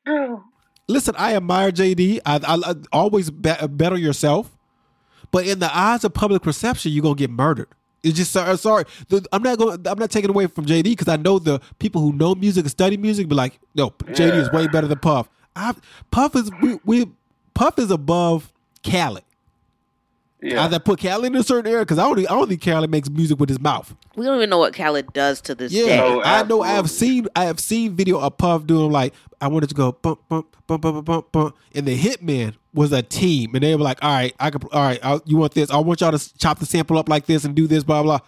Dude, 0.06 0.38
Listen, 0.88 1.14
I 1.18 1.34
admire 1.34 1.72
JD. 1.72 2.20
I, 2.24 2.36
I, 2.36 2.70
I 2.70 2.74
always 2.92 3.30
be- 3.30 3.54
better 3.68 3.96
yourself, 3.96 4.56
but 5.32 5.46
in 5.46 5.58
the 5.58 5.76
eyes 5.76 6.04
of 6.04 6.14
public 6.14 6.42
perception, 6.42 6.92
you're 6.92 7.02
gonna 7.02 7.14
get 7.16 7.30
murdered. 7.30 7.68
It's 8.02 8.16
just 8.16 8.30
sorry. 8.30 8.56
sorry. 8.56 8.84
I'm 9.32 9.42
not 9.42 9.58
going. 9.58 9.84
I'm 9.86 9.98
not 9.98 10.10
taking 10.10 10.30
away 10.30 10.46
from 10.46 10.64
JD 10.64 10.84
because 10.84 11.08
I 11.08 11.16
know 11.16 11.40
the 11.40 11.60
people 11.80 12.00
who 12.00 12.12
know 12.12 12.36
music 12.36 12.64
and 12.64 12.70
study 12.70 12.96
music 12.96 13.26
be 13.28 13.34
like, 13.34 13.58
no, 13.74 13.90
JD 13.90 14.34
is 14.34 14.52
way 14.52 14.68
better 14.68 14.86
than 14.86 14.98
Puff. 15.00 15.28
I, 15.56 15.74
Puff 16.12 16.36
is 16.36 16.50
we, 16.62 16.78
we 16.84 17.10
Puff 17.54 17.78
is 17.80 17.90
above 17.90 18.52
Khaled. 18.84 19.24
Yeah. 20.42 20.64
Either 20.64 20.78
put 20.78 21.00
Khaled 21.00 21.24
in 21.24 21.34
a 21.36 21.42
certain 21.42 21.70
area 21.70 21.84
because 21.84 21.98
I 21.98 22.02
don't. 22.02 22.18
I 22.20 22.34
don't 22.34 22.48
think 22.48 22.62
Khaled 22.62 22.90
makes 22.90 23.08
music 23.08 23.40
with 23.40 23.48
his 23.48 23.58
mouth. 23.60 23.94
We 24.16 24.24
don't 24.26 24.36
even 24.36 24.50
know 24.50 24.58
what 24.58 24.74
Khaled 24.74 25.12
does 25.12 25.40
to 25.42 25.54
this 25.54 25.72
Yeah, 25.72 25.84
day. 25.86 25.96
No, 25.96 26.22
I 26.22 26.42
know. 26.42 26.62
I 26.62 26.68
have 26.68 26.90
seen. 26.90 27.26
I 27.34 27.44
have 27.44 27.58
seen 27.58 27.94
video 27.96 28.18
of 28.20 28.36
Puff 28.36 28.66
doing 28.66 28.90
like 28.92 29.14
I 29.40 29.48
wanted 29.48 29.68
to 29.70 29.74
go 29.74 29.92
bump 29.92 30.20
bump 30.28 30.54
bump 30.66 30.82
bump 30.82 30.94
bump 30.94 31.06
bump, 31.06 31.32
bump. 31.32 31.56
and 31.74 31.86
the 31.86 31.98
Hitman 31.98 32.54
was 32.74 32.92
a 32.92 33.02
team, 33.02 33.54
and 33.54 33.62
they 33.64 33.74
were 33.74 33.82
like, 33.82 33.98
"All 34.02 34.10
right, 34.12 34.34
I 34.38 34.50
could. 34.50 34.64
All 34.72 34.82
right, 34.82 35.00
I, 35.02 35.20
you 35.24 35.36
want 35.36 35.54
this? 35.54 35.70
I 35.70 35.78
want 35.78 36.00
y'all 36.00 36.16
to 36.16 36.38
chop 36.38 36.58
the 36.58 36.66
sample 36.66 36.98
up 36.98 37.08
like 37.08 37.26
this 37.26 37.44
and 37.44 37.54
do 37.54 37.66
this, 37.66 37.82
blah 37.84 38.02
blah." 38.02 38.18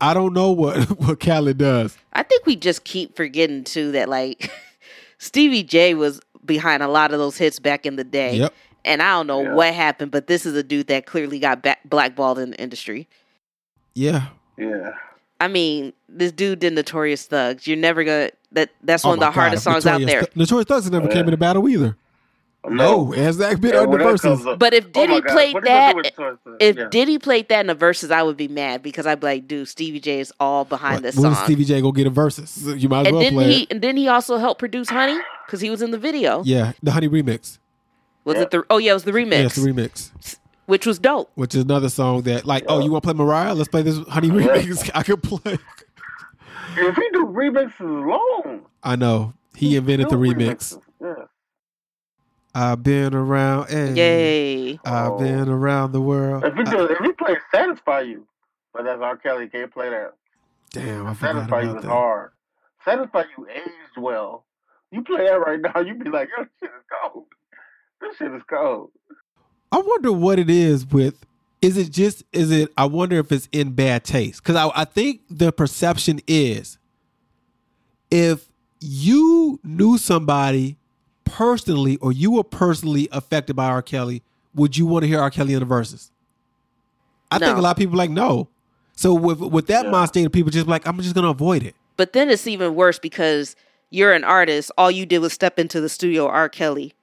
I 0.00 0.14
don't 0.14 0.32
know 0.32 0.50
what 0.52 0.78
what 1.00 1.20
Khaled 1.20 1.58
does. 1.58 1.96
I 2.14 2.22
think 2.22 2.46
we 2.46 2.56
just 2.56 2.84
keep 2.84 3.16
forgetting 3.16 3.64
too 3.64 3.92
that 3.92 4.08
like 4.08 4.50
Stevie 5.18 5.62
J 5.62 5.92
was 5.94 6.20
behind 6.44 6.82
a 6.82 6.88
lot 6.88 7.12
of 7.12 7.18
those 7.18 7.36
hits 7.36 7.58
back 7.60 7.84
in 7.84 7.96
the 7.96 8.04
day. 8.04 8.36
Yep. 8.36 8.54
And 8.84 9.02
I 9.02 9.12
don't 9.12 9.26
know 9.26 9.42
Yeah. 9.42 9.54
what 9.54 9.74
happened, 9.74 10.10
but 10.10 10.26
this 10.26 10.46
is 10.46 10.54
a 10.54 10.62
dude 10.62 10.86
that 10.86 11.06
clearly 11.06 11.38
got 11.38 11.62
back- 11.62 11.80
blackballed 11.84 12.38
in 12.38 12.50
the 12.52 12.56
industry. 12.60 13.08
Yeah. 13.94 14.28
yeah. 14.56 14.92
I 15.40 15.48
mean, 15.48 15.92
this 16.08 16.32
dude 16.32 16.58
did 16.60 16.74
Notorious 16.74 17.26
Thugs. 17.26 17.66
You're 17.66 17.76
never 17.78 18.04
gonna 18.04 18.30
that. 18.52 18.70
That's 18.82 19.04
Oh 19.04 19.08
one 19.08 19.18
of 19.18 19.20
my 19.20 19.26
the 19.26 19.32
hardest 19.32 19.64
God, 19.64 19.72
songs 19.72 19.86
out 19.86 20.00
there. 20.06 20.20
Th- 20.22 20.36
Notorious 20.36 20.66
Thugs 20.66 20.90
never 20.90 21.08
came 21.08 21.26
in 21.28 21.34
a 21.34 21.36
battle 21.38 21.68
either. 21.68 21.96
Oh, 22.62 22.68
no, 22.68 23.12
it 23.14 23.18
has 23.20 23.38
that 23.38 23.58
been 23.58 23.72
Yeah, 23.72 23.80
on 23.80 23.84
the 23.84 23.96
when 23.96 24.00
that 24.00 24.20
Verzuz. 24.20 24.46
up- 24.46 24.58
But 24.58 24.74
if 24.74 24.84
Oh 24.84 24.88
Diddy 24.90 25.12
my 25.14 25.20
God, 25.20 25.32
played 25.32 25.54
what 25.54 25.66
are 25.66 25.66
you 25.66 25.72
gonna 25.72 25.80
that, 25.80 25.92
do 25.92 25.96
with 25.96 26.14
Toy 26.14 26.34
Story? 26.42 26.56
if 26.60 26.76
Yeah. 26.76 26.88
Diddy 26.90 27.18
played 27.18 27.48
that 27.48 27.60
in 27.60 27.66
the 27.68 27.74
Verzuz, 27.74 28.10
I 28.10 28.22
would 28.22 28.36
be 28.36 28.48
mad 28.48 28.82
because 28.82 29.06
I'd 29.06 29.20
be 29.20 29.26
like, 29.28 29.48
dude, 29.48 29.66
Stevie 29.66 29.98
J 29.98 30.20
is 30.20 30.30
all 30.38 30.66
behind 30.66 31.02
this 31.02 31.16
when 31.16 31.34
song. 31.34 31.44
Stevie 31.46 31.64
J 31.64 31.80
go 31.80 31.90
get 31.90 32.06
a 32.06 32.10
Verzuz? 32.10 32.78
You 32.78 32.90
might 32.90 33.00
as 33.00 33.06
and 33.06 33.14
well 33.16 33.22
then 33.24 33.32
play 33.32 33.50
he 33.52 33.62
it. 33.62 33.68
and 33.70 33.80
then 33.80 33.96
he 33.96 34.08
also 34.08 34.36
helped 34.36 34.58
produce 34.58 34.90
Honey 34.90 35.18
because 35.46 35.62
he 35.62 35.70
was 35.70 35.80
in 35.80 35.90
the 35.90 35.96
video. 35.98 36.42
Yeah, 36.44 36.72
the 36.82 36.90
Honey 36.92 37.08
remix. 37.08 37.56
Was 38.34 38.42
it 38.42 38.50
the? 38.50 38.64
Oh 38.70 38.78
yeah, 38.78 38.90
it 38.92 38.94
was 38.94 39.04
the 39.04 39.12
remix, 39.12 39.30
Yeah, 39.32 39.46
it's 39.46 39.54
the 39.56 39.70
remix. 39.72 40.36
which 40.66 40.86
was 40.86 40.98
dope. 40.98 41.30
which 41.34 41.54
is 41.54 41.62
another 41.64 41.88
song 41.88 42.22
that 42.22 42.44
like, 42.46 42.64
oh, 42.68 42.80
you 42.82 42.90
want 42.90 43.02
to 43.04 43.12
play 43.12 43.14
Mariah? 43.24 43.54
Let's 43.54 43.68
play 43.68 43.82
this 43.82 43.98
Honey 44.08 44.28
remix. 44.28 44.90
I 44.94 45.02
could 45.02 45.22
play. 45.22 45.58
If 46.76 46.94
he 46.94 47.08
do 47.12 47.26
remixes 47.26 47.80
long, 47.80 48.62
I 48.82 48.96
know 48.96 49.34
he 49.56 49.76
invented 49.76 50.08
the 50.10 50.16
remix. 50.16 50.78
remixes. 50.78 50.80
Yeah. 51.00 51.24
I've 52.54 52.82
been 52.82 53.14
around. 53.14 53.68
Hey, 53.70 53.92
Yay! 53.94 54.80
I've 54.84 55.12
Oh. 55.12 55.18
been 55.18 55.48
around 55.48 55.92
the 55.92 56.00
world. 56.00 56.44
If 56.44 56.54
he 56.54 56.64
do, 56.64 56.84
if 56.86 56.98
he 56.98 57.12
plays 57.12 57.36
"Satisfy 57.54 58.00
You," 58.02 58.26
but 58.74 58.84
that's 58.84 59.00
R. 59.00 59.16
Kelly 59.16 59.48
can't 59.48 59.72
play 59.72 59.88
that. 59.90 60.14
Damn, 60.72 61.06
I 61.06 61.14
forgot 61.14 61.34
"Satisfy 61.34 61.60
You" 61.62 61.70
about 61.70 61.76
is 61.78 61.82
that. 61.84 61.88
hard. 61.90 62.30
"Satisfy 62.84 63.22
You" 63.38 63.46
aged 63.54 63.98
well. 63.98 64.44
You 64.90 65.02
play 65.04 65.26
that 65.26 65.34
right 65.40 65.60
now, 65.74 65.80
you'd 65.80 66.02
be 66.02 66.10
like, 66.10 66.28
"Yo, 66.36 66.42
this 66.44 66.52
shit 66.60 66.70
is 66.70 66.84
cold. 67.02 67.26
This 68.00 68.16
shit 68.16 68.32
is 68.32 68.42
cold." 68.48 68.90
I 69.72 69.78
wonder 69.78 70.10
what 70.12 70.38
it 70.38 70.50
is 70.50 70.86
with. 70.86 71.24
Is 71.62 71.76
it 71.76 71.90
just? 71.90 72.24
Is 72.32 72.50
it? 72.50 72.72
I 72.76 72.86
wonder 72.86 73.18
if 73.18 73.30
it's 73.32 73.48
in 73.52 73.72
bad 73.72 74.04
taste 74.04 74.42
because 74.42 74.56
I, 74.56 74.70
I 74.80 74.84
think 74.84 75.20
the 75.30 75.52
perception 75.52 76.20
is 76.26 76.78
if 78.10 78.48
you 78.80 79.60
knew 79.62 79.98
somebody 79.98 80.76
personally 81.24 81.96
or 81.98 82.12
you 82.12 82.32
were 82.32 82.44
personally 82.44 83.08
affected 83.12 83.54
by 83.54 83.66
R. 83.66 83.82
Kelly, 83.82 84.22
would 84.54 84.76
you 84.76 84.86
want 84.86 85.02
to 85.04 85.06
hear 85.08 85.20
R. 85.20 85.30
Kelly 85.30 85.52
in 85.54 85.60
the 85.60 85.66
Verzuz? 85.66 86.10
I 87.30 87.38
think 87.38 87.56
a 87.56 87.60
lot 87.60 87.72
of 87.72 87.76
people 87.76 87.96
like 87.96 88.10
no. 88.10 88.48
So 88.96 89.14
with 89.14 89.38
with 89.40 89.66
that 89.68 89.84
Yeah. 89.84 89.90
mind 89.90 90.08
state 90.08 90.26
of 90.26 90.32
people, 90.32 90.50
just 90.50 90.66
like 90.66 90.86
I'm 90.86 90.98
just 91.00 91.14
gonna 91.14 91.30
avoid 91.30 91.62
it. 91.62 91.74
But 91.96 92.12
then 92.12 92.30
it's 92.30 92.46
even 92.46 92.74
worse 92.74 92.98
because 92.98 93.54
you're 93.90 94.12
an 94.12 94.24
artist. 94.24 94.72
All 94.78 94.90
you 94.90 95.04
did 95.06 95.18
was 95.18 95.32
step 95.32 95.58
into 95.58 95.80
the 95.80 95.88
studio, 95.88 96.26
R. 96.26 96.48
Kelly, 96.48 96.94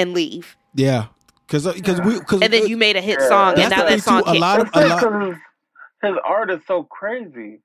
and 0.00 0.12
leave, 0.14 0.56
Yeah, 0.74 1.06
because 1.46 1.66
because 1.72 2.00
uh, 2.00 2.02
we 2.04 2.18
because 2.18 2.42
and 2.42 2.52
then 2.52 2.66
you 2.66 2.76
made 2.76 2.96
a 2.96 3.00
hit 3.00 3.18
Yeah. 3.20 3.28
song, 3.28 3.54
That's 3.54 3.72
and 3.72 3.76
now 3.80 3.84
the 3.88 3.96
that 3.96 4.02
song 4.02 4.22
too, 4.24 4.30
a 4.30 4.38
lot 4.38 4.60
of- 4.60 4.70
a 4.74 4.86
lot- 4.88 5.00
because 5.00 5.36
his 6.02 6.16
art 6.24 6.50
is 6.50 6.60
so 6.66 6.84
crazy. 6.84 7.60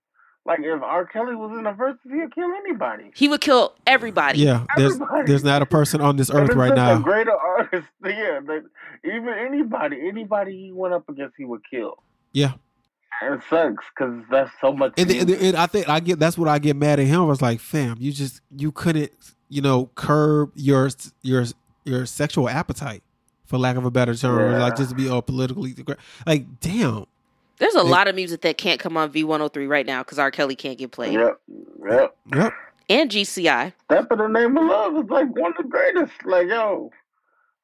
Like 0.48 0.60
if 0.60 0.80
R. 0.84 1.06
Kelly 1.06 1.34
was 1.36 1.58
in 1.58 1.64
the 1.64 1.72
Verzuz, 1.72 1.98
he'd 2.04 2.36
kill 2.36 2.52
anybody. 2.64 3.10
he 3.16 3.28
would 3.28 3.42
kill 3.42 3.74
everybody. 3.88 4.40
yeah. 4.40 4.64
There's 4.78 4.94
Everybody. 4.94 5.26
there's 5.26 5.44
not 5.44 5.64
a 5.64 5.66
person 5.66 6.02
on 6.02 6.18
this 6.18 6.30
earth 6.30 6.54
right 6.54 6.70
such 6.70 6.78
A 6.78 6.82
now. 6.96 7.00
greater 7.00 7.32
artist, 7.36 7.88
yeah. 8.06 8.40
That 8.46 8.64
even 9.04 9.30
anybody, 9.30 10.08
anybody 10.08 10.52
he 10.66 10.72
went 10.72 10.94
up 10.94 11.10
against, 11.10 11.34
he 11.36 11.46
would 11.46 11.62
kill. 11.68 11.98
Yeah. 12.32 12.54
It 13.24 13.40
sucks 13.50 13.84
because 13.98 14.22
that's 14.30 14.52
so 14.62 14.72
much. 14.74 14.94
And, 14.98 15.10
and, 15.10 15.30
and 15.32 15.56
I 15.58 15.66
think 15.68 15.88
I 15.90 16.00
get 16.00 16.20
that's 16.20 16.38
what 16.38 16.48
I 16.50 16.60
get 16.60 16.76
mad 16.76 17.00
at 17.00 17.08
him. 17.08 17.22
I 17.22 17.24
was 17.26 17.42
like, 17.42 17.60
fam, 17.60 17.96
you 18.00 18.12
just 18.12 18.42
you 18.56 18.72
couldn't 18.72 19.14
you 19.50 19.62
know 19.64 19.90
curb 19.96 20.52
your 20.56 20.90
your 21.24 21.46
your 21.86 22.06
sexual 22.06 22.50
appetite, 22.50 23.04
for 23.46 23.58
lack 23.58 23.78
of 23.78 23.86
a 23.86 23.92
better 23.92 24.16
term, 24.16 24.52
Yeah. 24.52 24.60
like 24.64 24.76
just 24.76 24.90
to 24.90 24.96
be 24.96 25.08
all 25.08 25.22
politically 25.22 25.74
like 26.26 26.46
damn. 26.60 27.06
There's 27.58 27.76
a 27.76 27.78
They- 27.84 27.84
lot 27.90 28.08
of 28.10 28.16
music 28.16 28.42
that 28.42 28.58
can't 28.58 28.80
come 28.82 28.98
on 28.98 29.12
V103 29.12 29.66
right 29.68 29.86
now 29.86 30.04
because 30.04 30.20
R. 30.20 30.30
Kelly 30.32 30.56
can't 30.56 30.78
get 30.78 30.92
played, 30.92 31.14
Yep, 31.14 31.40
yep. 31.90 32.18
Yep. 32.36 32.54
and 32.90 33.10
GCI. 33.10 33.72
Step 33.86 34.12
in 34.12 34.18
the 34.18 34.28
name 34.28 34.58
of 34.58 34.66
love 34.66 34.96
is 34.98 35.10
like 35.10 35.30
one 35.36 35.52
of 35.52 35.58
the 35.58 35.64
greatest. 35.70 36.12
Like 36.26 36.48
yo, 36.48 36.92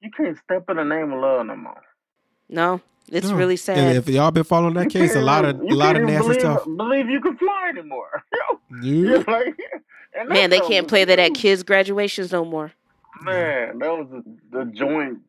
you 0.02 0.10
can't 0.12 0.38
step 0.38 0.70
in 0.70 0.78
the 0.78 0.84
name 0.86 1.12
of 1.12 1.20
love 1.20 1.46
no 1.48 1.56
more. 1.58 1.82
No, 2.48 2.80
it's 3.10 3.28
No. 3.30 3.36
really 3.36 3.54
And 3.54 3.60
sad. 3.60 3.96
if 3.98 4.08
y'all 4.08 4.32
been 4.32 4.44
following 4.46 4.76
that 4.76 4.94
You 4.94 5.02
case, 5.02 5.16
a 5.16 5.22
lot 5.22 5.44
of 5.46 5.60
a 5.60 5.64
lot 5.64 5.96
of 5.96 5.96
can't 5.96 5.98
even 5.98 6.06
nasty 6.14 6.28
believe, 6.28 6.40
stuff. 6.42 6.64
Believe 6.66 7.10
you 7.10 7.20
can 7.22 7.38
fly 7.38 7.70
anymore. 7.70 8.24
Yeah. 8.82 9.24
like, 9.28 9.60
Man, 10.30 10.50
they 10.50 10.62
can't 10.62 10.88
play 10.88 11.04
that 11.04 11.20
at 11.20 11.34
kids' 11.34 11.62
graduations 11.64 12.32
no 12.32 12.46
more. 12.46 12.72
Man, 13.20 13.80
that 13.80 13.92
was 13.92 14.08
the, 14.10 14.38
the 14.52 14.66
joint. 14.72 15.22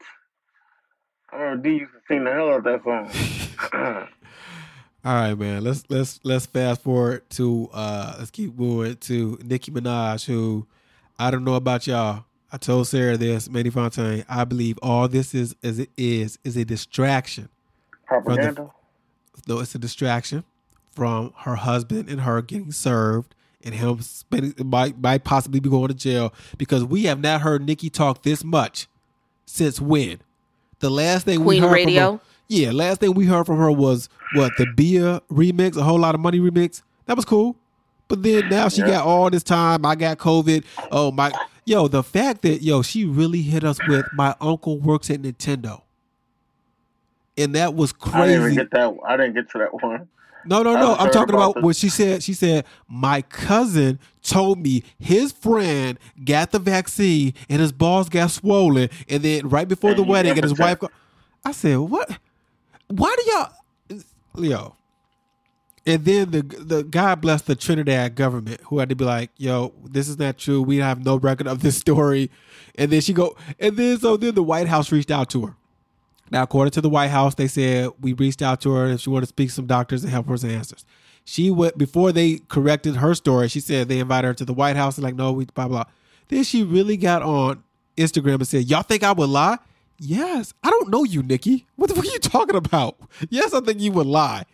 I 1.33 1.37
remember 1.37 1.69
D 1.69 1.77
used 1.77 1.93
to 1.93 1.99
sing 2.09 2.25
the 2.25 2.33
hell 2.33 2.51
out 2.51 2.67
of 2.67 2.83
that 2.83 2.85
song. 2.85 4.09
All 5.05 5.15
right, 5.15 5.35
man. 5.35 5.65
Let's 5.65 5.85
let's 5.89 6.21
let's 6.23 6.47
fast 6.47 6.83
forward 6.83 7.29
to 7.31 7.69
uh 7.73 8.15
let's 8.19 8.31
keep 8.31 8.57
moving 8.57 8.97
to 8.97 9.39
Nicki 9.43 9.73
Minaj, 9.73 10.27
who 10.27 10.67
I 11.19 11.31
don't 11.31 11.45
know 11.45 11.55
about 11.55 11.87
y'all. 11.87 12.25
I 12.53 12.59
told 12.59 12.87
Sarah 12.87 13.17
this, 13.17 13.49
Manny 13.49 13.71
Fontaine. 13.71 14.25
I 14.29 14.45
believe 14.45 14.79
all 14.83 15.09
this 15.09 15.35
is 15.35 15.57
as 15.63 15.79
it 15.79 15.91
is 15.97 16.39
is 16.45 16.57
a 16.57 16.65
distraction. 16.65 17.49
Propaganda. 18.07 18.71
Though 19.47 19.61
it's 19.61 19.75
a 19.75 19.79
distraction 19.79 20.45
from 20.95 21.33
her 21.39 21.57
husband 21.57 22.09
and 22.09 22.21
her 22.21 22.43
getting 22.43 22.73
served 22.73 23.35
and 23.65 23.75
him 23.75 24.01
spending 24.03 24.55
might 24.67 24.99
might 25.01 25.25
possibly 25.25 25.61
be 25.61 25.69
going 25.69 25.89
to 25.89 25.95
jail 25.95 26.33
because 26.59 26.85
we 26.85 27.05
have 27.05 27.21
not 27.21 27.41
heard 27.43 27.65
Nicki 27.67 27.91
talk 27.91 28.23
this 28.23 28.43
much 28.45 28.89
since 29.47 29.81
when? 29.81 30.19
The 30.81 30.91
last 30.91 31.25
thing 31.25 31.45
we 31.45 31.59
heard 31.59 31.73
Radio? 31.73 32.07
from 32.11 32.17
her, 32.19 32.25
yeah, 32.49 32.71
last 32.73 33.01
thing 33.01 33.15
we 33.15 33.27
heard 33.27 33.47
from 33.47 33.59
her 33.59 33.71
was 33.71 34.09
what 34.35 34.53
the 34.59 34.67
Bia 34.67 35.21
remix, 35.31 35.77
a 35.77 35.83
whole 35.83 35.99
lot 35.99 36.15
of 36.15 36.21
money 36.21 36.39
remix. 36.41 36.83
That 37.07 37.17
was 37.17 37.25
cool, 37.25 37.57
but 38.09 38.23
then 38.23 38.49
now 38.49 38.69
she 38.69 38.81
Yeah. 38.81 38.89
got 38.89 39.07
all 39.07 39.31
this 39.31 39.43
time. 39.43 39.87
I 39.87 39.95
got 39.95 40.19
COVID. 40.19 40.65
Oh 40.91 41.13
my, 41.13 41.33
yo, 41.65 41.89
the 41.89 42.03
fact 42.03 42.43
that 42.43 42.63
yo 42.63 42.83
she 42.83 43.05
really 43.05 43.43
hit 43.43 43.63
us 43.65 43.79
with 43.87 44.07
my 44.13 44.35
uncle 44.41 44.79
works 44.81 45.09
at 45.11 45.23
Nintendo, 45.23 45.83
and 47.39 47.55
that 47.55 47.75
was 47.75 47.93
crazy. 47.93 48.17
I 48.19 48.27
didn't 48.27 48.33
even 48.35 48.43
crazy. 48.43 48.57
get 48.57 48.71
that. 48.73 48.95
I 49.07 49.17
didn't 49.17 49.35
get 49.35 49.51
to 49.51 49.59
that 49.59 49.75
one. 49.83 50.09
No, 50.45 50.63
no, 50.63 50.75
no. 50.75 50.95
I'm 50.95 51.11
talking 51.11 51.35
about 51.35 51.53
about 51.53 51.63
what 51.65 51.77
she 51.77 51.89
said. 51.89 52.23
She 52.23 52.33
said, 52.35 52.65
My 52.89 53.23
cousin 53.23 53.99
told 54.23 54.59
me 54.59 54.83
his 54.99 55.33
friend 55.33 55.99
got 56.25 56.51
the 56.53 56.59
vaccine 56.59 57.35
and 57.49 57.61
his 57.61 57.73
balls 57.73 58.09
got 58.09 58.31
swollen. 58.31 58.89
And 59.09 59.23
then 59.23 59.49
right 59.49 59.69
before 59.69 59.91
And 59.91 59.99
the 59.99 60.03
wedding, 60.05 60.33
and 60.33 60.43
his 60.43 60.59
wife, 60.59 60.79
go- 60.81 60.91
I 61.45 61.53
said, 61.53 61.77
What? 61.79 62.19
Why 62.89 63.17
do 63.19 63.33
y'all, 63.33 64.03
yo, 64.45 64.77
And 65.87 66.05
then 66.05 66.31
the 66.31 66.43
the 66.43 66.83
God 66.85 67.21
bless 67.21 67.43
the 67.43 67.55
Trinidad 67.55 68.15
government 68.15 68.61
who 68.67 68.79
had 68.79 68.89
to 68.91 68.95
be 68.97 69.05
like, 69.05 69.31
"Yo, 69.39 69.73
this 69.85 70.09
is 70.09 70.19
not 70.19 70.39
true. 70.39 70.61
We 70.63 70.77
have 70.77 71.05
no 71.05 71.17
record 71.17 71.47
of 71.49 71.61
this 71.63 71.77
story." 71.77 72.31
And 72.77 72.91
then 72.91 73.01
she 73.01 73.13
go, 73.13 73.37
and 73.59 73.77
then 73.77 73.99
so 73.99 74.17
then 74.17 74.35
the 74.35 74.43
White 74.43 74.69
House 74.69 74.93
reached 74.93 75.11
out 75.11 75.31
to 75.31 75.47
her. 75.47 75.57
Now, 76.31 76.43
according 76.43 76.73
to 76.73 76.81
the 76.81 76.89
White 76.89 77.11
House, 77.11 77.35
they 77.35 77.49
said 77.49 77.91
we 78.01 78.15
reached 78.15 78.43
out 78.43 78.61
to 78.63 78.73
her 78.73 78.87
if 78.87 79.01
she 79.03 79.11
wanted 79.11 79.27
to 79.27 79.29
speak 79.29 79.49
to 79.49 79.55
some 79.55 79.67
doctors 79.67 80.03
and 80.03 80.13
help 80.13 80.27
her 80.27 80.33
with 80.33 80.45
answers. 80.45 80.85
She 81.25 81.51
went 81.51 81.79
before 81.79 82.11
they 82.11 82.41
corrected 82.49 82.97
her 82.97 83.15
story. 83.15 83.49
She 83.49 83.61
said 83.61 83.89
they 83.89 83.99
invited 83.99 84.29
her 84.29 84.35
to 84.35 84.45
the 84.45 84.55
White 84.55 84.77
House 84.77 84.97
and 84.97 85.05
like, 85.05 85.15
no, 85.15 85.33
we 85.33 85.45
blah 85.45 85.69
blah. 85.69 85.85
Then 86.29 86.45
she 86.45 86.63
really 86.63 86.97
got 86.97 87.23
on 87.23 87.63
Instagram 87.97 88.37
and 88.37 88.49
said, 88.49 88.69
"Y'all 88.69 88.83
think 88.83 89.03
I 89.03 89.13
would 89.13 89.29
lie?" 89.29 89.59
Yes, 89.99 90.53
I 90.65 90.71
don't 90.71 90.91
know 90.91 91.05
you, 91.05 91.23
Nicki. 91.23 91.67
What 91.77 91.89
the 91.89 91.95
fuck 91.97 92.05
are 92.05 92.09
you 92.09 92.19
talking 92.19 92.57
about? 92.57 92.97
Yes, 93.31 93.55
I 93.55 93.61
think 93.61 93.81
you 93.81 93.93
would 93.93 94.07
lie. 94.07 94.45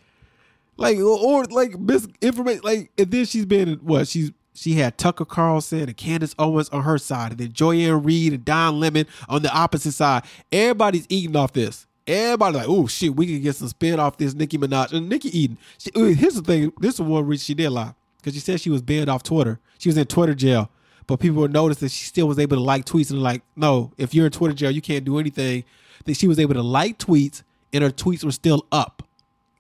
Like 0.77 0.99
or, 0.99 1.19
or 1.19 1.45
like 1.45 1.79
misinformation. 1.79 2.61
Like 2.63 2.91
and 2.99 3.11
then 3.11 3.25
she's 3.25 3.47
been 3.47 3.75
what 3.77 4.09
she's 4.09 4.31
she 4.59 4.75
had 4.75 4.99
Tucker 4.99 5.25
Carlson 5.25 5.83
and 5.83 5.97
Candace 5.97 6.35
Owens 6.39 6.69
on 6.71 6.83
her 6.83 6.99
side, 6.99 7.31
and 7.33 7.41
then 7.41 7.53
Joy-Ann 7.53 8.03
Reid 8.03 8.33
and 8.33 8.45
Don 8.45 8.81
Lemon 8.81 9.07
on 9.29 9.43
the 9.43 9.53
opposite 9.53 9.93
side. 9.93 10.25
Everybody's 10.51 11.07
eating 11.09 11.37
off 11.37 11.53
this. 11.53 11.87
Everybody 12.07 12.57
like, 12.57 12.69
oh 12.69 12.87
shit, 12.87 13.15
we 13.15 13.27
can 13.27 13.41
get 13.41 13.55
some 13.55 13.69
spin 13.69 14.01
off 14.01 14.17
this 14.17 14.35
Nicki 14.35 14.59
Minaj 14.59 14.93
and 14.93 15.09
Nicki 15.09 15.37
Eden. 15.39 15.59
She, 15.79 15.91
uh, 15.95 16.05
here's 16.07 16.35
the 16.35 16.43
thing. 16.43 16.73
This 16.81 16.95
is 16.95 17.01
one 17.03 17.27
reason 17.27 17.45
she 17.45 17.55
did 17.55 17.71
lie 17.71 17.95
because 18.17 18.35
she 18.35 18.41
said 18.41 18.61
she 18.61 18.71
was 18.71 18.83
banned 18.83 19.09
off 19.09 19.23
Twitter. 19.23 19.61
She 19.79 19.89
was 19.89 19.97
in 19.97 20.07
Twitter 20.07 20.35
jail, 20.35 20.71
but 21.07 21.21
people 21.21 21.43
would 21.43 21.53
notice 21.53 21.79
that 21.79 21.91
she 21.91 22.07
still 22.07 22.27
was 22.27 22.39
able 22.39 22.57
to 22.57 22.63
like 22.63 22.85
tweets 22.85 23.11
and 23.11 23.23
like, 23.23 23.43
no, 23.57 23.93
if 23.99 24.15
you're 24.15 24.27
in 24.27 24.33
Twitter 24.33 24.55
jail, 24.55 24.71
you 24.71 24.81
can't 24.81 25.05
do 25.05 25.19
anything. 25.19 25.65
That 26.05 26.17
she 26.17 26.27
was 26.27 26.39
able 26.39 26.55
to 26.55 26.63
like 26.63 26.99
tweets 26.99 27.43
and 27.73 27.85
her 27.85 27.91
tweets 27.91 28.25
were 28.25 28.33
still 28.33 28.67
up. 28.73 29.03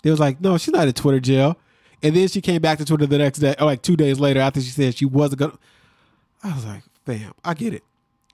They 0.02 0.10
was 0.10 0.20
like, 0.20 0.40
no, 0.40 0.56
she's 0.56 0.72
not 0.72 0.88
in 0.88 0.94
Twitter 0.94 1.20
jail. 1.20 1.56
And 2.02 2.14
then 2.14 2.28
she 2.28 2.40
came 2.40 2.62
back 2.62 2.78
to 2.78 2.84
Twitter 2.84 3.06
the 3.06 3.18
next 3.18 3.38
day, 3.38 3.54
or 3.58 3.66
like 3.66 3.82
two 3.82 3.96
days 3.96 4.20
later 4.20 4.40
after 4.40 4.60
she 4.60 4.70
said 4.70 4.94
she 4.94 5.04
wasn't 5.04 5.40
gonna. 5.40 5.58
I 6.42 6.54
was 6.54 6.64
like, 6.64 6.82
fam, 7.04 7.32
I 7.44 7.54
get 7.54 7.74
it. 7.74 7.82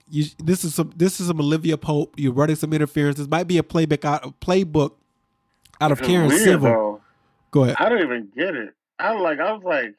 You, 0.09 0.25
this 0.43 0.63
is 0.63 0.75
some 0.75 0.93
this 0.95 1.19
is 1.19 1.27
some 1.27 1.39
Olivia 1.39 1.77
Pope. 1.77 2.13
You're 2.17 2.33
running 2.33 2.55
some 2.55 2.73
interference. 2.73 3.17
This 3.17 3.27
might 3.27 3.47
be 3.47 3.57
a 3.57 3.63
playbook 3.63 4.05
out 4.05 4.23
a 4.23 4.29
playbook 4.29 4.91
out 5.81 5.91
of 5.91 6.01
Karen 6.01 6.27
weird, 6.27 6.41
Civil. 6.41 6.69
though. 6.69 7.01
Go 7.51 7.63
ahead. 7.63 7.77
I 7.79 7.89
don't 7.89 8.01
even 8.01 8.29
get 8.35 8.55
it. 8.55 8.73
I 8.99 9.13
like. 9.13 9.39
I 9.39 9.51
was 9.51 9.63
like, 9.63 9.95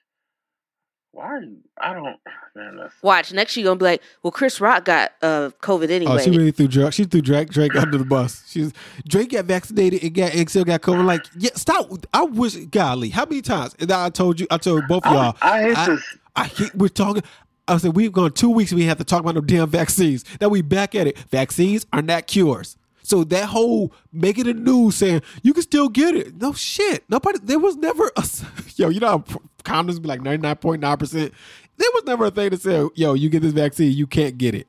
why 1.16 1.24
are 1.24 1.40
you? 1.40 1.56
I 1.78 1.94
don't. 1.94 2.18
Man, 2.54 2.76
that's 2.76 3.02
Watch 3.02 3.32
next. 3.32 3.52
She 3.52 3.62
gonna 3.62 3.76
be 3.76 3.84
like, 3.84 4.02
"Well, 4.22 4.30
Chris 4.30 4.60
Rock 4.60 4.84
got 4.84 5.12
uh 5.22 5.50
COVID 5.62 5.90
anyway." 5.90 6.12
Oh, 6.12 6.18
she 6.18 6.30
really 6.30 6.50
threw 6.50 6.68
Drake. 6.68 6.92
She 6.92 7.04
threw 7.04 7.20
Drake 7.20 7.48
Drake 7.48 7.74
under 7.74 7.98
the 7.98 8.04
bus. 8.04 8.44
She's 8.48 8.72
Drake 9.08 9.30
got 9.30 9.46
vaccinated 9.46 10.02
and 10.02 10.14
got 10.14 10.34
and 10.34 10.48
still 10.48 10.64
got 10.64 10.82
COVID. 10.82 11.04
Like, 11.04 11.24
yeah, 11.38 11.50
stop. 11.54 11.90
I 12.14 12.24
wish, 12.24 12.56
golly, 12.66 13.10
how 13.10 13.24
many 13.24 13.42
times? 13.42 13.74
And 13.78 13.90
I 13.90 14.10
told 14.10 14.40
you, 14.40 14.46
I 14.50 14.58
told 14.58 14.86
both 14.88 15.04
of 15.06 15.12
y'all. 15.12 15.36
I 15.40 15.62
hate 15.62 15.78
I, 15.78 15.86
this. 15.86 16.16
I 16.34 16.44
hate. 16.44 16.74
We're 16.74 16.88
talking. 16.88 17.22
I 17.68 17.78
said 17.78 17.96
we've 17.96 18.12
gone 18.12 18.32
two 18.32 18.50
weeks. 18.50 18.72
We 18.72 18.84
have 18.84 18.98
to 18.98 19.04
talk 19.04 19.20
about 19.20 19.34
no 19.34 19.40
damn 19.40 19.68
vaccines. 19.68 20.24
Now 20.40 20.48
we 20.48 20.62
back 20.62 20.94
at 20.94 21.06
it. 21.06 21.18
Vaccines 21.30 21.86
are 21.92 22.02
not 22.02 22.26
cures. 22.26 22.76
So 23.02 23.22
that 23.24 23.46
whole 23.46 23.92
making 24.12 24.44
the 24.44 24.54
news 24.54 24.96
saying 24.96 25.22
you 25.42 25.52
can 25.52 25.62
still 25.62 25.88
get 25.88 26.16
it. 26.16 26.40
No 26.40 26.52
shit. 26.52 27.04
Nobody. 27.08 27.38
There 27.42 27.58
was 27.58 27.76
never 27.76 28.10
a 28.16 28.24
yo. 28.76 28.88
You 28.88 29.00
know 29.00 29.08
how 29.08 29.24
condoms 29.66 30.00
be 30.00 30.08
like 30.08 30.20
ninety 30.22 30.42
nine 30.42 30.56
point 30.56 30.80
nine 30.80 30.96
percent. 30.96 31.32
There 31.76 31.90
was 31.94 32.04
never 32.04 32.26
a 32.26 32.30
thing 32.30 32.50
to 32.50 32.56
say 32.56 32.86
yo. 32.94 33.14
You 33.14 33.28
get 33.28 33.42
this 33.42 33.52
vaccine, 33.52 33.92
you 33.92 34.06
can't 34.06 34.38
get 34.38 34.54
it. 34.54 34.66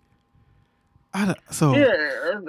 I 1.14 1.26
don't, 1.26 1.38
so. 1.50 1.74
Yeah, 1.76 1.88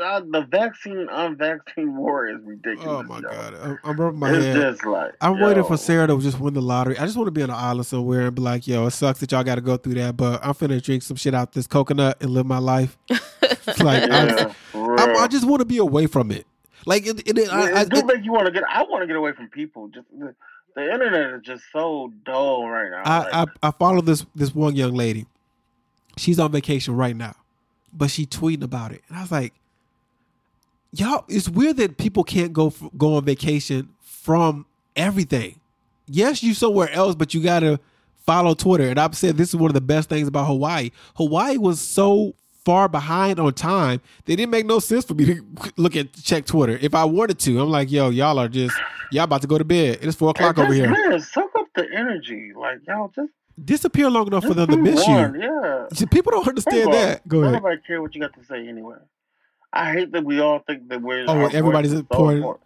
uh, 0.02 0.20
the 0.20 0.46
vaccine 0.50 1.06
unvaccine 1.06 1.94
war 1.94 2.28
is 2.28 2.42
ridiculous. 2.42 2.86
Oh 2.86 3.02
my 3.04 3.16
yo. 3.16 3.22
god, 3.22 3.54
I'm, 3.62 3.78
I'm 3.84 3.96
rubbing 4.00 4.18
my 4.18 4.30
it's 4.32 4.44
head. 4.44 4.56
just 4.56 4.84
like 4.84 5.14
I'm 5.22 5.36
yo, 5.38 5.46
waiting 5.46 5.64
for 5.64 5.76
Sarah 5.78 6.06
to 6.08 6.20
just 6.20 6.38
win 6.40 6.52
the 6.54 6.60
lottery. 6.60 6.98
I 6.98 7.06
just 7.06 7.16
want 7.16 7.28
to 7.28 7.30
be 7.30 7.42
on 7.42 7.50
an 7.50 7.56
island 7.56 7.86
somewhere 7.86 8.26
and 8.26 8.34
be 8.34 8.42
like, 8.42 8.66
yo, 8.66 8.86
it 8.86 8.90
sucks 8.90 9.20
that 9.20 9.32
y'all 9.32 9.44
got 9.44 9.54
to 9.54 9.60
go 9.62 9.76
through 9.78 9.94
that, 9.94 10.16
but 10.16 10.44
I'm 10.44 10.52
finna 10.54 10.82
drink 10.82 11.02
some 11.02 11.16
shit 11.16 11.34
out 11.34 11.52
this 11.52 11.66
coconut 11.66 12.18
and 12.20 12.30
live 12.30 12.46
my 12.46 12.58
life. 12.58 12.98
It's 13.40 13.82
like 13.82 14.06
Yeah, 14.08 14.34
I, 14.48 14.52
for 14.72 15.00
I, 15.00 15.06
real. 15.06 15.16
I 15.18 15.26
just 15.28 15.46
want 15.46 15.60
to 15.60 15.64
be 15.66 15.78
away 15.78 16.06
from 16.06 16.30
it. 16.30 16.46
Like 16.84 17.06
it, 17.06 17.20
it, 17.28 17.38
it, 17.38 17.48
I, 17.52 17.70
I, 17.72 17.80
it 17.82 17.88
do 17.90 17.98
it- 18.00 18.06
make 18.06 18.24
you 18.24 18.32
want 18.32 18.46
to 18.46 18.52
get. 18.52 18.64
I 18.68 18.82
want 18.82 19.02
to 19.02 19.06
get 19.06 19.16
away 19.16 19.32
from 19.32 19.48
people. 19.48 19.88
Just 19.88 20.06
the, 20.78 20.92
internet 20.92 21.34
is 21.34 21.42
just 21.42 21.64
so 21.72 22.12
dull 22.24 22.68
right 22.68 22.90
now. 22.90 23.02
I, 23.04 23.18
Like, 23.18 23.48
I 23.62 23.68
I 23.68 23.70
follow 23.72 24.00
this 24.00 24.24
this 24.34 24.54
one 24.54 24.76
young 24.76 24.94
lady. 24.94 25.26
She's 26.16 26.38
on 26.38 26.50
vacation 26.50 26.96
right 26.96 27.16
now, 27.16 27.34
but 27.92 28.10
she 28.10 28.26
tweeting 28.26 28.62
about 28.62 28.92
it, 28.92 29.02
and 29.08 29.16
I 29.16 29.22
was 29.22 29.32
like, 29.32 29.54
"Y'all, 30.92 31.24
it's 31.28 31.48
weird 31.48 31.76
that 31.76 31.96
people 31.96 32.24
can't 32.24 32.52
go 32.52 32.72
go 32.96 33.14
on 33.14 33.24
vacation 33.24 33.90
from 34.00 34.66
everything. 34.96 35.60
Yes, 36.06 36.42
you 36.42 36.54
somewhere 36.54 36.90
else, 36.92 37.14
but 37.14 37.34
you 37.34 37.42
gotta 37.42 37.80
follow 38.26 38.54
Twitter." 38.54 38.88
And 38.88 38.98
I've 38.98 39.16
said 39.16 39.36
this 39.36 39.50
is 39.50 39.56
one 39.56 39.70
of 39.70 39.74
the 39.74 39.80
best 39.80 40.08
things 40.08 40.28
about 40.28 40.46
Hawaii. 40.46 40.90
Hawaii 41.16 41.56
was 41.56 41.80
so 41.80 42.34
far 42.68 42.86
behind 42.86 43.40
on 43.40 43.50
time 43.54 43.98
that 44.26 44.34
it 44.34 44.36
didn't 44.36 44.50
make 44.50 44.66
no 44.66 44.78
sense 44.78 45.02
for 45.02 45.14
me 45.14 45.24
to 45.24 45.42
look 45.78 45.96
at 45.96 46.12
check 46.22 46.44
Twitter 46.44 46.78
if 46.82 46.94
I 46.94 47.02
wanted 47.02 47.38
to. 47.38 47.62
I'm 47.62 47.70
like, 47.70 47.90
"Yo, 47.90 48.10
y'all 48.10 48.38
are 48.38 48.46
just 48.46 48.76
y'all 49.10 49.24
about 49.24 49.40
to 49.40 49.46
go 49.46 49.56
to 49.56 49.64
bed. 49.64 50.00
It's 50.02 50.14
four 50.14 50.30
o'clock 50.30 50.58
over 50.58 50.74
here. 50.74 50.90
Man, 50.90 51.18
soak 51.18 51.50
up 51.56 51.66
the 51.74 51.86
energy. 51.90 52.52
Like 52.54 52.80
y'all 52.86 53.10
just 53.16 53.32
Disappear 53.64 54.10
long 54.10 54.26
enough 54.26 54.44
for 54.44 54.52
them 54.52 54.68
to 54.68 54.76
miss 54.76 55.06
you." 55.08 55.14
Yeah. 55.14 55.86
See, 55.94 56.04
People 56.04 56.32
don't 56.32 56.46
understand 56.46 56.92
that. 56.92 57.26
Go 57.26 57.40
ahead. 57.40 57.54
Nobody 57.54 57.80
care 57.86 58.02
what 58.02 58.14
you 58.14 58.20
got 58.20 58.34
to 58.34 58.44
say 58.44 58.68
anyway. 58.68 58.98
I 59.72 59.92
hate 59.92 60.12
that 60.12 60.24
we 60.24 60.38
all 60.40 60.58
think 60.58 60.90
that 60.90 61.00
we're. 61.00 61.24
Oh, 61.26 61.46
everybody's 61.46 61.94
important. 61.94 62.58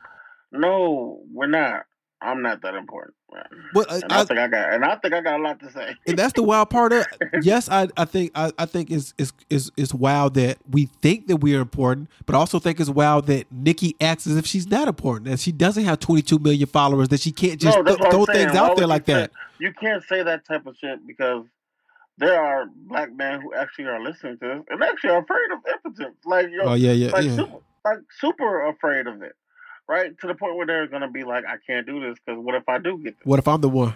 No, 0.50 1.20
we're 1.32 1.46
not. 1.46 1.86
I'm 2.22 2.42
not 2.42 2.62
that 2.62 2.74
important. 2.74 3.14
Man. 3.32 3.44
But 3.74 3.90
uh, 3.90 4.00
and 4.02 4.12
I, 4.12 4.20
I, 4.20 4.24
think 4.24 4.40
I 4.40 4.46
got, 4.46 4.72
and 4.72 4.84
I 4.84 4.96
think 4.96 5.14
I 5.14 5.20
got 5.20 5.40
a 5.40 5.42
lot 5.42 5.60
to 5.60 5.70
say. 5.72 5.94
and 6.06 6.18
that's 6.18 6.34
the 6.34 6.42
wild 6.42 6.70
part 6.70 6.92
of. 6.92 7.06
Yes, 7.42 7.68
I, 7.68 7.88
I 7.96 8.04
think 8.04 8.30
I, 8.34 8.52
I 8.58 8.66
think 8.66 8.90
it's, 8.90 9.14
it's 9.18 9.32
it's 9.48 9.70
it's 9.76 9.94
wild 9.94 10.34
that 10.34 10.58
we 10.70 10.86
think 11.00 11.26
that 11.28 11.36
we 11.36 11.56
are 11.56 11.60
important, 11.60 12.08
but 12.26 12.34
I 12.34 12.38
also 12.38 12.58
think 12.58 12.78
it's 12.78 12.90
wild 12.90 13.26
that 13.26 13.50
Nicki 13.50 13.96
acts 14.00 14.26
as 14.26 14.36
if 14.36 14.46
she's 14.46 14.66
not 14.66 14.86
important, 14.86 15.30
that 15.30 15.40
she 15.40 15.50
doesn't 15.50 15.84
have 15.84 15.98
22 15.98 16.38
million 16.38 16.66
followers, 16.66 17.08
that 17.08 17.20
she 17.20 17.32
can't 17.32 17.58
just 17.58 17.76
no, 17.78 17.84
th- 17.84 17.98
throw 17.98 18.24
saying. 18.26 18.48
things 18.48 18.52
Why 18.52 18.58
out 18.58 18.76
there 18.76 18.86
like 18.86 19.06
say- 19.06 19.12
that. 19.14 19.30
You 19.58 19.72
can't 19.72 20.02
say 20.04 20.22
that 20.22 20.44
type 20.46 20.66
of 20.66 20.76
shit 20.76 21.06
because 21.06 21.46
there 22.18 22.40
are 22.40 22.66
black 22.88 23.12
men 23.14 23.40
who 23.40 23.54
actually 23.54 23.86
are 23.86 24.00
listening 24.02 24.38
to 24.38 24.46
this 24.46 24.62
and 24.68 24.82
actually 24.82 25.10
are 25.10 25.22
afraid 25.22 25.50
of 25.52 25.58
impotence. 25.72 26.16
Like, 26.24 26.48
yo, 26.50 26.62
Oh 26.64 26.74
yeah, 26.74 26.92
yeah, 26.92 27.10
like, 27.10 27.24
yeah. 27.24 27.36
super, 27.36 27.58
like 27.84 27.98
super 28.20 28.66
afraid 28.68 29.06
of 29.06 29.22
it, 29.22 29.34
right? 29.88 30.16
To 30.20 30.26
the 30.26 30.34
point 30.34 30.56
where 30.56 30.66
they're 30.66 30.86
gonna 30.86 31.10
be 31.10 31.24
like, 31.24 31.44
I 31.46 31.56
can't 31.66 31.86
do 31.86 32.00
this 32.00 32.18
because 32.24 32.42
what 32.42 32.54
if 32.54 32.68
I 32.68 32.78
do 32.78 32.98
get 32.98 33.18
this? 33.18 33.26
What 33.26 33.38
if 33.38 33.48
I'm 33.48 33.60
the 33.60 33.68
one? 33.68 33.94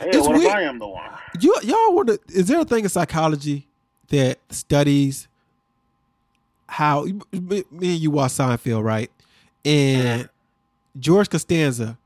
Yeah, 0.00 0.08
It's 0.08 0.28
what 0.28 0.36
weird. 0.36 0.44
if 0.50 0.54
I 0.54 0.62
am 0.62 0.78
the 0.78 0.86
one? 0.88 1.10
You 1.40 1.54
y'all 1.62 1.94
wonder 1.94 2.18
is 2.28 2.48
there 2.48 2.60
a 2.60 2.64
thing 2.64 2.84
in 2.84 2.88
psychology 2.90 3.66
that 4.08 4.38
studies 4.50 5.28
how 6.68 7.04
me 7.04 7.64
me 7.70 7.92
and 7.92 8.00
you 8.00 8.10
watch 8.10 8.32
Seinfeld, 8.32 8.82
right? 8.84 9.10
And 9.64 10.28
George 10.98 11.28
Costanza 11.30 11.96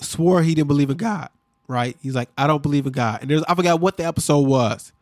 swore 0.00 0.42
he 0.42 0.54
didn't 0.54 0.68
believe 0.68 0.90
in 0.90 0.96
God, 0.96 1.28
right? 1.68 1.96
He's 2.02 2.14
like, 2.14 2.28
I 2.36 2.46
don't 2.46 2.62
believe 2.62 2.86
in 2.86 2.92
God. 2.92 3.20
And 3.22 3.30
there's 3.30 3.42
I 3.44 3.54
forgot 3.54 3.80
what 3.80 3.96
the 3.96 4.04
episode 4.04 4.40
was. 4.46 4.92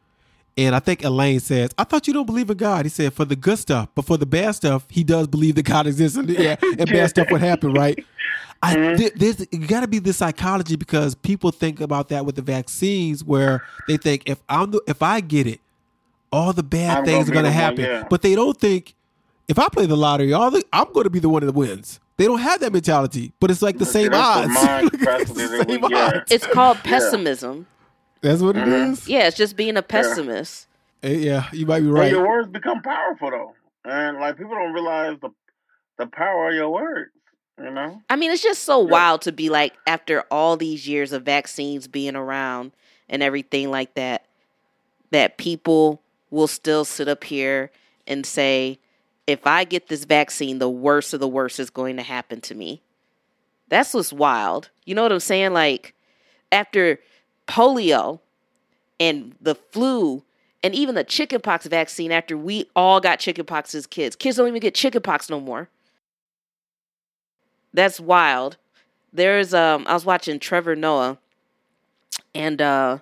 And 0.56 0.74
I 0.74 0.80
think 0.80 1.02
Elaine 1.02 1.40
says, 1.40 1.70
I 1.78 1.84
thought 1.84 2.06
you 2.06 2.12
don't 2.12 2.26
believe 2.26 2.50
in 2.50 2.58
God. 2.58 2.84
He 2.84 2.90
said, 2.90 3.14
for 3.14 3.24
the 3.24 3.36
good 3.36 3.58
stuff, 3.58 3.88
but 3.94 4.04
for 4.04 4.18
the 4.18 4.26
bad 4.26 4.54
stuff, 4.54 4.84
he 4.90 5.02
does 5.02 5.26
believe 5.26 5.54
that 5.54 5.62
God 5.64 5.86
exists 5.86 6.18
and, 6.18 6.28
yeah, 6.28 6.56
and 6.60 6.90
bad 6.90 7.08
stuff 7.08 7.28
would 7.30 7.40
happen, 7.40 7.72
right? 7.72 7.98
I 8.62 8.94
th- 8.96 9.14
there's 9.14 9.44
got 9.66 9.80
to 9.80 9.88
be 9.88 9.98
this 9.98 10.18
psychology 10.18 10.76
because 10.76 11.14
people 11.14 11.50
think 11.52 11.80
about 11.80 12.10
that 12.10 12.26
with 12.26 12.36
the 12.36 12.42
vaccines, 12.42 13.24
where 13.24 13.64
they 13.88 13.96
think 13.96 14.22
if 14.26 14.40
I'm 14.48 14.70
the, 14.72 14.82
if 14.86 15.02
I 15.02 15.20
get 15.20 15.46
it, 15.46 15.60
all 16.30 16.52
the 16.52 16.62
bad 16.62 16.98
I'm 16.98 17.04
things 17.04 17.28
are 17.28 17.32
gonna 17.32 17.50
going 17.50 17.52
to 17.52 17.76
be 17.76 17.82
one, 17.82 17.90
happen. 17.90 18.02
yeah. 18.02 18.08
But 18.08 18.22
they 18.22 18.34
don't 18.34 18.56
think 18.56 18.94
if 19.48 19.58
I 19.58 19.68
play 19.68 19.86
the 19.86 19.96
lottery, 19.96 20.32
all 20.32 20.50
the, 20.50 20.62
I'm 20.72 20.92
going 20.92 21.04
to 21.04 21.10
be 21.10 21.18
the 21.18 21.28
one 21.28 21.44
that 21.44 21.52
wins. 21.52 21.98
They 22.18 22.26
don't 22.26 22.38
have 22.40 22.60
that 22.60 22.72
mentality, 22.72 23.32
but 23.40 23.50
it's 23.50 23.62
like 23.62 23.78
the 23.78 23.86
same 23.86 24.10
That's 24.12 24.36
odds. 24.38 24.48
the 24.48 24.66
mind 24.66 24.82
It's 24.84 24.90
the 24.92 24.98
capacity 24.98 25.46
that 25.46 25.66
we 25.66 25.74
same 25.74 25.84
odds. 25.84 26.30
It's 26.30 26.46
called 26.46 26.76
pessimism. 26.78 27.66
That's 28.22 28.40
what 28.40 28.56
it 28.56 28.64
Mhm. 28.64 28.92
is. 28.92 29.08
Yeah, 29.08 29.26
it's 29.26 29.36
just 29.36 29.56
being 29.56 29.76
a 29.76 29.82
pessimist. 29.82 30.68
Eh, 31.02 31.14
Yeah, 31.16 31.48
you 31.52 31.66
might 31.66 31.80
be 31.80 31.86
And 31.86 31.94
right. 31.96 32.10
your 32.10 32.26
words 32.26 32.48
become 32.48 32.80
powerful 32.80 33.30
though, 33.30 33.54
and 33.84 34.18
like 34.18 34.36
people 34.36 34.54
don't 34.54 34.72
realize 34.72 35.18
the 35.20 35.30
the 35.98 36.06
power 36.06 36.48
of 36.48 36.54
your 36.54 36.70
words. 36.70 37.10
You 37.58 37.70
know. 37.70 38.00
I 38.08 38.16
mean, 38.16 38.30
it's 38.30 38.42
just 38.42 38.64
so 38.64 38.80
Yeah. 38.80 38.90
wild 38.90 39.22
to 39.22 39.32
be 39.32 39.50
like, 39.50 39.74
after 39.86 40.22
all 40.30 40.56
these 40.56 40.88
years 40.88 41.12
of 41.12 41.22
vaccines 41.24 41.86
being 41.86 42.16
around 42.16 42.72
and 43.08 43.22
everything 43.22 43.70
like 43.70 43.94
that, 43.94 44.24
that 45.10 45.36
people 45.36 46.00
will 46.30 46.46
still 46.46 46.84
sit 46.84 47.08
up 47.08 47.24
here 47.24 47.70
and 48.06 48.24
say, 48.24 48.78
if 49.26 49.46
I 49.46 49.64
get 49.64 49.88
this 49.88 50.04
vaccine, 50.04 50.58
the 50.58 50.70
worst 50.70 51.12
of 51.14 51.20
the 51.20 51.28
worst 51.28 51.60
is 51.60 51.70
going 51.70 51.96
to 51.98 52.02
happen 52.02 52.40
to 52.42 52.54
me. 52.54 52.80
That's 53.68 53.94
what's 53.94 54.12
wild. 54.12 54.70
You 54.84 54.94
know 54.94 55.02
what 55.02 55.12
I'm 55.12 55.20
saying? 55.20 55.52
Like, 55.52 55.94
after 56.50 56.98
polio 57.46 58.20
and 58.98 59.34
the 59.40 59.54
flu 59.54 60.22
and 60.62 60.74
even 60.74 60.94
the 60.94 61.04
chickenpox 61.04 61.66
vaccine, 61.66 62.12
after 62.12 62.36
we 62.36 62.70
all 62.76 63.00
got 63.00 63.18
chickenpox 63.18 63.74
as 63.74 63.86
kids, 63.86 64.14
kids 64.14 64.36
don't 64.36 64.46
even 64.48 64.60
get 64.60 64.74
chickenpox 64.74 65.28
no 65.28 65.40
more. 65.40 65.68
That's 67.74 67.98
wild 67.98 68.58
there's 69.12 69.52
um 69.52 69.84
I 69.86 69.94
was 69.94 70.04
watching 70.04 70.38
Trevor 70.38 70.74
Noah 70.74 71.18
and 72.34 72.60
uh 72.62 72.98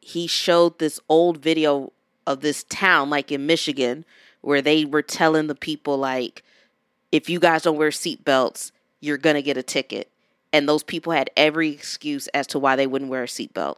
he 0.00 0.26
showed 0.26 0.78
this 0.78 0.98
old 1.08 1.38
video 1.38 1.92
of 2.26 2.40
this 2.40 2.64
town 2.64 3.10
like 3.10 3.30
in 3.30 3.46
Michigan 3.46 4.04
where 4.40 4.62
they 4.62 4.84
were 4.84 5.02
telling 5.02 5.46
the 5.46 5.54
people 5.54 5.98
like 5.98 6.42
if 7.12 7.28
you 7.28 7.38
guys 7.40 7.62
don't 7.62 7.76
wear 7.76 7.90
seatbelts, 7.90 8.70
you're 9.00 9.18
going 9.18 9.34
to 9.34 9.42
get 9.42 9.56
a 9.56 9.64
ticket. 9.64 10.08
And 10.52 10.68
those 10.68 10.82
people 10.82 11.12
had 11.12 11.30
every 11.36 11.70
excuse 11.70 12.26
as 12.28 12.46
to 12.48 12.58
why 12.58 12.76
they 12.76 12.86
wouldn't 12.86 13.10
wear 13.10 13.22
a 13.22 13.26
seatbelt. 13.26 13.76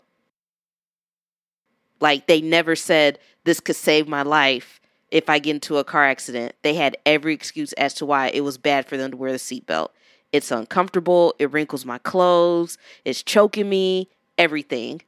Like 2.00 2.26
they 2.26 2.40
never 2.40 2.74
said 2.74 3.18
this 3.44 3.60
could 3.60 3.76
save 3.76 4.08
my 4.08 4.22
life 4.22 4.80
if 5.10 5.28
I 5.28 5.38
get 5.38 5.54
into 5.54 5.78
a 5.78 5.84
car 5.84 6.04
accident. 6.04 6.54
They 6.62 6.74
had 6.74 6.96
every 7.04 7.34
excuse 7.34 7.72
as 7.74 7.94
to 7.94 8.06
why 8.06 8.28
it 8.28 8.40
was 8.40 8.58
bad 8.58 8.86
for 8.86 8.96
them 8.96 9.10
to 9.10 9.16
wear 9.16 9.32
the 9.32 9.38
seatbelt. 9.38 9.90
It's 10.32 10.50
uncomfortable, 10.50 11.34
it 11.38 11.52
wrinkles 11.52 11.84
my 11.84 11.98
clothes, 11.98 12.78
it's 13.04 13.22
choking 13.22 13.68
me, 13.68 14.08
everything. 14.38 15.02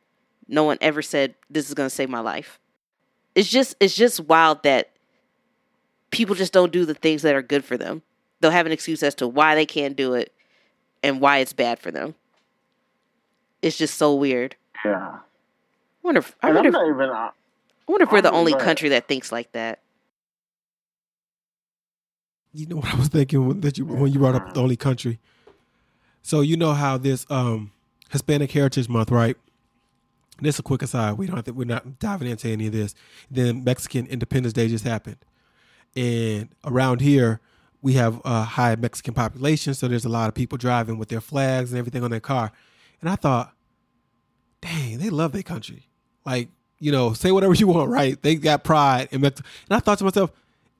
No 0.47 0.65
one 0.65 0.77
ever 0.83 1.01
said 1.01 1.35
this 1.49 1.69
is 1.69 1.75
going 1.75 1.89
to 1.89 1.95
save 1.95 2.11
my 2.11 2.21
life. 2.21 2.61
It's 3.35 3.49
just 3.49 3.75
it's 3.81 3.97
just 3.97 4.21
wild 4.21 4.63
that 4.65 4.91
people 6.11 6.35
just 6.35 6.53
don't 6.53 6.73
do 6.73 6.85
the 6.85 6.95
things 6.95 7.23
that 7.23 7.35
are 7.35 7.43
good 7.43 7.65
for 7.65 7.79
them. 7.79 8.03
They'll 8.41 8.51
have 8.51 8.67
an 8.67 8.73
excuse 8.73 9.03
as 9.03 9.15
to 9.17 9.27
why 9.27 9.55
they 9.55 9.67
can't 9.67 9.97
do 9.97 10.13
it 10.13 10.33
and 11.05 11.21
why 11.21 11.39
it's 11.39 11.53
bad 11.53 11.79
for 11.79 11.91
them. 11.91 12.15
It's 13.63 13.77
just 13.77 13.97
so 13.97 14.15
weird. 14.15 14.57
Yeah. 14.85 15.19
I 15.19 15.21
wonder 16.03 16.19
if, 16.19 16.35
I 16.43 16.53
wonder 16.53 16.71
I'm 16.71 16.91
if, 16.91 16.95
even. 16.97 17.11
uh, 17.11 17.13
I 17.13 17.31
wonder 17.87 18.05
if 18.05 18.13
we're 18.13 18.23
the 18.23 18.33
only 18.33 18.53
glad. 18.53 18.65
country 18.65 18.89
that 18.89 19.07
thinks 19.07 19.31
like 19.31 19.53
that. 19.53 19.81
You 22.55 22.67
know 22.67 22.77
what 22.77 22.93
I 22.93 22.97
was 22.97 23.09
thinking 23.09 23.47
when, 23.47 23.61
that 23.61 23.77
you 23.79 23.85
when 23.85 24.13
you 24.13 24.19
brought 24.19 24.35
up 24.35 24.55
the 24.55 24.61
only 24.61 24.77
country. 24.77 25.19
So 26.23 26.41
you 26.41 26.57
know 26.57 26.73
how 26.73 26.97
this 26.99 27.27
um 27.31 27.73
Hispanic 28.11 28.51
Heritage 28.53 28.89
Month, 28.89 29.11
right? 29.11 29.37
This 30.41 30.57
is 30.57 30.61
a 30.61 30.63
quick 30.63 30.83
aside. 30.83 31.15
We 31.15 31.27
don't 31.27 31.37
have 31.45 31.55
we're 31.55 31.65
not 31.65 31.99
diving 31.99 32.29
into 32.29 32.49
any 32.49 32.67
of 32.67 32.73
this. 32.73 32.95
Then 33.31 33.65
Mexican 33.65 34.07
Independence 34.07 34.53
Day 34.53 34.69
just 34.69 34.85
happened, 34.85 35.19
and 35.97 36.49
around 36.65 37.01
here 37.01 37.41
we 37.85 37.93
have 37.93 38.19
a 38.25 38.43
high 38.43 38.75
Mexican 38.77 39.13
population, 39.13 39.75
so 39.75 39.87
there's 39.87 40.07
a 40.07 40.09
lot 40.09 40.29
of 40.29 40.35
people 40.35 40.57
driving 40.57 40.97
with 40.97 41.11
their 41.11 41.21
flags 41.21 41.71
and 41.71 41.79
everything 41.79 42.03
on 42.03 42.11
their 42.11 42.19
car. 42.19 42.51
And 43.03 43.11
I 43.11 43.17
thought, 43.17 43.55
dang, 44.63 44.97
they 44.97 45.11
love 45.11 45.33
their 45.33 45.43
country. 45.43 45.91
Like 46.25 46.49
you 46.79 46.91
know, 46.91 47.13
say 47.13 47.31
whatever 47.31 47.53
you 47.63 47.67
want, 47.67 47.91
right? 47.91 48.21
They 48.23 48.37
got 48.37 48.65
pride 48.65 49.09
in 49.11 49.21
Mexico. 49.21 49.47
And 49.69 49.77
I 49.77 49.81
thought 49.81 49.99
to 49.99 50.05
myself, 50.05 50.33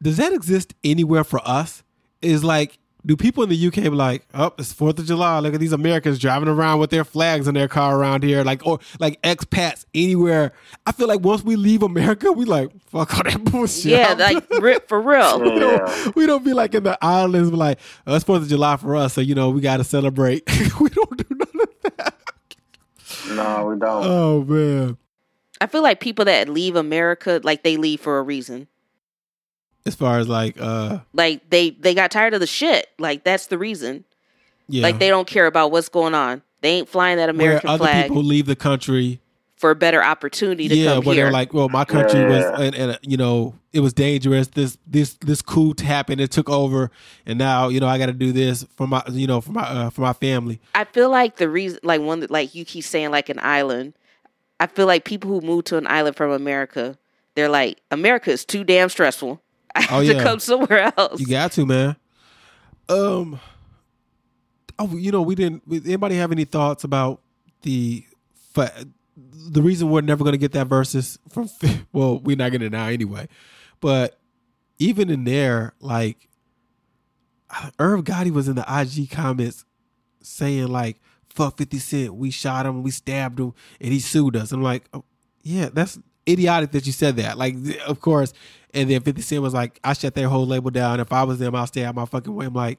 does 0.03 0.17
that 0.17 0.33
exist 0.33 0.75
anywhere 0.83 1.25
for 1.25 1.41
us? 1.45 1.83
Is 2.23 2.43
like, 2.43 2.79
do 3.07 3.17
people 3.17 3.43
in 3.43 3.51
the 3.51 3.67
UK 3.67 3.75
be 3.75 3.91
like, 3.91 4.27
oh, 4.33 4.53
it's 4.59 4.73
Fourth 4.73 4.99
of 4.99 5.05
July. 5.05 5.39
Look 5.41 5.53
at 5.53 5.61
these 5.61 5.73
Americans 5.73 6.19
driving 6.19 6.49
around 6.49 6.81
with 6.81 6.91
their 6.91 7.05
flags 7.05 7.47
in 7.47 7.55
their 7.55 7.69
car 7.69 7.99
around 7.99 8.23
here, 8.23 8.43
like 8.43 8.67
or 8.67 8.79
like 8.99 9.21
expats 9.23 9.85
anywhere. 9.95 10.53
I 10.87 10.93
feel 10.93 11.07
like 11.07 11.21
once 11.21 11.43
we 11.43 11.57
leave 11.57 11.83
America, 11.83 12.33
we 12.33 12.47
like 12.47 12.71
fuck 12.87 13.15
all 13.15 13.25
that 13.25 13.45
bullshit. 13.51 13.93
Yeah, 13.93 14.15
like 14.15 14.49
ri- 14.61 14.79
for 14.89 15.01
real. 15.01 15.41
we, 15.43 15.59
don't, 15.59 16.17
we 16.17 16.27
don't 16.27 16.45
be 16.45 16.55
like 16.55 16.75
in 16.75 16.85
the 16.85 16.97
islands, 17.05 17.51
be 17.51 17.57
like, 17.57 17.79
oh, 18.07 18.15
it's 18.15 18.25
Fourth 18.25 18.43
of 18.43 18.49
July 18.49 18.77
for 18.77 18.97
us, 18.97 19.13
so 19.13 19.21
you 19.21 19.35
know 19.35 19.51
we 19.51 19.61
got 19.61 19.77
to 19.77 19.85
celebrate. 19.85 20.43
we 20.81 20.89
don't 20.89 21.17
do 21.17 21.37
none 21.37 21.49
of 21.63 21.97
that. 21.99 22.15
No, 23.31 23.67
we 23.67 23.79
don't. 23.79 24.05
Oh 24.07 24.45
man. 24.45 24.97
I 25.61 25.67
feel 25.67 25.83
like 25.83 26.01
people 26.01 26.25
that 26.25 26.49
leave 26.49 26.77
America, 26.77 27.41
like 27.43 27.63
they 27.63 27.77
leave 27.77 28.01
for 28.01 28.19
a 28.19 28.23
reason. 28.23 28.67
As 29.87 29.95
far 29.95 30.19
as 30.19 30.29
like, 30.29 30.57
uh, 30.59 31.01
Like 31.13 31.51
they 31.51 31.71
they 31.71 31.95
got 31.95 32.11
tired 32.11 32.33
of 32.35 32.41
the 32.41 32.47
shit. 32.47 32.89
Like 32.99 33.23
that's 33.25 33.49
the 33.49 33.59
reason. 33.59 34.05
yeah, 34.69 34.83
Like 34.83 34.99
they 34.99 35.09
don't 35.09 35.27
care 35.27 35.47
about 35.47 35.73
what's 35.73 35.89
going 35.91 36.15
on. 36.15 36.43
They 36.63 36.71
ain't 36.71 36.89
flying 36.89 37.19
that 37.19 37.29
American 37.29 37.69
where 37.69 37.75
other 37.75 37.85
flag 37.85 38.09
people 38.09 38.23
leave 38.23 38.47
the 38.47 38.57
country 38.57 39.21
for 39.57 39.71
a 39.71 39.75
better 39.75 40.03
opportunity 40.03 40.69
to 40.69 40.75
yeah, 40.75 40.95
come 40.95 41.05
where 41.05 41.15
here. 41.15 41.25
they're 41.25 41.33
like, 41.33 41.53
well, 41.53 41.69
my 41.69 41.85
country 41.85 42.21
Yeah, 42.21 42.29
was, 42.29 42.61
and, 42.61 42.75
and 42.75 42.99
you 43.03 43.17
know, 43.19 43.55
it 43.75 43.81
was 43.81 43.93
dangerous. 43.93 44.49
This 44.49 44.79
this 44.87 45.15
this 45.21 45.43
coup 45.43 45.75
happened. 45.79 46.23
It 46.23 46.31
took 46.31 46.49
over, 46.49 46.91
and 47.27 47.39
now 47.39 47.69
you 47.69 47.79
know 47.81 47.87
I 47.87 47.99
got 47.99 48.07
to 48.07 48.13
do 48.15 48.33
this 48.33 48.65
for 48.77 48.87
my, 48.87 49.03
you 49.11 49.27
know, 49.27 49.43
for 49.43 49.53
my 49.53 49.63
uh, 49.63 49.91
for 49.91 50.01
my 50.01 50.15
family. 50.15 50.61
I 50.75 50.85
feel 50.85 51.11
like 51.11 51.37
the 51.37 51.51
reason, 51.51 51.81
like 51.83 52.01
one, 52.01 52.21
that- 52.21 52.31
like 52.31 52.55
you 52.55 52.65
keep 52.65 52.85
saying, 52.85 53.11
like 53.11 53.29
an 53.29 53.39
island. 53.41 53.93
I 54.59 54.67
feel 54.67 54.87
like 54.87 55.05
people 55.05 55.29
who 55.31 55.47
move 55.47 55.65
to 55.65 55.77
an 55.77 55.87
island 55.87 56.17
from 56.17 56.31
America, 56.31 56.97
they're 57.35 57.49
like, 57.51 57.81
America 57.91 58.31
is 58.31 58.47
too 58.47 58.65
damn 58.65 58.89
stressful. 58.89 59.43
I 59.75 59.83
have 59.83 59.93
Oh, 59.93 60.05
to 60.05 60.23
come 60.23 60.39
somewhere 60.39 60.93
else. 60.97 61.21
You 61.21 61.27
got 61.27 61.53
to, 61.53 61.67
man. 61.67 61.97
Um. 62.89 63.41
Oh, 64.79 64.97
you 64.97 65.13
know, 65.13 65.23
we 65.23 65.35
didn't. 65.35 65.63
Anybody 65.71 66.17
have 66.17 66.33
any 66.33 66.45
thoughts 66.45 66.85
about 66.85 67.21
the 67.63 68.05
the 69.17 69.63
reason 69.63 69.91
we're 69.91 70.01
never 70.01 70.25
going 70.25 70.33
to 70.33 70.39
get 70.39 70.53
that 70.53 70.69
Verzuz 70.69 71.19
from? 71.29 71.49
Well, 71.93 72.19
we're 72.19 72.37
not 72.37 72.51
going 72.51 72.61
to 72.63 72.71
now 72.71 72.87
anyway. 72.87 73.29
But 73.81 74.19
even 74.79 75.11
in 75.11 75.25
there, 75.25 75.75
like 75.81 76.29
Irv 77.79 78.05
Gotti 78.05 78.33
was 78.33 78.49
in 78.49 78.57
the 78.57 78.65
IG 78.69 79.11
comments 79.11 79.65
saying 80.23 80.67
like 80.69 81.01
"fuck 81.29 81.57
Fifty 81.59 81.79
Cent," 81.79 82.15
we 82.15 82.31
shot 82.31 82.67
him, 82.67 82.83
we 82.83 82.91
stabbed 82.91 83.39
him, 83.39 83.55
and 83.81 83.93
he 83.93 84.01
sued 84.01 84.37
us. 84.37 84.51
I'm 84.53 84.63
like, 84.63 84.85
oh, 84.93 85.05
yeah, 85.43 85.69
that's 85.73 85.99
idiotic 86.29 86.71
that 86.73 86.87
you 86.87 86.93
said 86.93 87.17
that. 87.17 87.37
Like, 87.39 87.57
of 87.87 88.01
course. 88.01 88.33
And 88.73 88.91
then 88.91 89.01
50 89.03 89.23
Cent 89.23 89.43
was 89.43 89.55
like, 89.55 89.79
I 89.85 89.93
shut 89.93 90.15
their 90.15 90.29
whole 90.29 90.47
label 90.47 90.71
down. 90.71 90.99
If 91.01 91.13
I 91.13 91.23
was 91.23 91.39
them, 91.39 91.55
I'll 91.55 91.67
stay 91.67 91.85
out 91.85 91.95
my 91.95 92.07
fucking 92.07 92.35
way. 92.35 92.47
I'm 92.47 92.55
like, 92.55 92.79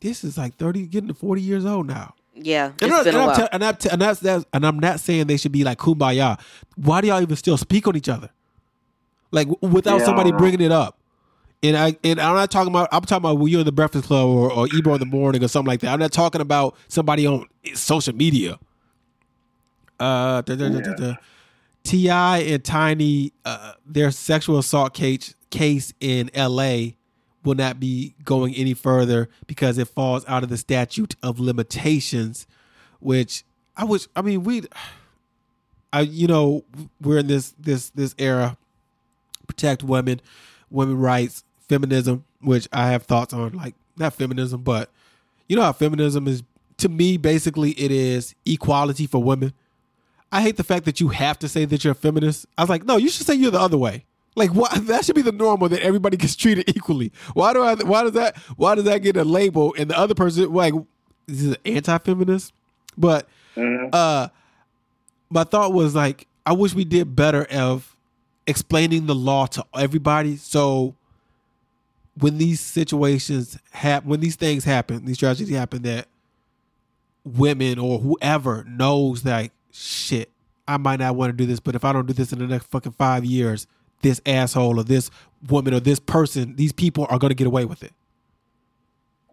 this 0.00 0.22
is 0.22 0.38
like 0.38 0.56
30, 0.56 0.86
getting 0.86 1.08
to 1.08 1.14
40 1.14 1.42
years 1.42 1.64
old 1.66 1.86
now. 1.88 2.14
yeah, 2.34 2.72
it's 2.80 2.82
And, 2.84 2.92
I'm, 2.92 3.04
been 3.04 3.14
and, 3.14 3.16
a 3.16 3.20
I'm 3.20 3.26
while. 3.26 3.36
te- 3.36 3.48
and, 3.52 3.64
I'm 3.64 3.76
te- 3.76 3.88
and 3.90 4.00
that's, 4.00 4.20
that's 4.20 4.44
and 4.52 4.64
I'm 4.64 4.78
not 4.78 5.00
saying 5.00 5.26
they 5.26 5.36
should 5.36 5.50
be 5.50 5.64
like 5.64 5.78
kumbaya. 5.78 6.38
Why 6.76 7.00
do 7.00 7.08
y'all 7.08 7.20
even 7.20 7.34
still 7.36 7.56
speak 7.56 7.88
on 7.88 7.96
each 7.96 8.08
other? 8.08 8.30
Like 9.32 9.48
w- 9.48 9.74
without 9.74 9.98
Yeah, 9.98 10.04
somebody 10.06 10.30
bringing 10.32 10.60
it 10.60 10.70
up. 10.70 10.96
And 11.64 11.76
I 11.76 11.96
and 12.04 12.20
I'm 12.20 12.36
not 12.36 12.52
talking 12.52 12.72
about 12.72 12.88
I'm 12.92 13.00
talking 13.02 13.24
about 13.24 13.38
when 13.40 13.50
you're 13.50 13.58
in 13.58 13.66
the 13.66 13.72
Breakfast 13.72 14.04
Club 14.04 14.28
or, 14.28 14.52
or 14.52 14.68
Ebro 14.72 14.94
in 14.94 15.00
the 15.00 15.06
morning 15.06 15.42
or 15.42 15.48
something 15.48 15.66
like 15.66 15.80
that. 15.80 15.92
I'm 15.92 15.98
not 15.98 16.12
talking 16.12 16.40
about 16.40 16.76
somebody 16.86 17.26
on 17.26 17.46
social 17.74 18.14
media. 18.14 18.60
Uh, 19.98 20.42
da- 20.42 20.54
da- 20.54 20.68
da- 20.68 20.80
da- 20.80 20.94
da. 20.94 21.14
T.I 21.88 22.38
and 22.40 22.62
Tiny, 22.62 23.32
uh, 23.46 23.72
their 23.86 24.10
sexual 24.10 24.58
assault 24.58 24.92
case 24.92 25.34
case 25.48 25.94
in 26.00 26.30
L.A. 26.34 26.94
will 27.44 27.54
not 27.54 27.80
be 27.80 28.14
going 28.24 28.54
any 28.54 28.74
further 28.74 29.30
because 29.46 29.78
it 29.78 29.88
falls 29.88 30.22
out 30.28 30.42
of 30.42 30.50
the 30.50 30.58
statute 30.58 31.16
of 31.22 31.40
limitations. 31.40 32.46
Which 33.00 33.42
I 33.74 33.84
wish. 33.84 34.06
I 34.14 34.20
mean, 34.20 34.42
we, 34.42 34.64
I 35.90 36.02
you 36.02 36.26
know, 36.26 36.62
we're 37.00 37.20
in 37.20 37.26
this 37.26 37.54
this 37.58 37.88
this 37.90 38.14
era, 38.18 38.58
protect 39.46 39.82
women, 39.82 40.20
women 40.68 40.98
rights, 40.98 41.42
feminism, 41.70 42.22
which 42.42 42.68
I 42.70 42.88
have 42.88 43.04
thoughts 43.04 43.32
on. 43.32 43.52
Like 43.52 43.74
not 43.96 44.12
feminism, 44.12 44.60
but 44.60 44.90
you 45.48 45.56
know 45.56 45.62
how 45.62 45.72
feminism 45.72 46.28
is 46.28 46.42
to 46.76 46.90
me. 46.90 47.16
Basically, 47.16 47.70
it 47.70 47.90
is 47.90 48.34
equality 48.44 49.06
for 49.06 49.22
women. 49.22 49.54
I 50.30 50.42
hate 50.42 50.56
the 50.56 50.64
fact 50.64 50.84
that 50.84 51.00
you 51.00 51.08
have 51.08 51.38
to 51.40 51.48
say 51.48 51.64
that 51.64 51.84
you're 51.84 51.92
a 51.92 51.96
feminist. 51.96 52.46
I 52.56 52.62
was 52.62 52.68
like, 52.70 52.84
no, 52.84 52.96
you 52.96 53.08
should 53.08 53.26
say 53.26 53.34
you're 53.34 53.50
the 53.50 53.60
other 53.60 53.78
way. 53.78 54.04
Like, 54.34 54.50
why? 54.50 54.68
That 54.82 55.04
should 55.04 55.16
be 55.16 55.22
the 55.22 55.32
normal 55.32 55.68
that 55.70 55.80
everybody 55.80 56.16
gets 56.16 56.36
treated 56.36 56.68
equally. 56.68 57.12
Why 57.34 57.52
do 57.52 57.62
I? 57.62 57.74
Why 57.74 58.02
does 58.02 58.12
that? 58.12 58.36
Why 58.56 58.74
does 58.74 58.84
that 58.84 58.98
get 58.98 59.16
a 59.16 59.24
label 59.24 59.74
and 59.78 59.90
the 59.90 59.98
other 59.98 60.14
person 60.14 60.52
like 60.52 60.74
this 61.26 61.42
is 61.42 61.56
anti-feminist? 61.64 62.52
But 62.96 63.28
uh, 63.92 64.28
my 65.30 65.44
thought 65.44 65.72
was 65.72 65.94
like, 65.94 66.26
I 66.46 66.52
wish 66.52 66.74
we 66.74 66.84
did 66.84 67.14
better 67.14 67.44
of 67.44 67.96
explaining 68.46 69.06
the 69.06 69.14
law 69.14 69.46
to 69.46 69.64
everybody. 69.74 70.36
So 70.36 70.94
when 72.18 72.38
these 72.38 72.60
situations 72.60 73.58
happen, 73.70 74.08
when 74.08 74.20
these 74.20 74.36
things 74.36 74.64
happen, 74.64 75.04
these 75.04 75.18
tragedies 75.18 75.54
happen, 75.54 75.82
that 75.82 76.06
women 77.24 77.78
or 77.78 77.98
whoever 77.98 78.64
knows 78.64 79.24
like 79.24 79.52
shit 79.78 80.30
i 80.66 80.76
might 80.76 80.98
not 80.98 81.16
want 81.16 81.30
to 81.30 81.36
do 81.36 81.46
this 81.46 81.60
but 81.60 81.74
if 81.74 81.84
i 81.84 81.92
don't 81.92 82.06
do 82.06 82.12
this 82.12 82.32
in 82.32 82.38
the 82.38 82.46
next 82.46 82.66
fucking 82.66 82.92
five 82.92 83.24
years 83.24 83.66
this 84.02 84.20
asshole 84.26 84.78
or 84.78 84.84
this 84.84 85.10
woman 85.48 85.74
or 85.74 85.80
this 85.80 85.98
person 85.98 86.56
these 86.56 86.72
people 86.72 87.06
are 87.10 87.18
going 87.18 87.30
to 87.30 87.34
get 87.34 87.46
away 87.46 87.64
with 87.64 87.82
it 87.82 87.92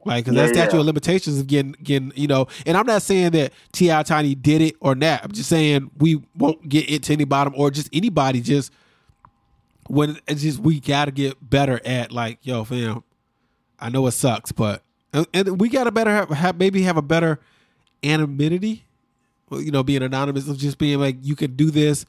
like 0.05 0.25
because 0.25 0.35
Yeah, 0.37 0.45
that 0.47 0.53
statute 0.53 0.73
yeah. 0.73 0.79
of 0.81 0.85
limitations 0.85 1.37
is 1.37 1.43
getting 1.43 1.75
getting 1.83 2.11
you 2.15 2.27
know 2.27 2.47
and 2.65 2.77
i'm 2.77 2.85
not 2.85 3.01
saying 3.01 3.31
that 3.31 3.53
T.I 3.71 4.03
tiny 4.03 4.35
did 4.35 4.61
it 4.61 4.75
or 4.79 4.95
not 4.95 5.23
i'm 5.23 5.31
just 5.31 5.49
saying 5.49 5.91
we 5.97 6.21
won't 6.35 6.67
get 6.69 6.89
it 6.89 7.03
to 7.03 7.13
any 7.13 7.25
bottom 7.25 7.53
or 7.57 7.71
just 7.71 7.89
anybody 7.91 8.41
just 8.41 8.71
when 9.87 10.17
it's 10.27 10.41
just 10.41 10.59
we 10.59 10.79
got 10.79 11.05
to 11.05 11.11
get 11.11 11.37
better 11.47 11.79
at 11.85 12.11
like 12.11 12.39
yo 12.43 12.63
fam 12.63 13.03
I 13.79 13.89
know 13.89 14.07
it 14.07 14.11
sucks, 14.11 14.51
but 14.51 14.83
and, 15.13 15.27
and 15.33 15.59
we 15.59 15.69
gotta 15.69 15.91
better 15.91 16.09
have, 16.09 16.29
have 16.29 16.57
maybe 16.57 16.81
have 16.83 16.97
a 16.97 17.01
better 17.01 17.39
anonymity. 18.03 18.84
Well, 19.49 19.61
you 19.61 19.71
know, 19.71 19.83
being 19.83 20.03
anonymous 20.03 20.47
of 20.47 20.57
just 20.57 20.77
being 20.77 20.99
like 20.99 21.17
you 21.21 21.35
can 21.35 21.55
do 21.55 21.71
this. 21.71 22.05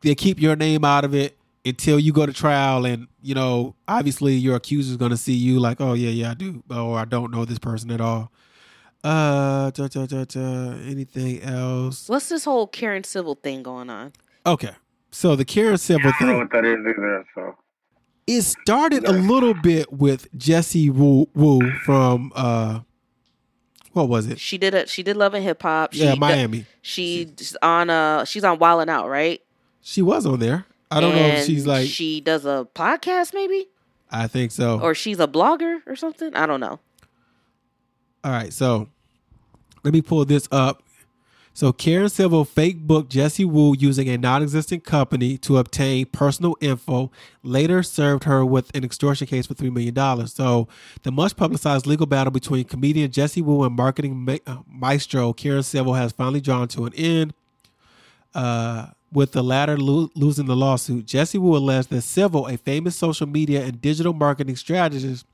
They 0.00 0.14
keep 0.14 0.40
your 0.40 0.56
name 0.56 0.84
out 0.84 1.04
of 1.04 1.14
it 1.14 1.36
until 1.64 1.98
you 1.98 2.12
go 2.12 2.26
to 2.26 2.32
trial, 2.32 2.84
and 2.84 3.08
you 3.22 3.34
know, 3.34 3.74
obviously 3.88 4.34
your 4.34 4.56
accuser's 4.56 4.96
gonna 4.96 5.16
see 5.16 5.32
you 5.32 5.60
like, 5.60 5.80
oh 5.80 5.94
yeah, 5.94 6.10
yeah, 6.10 6.30
I 6.32 6.34
do, 6.34 6.62
or 6.70 6.98
I 6.98 7.04
don't 7.04 7.30
know 7.30 7.44
this 7.44 7.58
person 7.58 7.90
at 7.90 8.00
all. 8.00 8.30
Uh, 9.02 9.70
da, 9.70 9.86
da, 9.88 10.06
da, 10.06 10.24
da, 10.24 10.40
anything 10.86 11.42
else? 11.42 12.08
What's 12.08 12.30
this 12.30 12.44
whole 12.44 12.66
Karen 12.66 13.04
Civil 13.04 13.34
thing 13.34 13.62
going 13.62 13.90
on? 13.90 14.12
Okay, 14.46 14.70
so 15.10 15.36
the 15.36 15.44
Karen 15.44 15.76
Civil 15.78 16.10
thing. 16.12 16.28
I 16.28 16.32
don't 16.32 16.32
know 16.32 16.32
thing. 16.32 16.38
what 16.38 16.52
that 16.52 16.64
is 16.64 16.78
either. 16.86 17.26
So 17.34 17.56
It 18.26 18.42
started 18.42 19.04
a 19.06 19.12
little 19.12 19.54
bit 19.54 19.92
with 19.92 20.34
Jessie 20.36 20.88
Woo, 20.90 21.28
Woo 21.34 21.70
from 21.84 22.32
uh, 22.34 22.80
what 23.94 24.08
was 24.08 24.26
it? 24.26 24.38
She 24.38 24.58
did 24.58 24.74
a 24.74 24.86
she 24.86 25.02
did 25.02 25.16
Love 25.16 25.34
and 25.34 25.42
Hip 25.42 25.62
Hop. 25.62 25.94
She 25.94 26.04
Yeah, 26.04 26.14
Miami. 26.14 26.66
She's 26.82 27.56
on 27.62 27.88
uh 27.88 28.24
she's 28.24 28.44
on 28.44 28.58
Wildin' 28.58 28.88
Out, 28.88 29.08
right? 29.08 29.40
She 29.80 30.02
was 30.02 30.26
on 30.26 30.40
there. 30.40 30.66
I 30.90 31.00
don't 31.00 31.14
know 31.14 31.26
if 31.26 31.46
she's 31.46 31.66
like. 31.66 31.88
she 31.88 32.20
does 32.20 32.44
a 32.44 32.68
podcast 32.74 33.34
maybe 33.34 33.68
I 34.10 34.28
think 34.28 34.52
so. 34.52 34.78
or 34.80 34.94
she's 34.94 35.18
a 35.18 35.26
blogger 35.26 35.80
or 35.86 35.96
something. 35.96 36.34
I 36.36 36.46
don't 36.46 36.60
know. 36.60 36.78
All 38.22 38.30
right, 38.30 38.52
so 38.52 38.88
let 39.82 39.92
me 39.92 40.00
pull 40.02 40.24
this 40.24 40.48
up. 40.52 40.83
So 41.56 41.72
Karen 41.72 42.08
Civil 42.08 42.44
fake 42.44 42.80
booked 42.80 43.12
Jessie 43.12 43.44
Woo 43.44 43.76
using 43.78 44.08
a 44.08 44.18
non-existent 44.18 44.82
company 44.82 45.38
to 45.38 45.58
obtain 45.58 46.06
personal 46.06 46.56
info. 46.60 47.12
Later 47.44 47.84
served 47.84 48.24
her 48.24 48.44
with 48.44 48.74
an 48.76 48.82
extortion 48.82 49.28
case 49.28 49.46
for 49.46 49.54
three 49.54 49.70
million 49.70 49.94
dollars. 49.94 50.34
So 50.34 50.66
the 51.04 51.12
much 51.12 51.36
publicized 51.36 51.86
legal 51.86 52.06
battle 52.06 52.32
between 52.32 52.64
comedian 52.64 53.12
Jessie 53.12 53.40
Woo 53.40 53.62
and 53.62 53.76
marketing 53.76 54.24
ma- 54.24 54.38
uh, 54.48 54.58
maestro 54.66 55.32
Karen 55.32 55.62
Civil 55.62 55.94
has 55.94 56.10
finally 56.10 56.40
drawn 56.40 56.66
to 56.68 56.86
an 56.86 56.94
end. 56.94 57.34
Uh, 58.34 58.88
with 59.12 59.30
the 59.30 59.44
latter 59.44 59.78
lo- 59.78 60.10
losing 60.16 60.46
the 60.46 60.56
lawsuit, 60.56 61.06
Jessie 61.06 61.38
Woo 61.38 61.56
alleged 61.56 61.88
that 61.90 62.02
Civil, 62.02 62.48
a 62.48 62.56
famous 62.56 62.96
social 62.96 63.28
media 63.28 63.64
and 63.64 63.80
digital 63.80 64.12
marketing 64.12 64.56
strategist, 64.56 65.24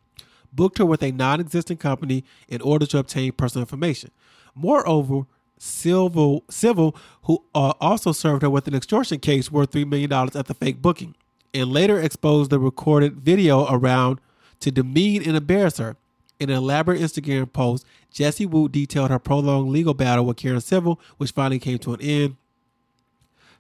booked 0.53 0.77
her 0.77 0.85
with 0.85 1.03
a 1.03 1.13
non-existent 1.13 1.81
company 1.81 2.25
in 2.47 2.61
order 2.61 2.85
to 2.85 2.99
obtain 2.99 3.33
personal 3.33 3.63
information. 3.63 4.11
Moreover, 4.55 5.23
Civil, 5.63 6.43
Civil 6.49 6.97
who 7.25 7.45
uh, 7.55 7.75
also 7.83 8.13
served 8.13 8.41
her 8.41 8.49
with 8.49 8.67
an 8.67 8.75
extortion 8.75 9.21
case 9.21 9.53
worth 9.53 9.73
$3 9.73 9.87
million 9.87 10.11
at 10.11 10.47
the 10.47 10.55
fake 10.55 10.81
booking, 10.81 11.15
and 11.53 11.71
later 11.71 12.01
exposed 12.01 12.51
the 12.51 12.59
recorded 12.59 13.17
video 13.17 13.67
around 13.71 14.21
to 14.61 14.71
demean 14.71 15.23
and 15.23 15.37
embarrass 15.37 15.77
her. 15.77 15.97
In 16.39 16.49
an 16.49 16.57
elaborate 16.57 17.03
Instagram 17.03 17.53
post, 17.53 17.85
Jessie 18.11 18.47
Woo 18.47 18.71
detailed 18.71 19.11
her 19.11 19.19
prolonged 19.19 19.71
legal 19.71 19.93
battle 19.93 20.25
with 20.25 20.39
Karen 20.39 20.63
Civil, 20.63 20.99
which 21.19 21.33
finally 21.33 21.59
came 21.59 21.79
to 21.81 21.93
an 21.93 22.01
end. 22.01 22.37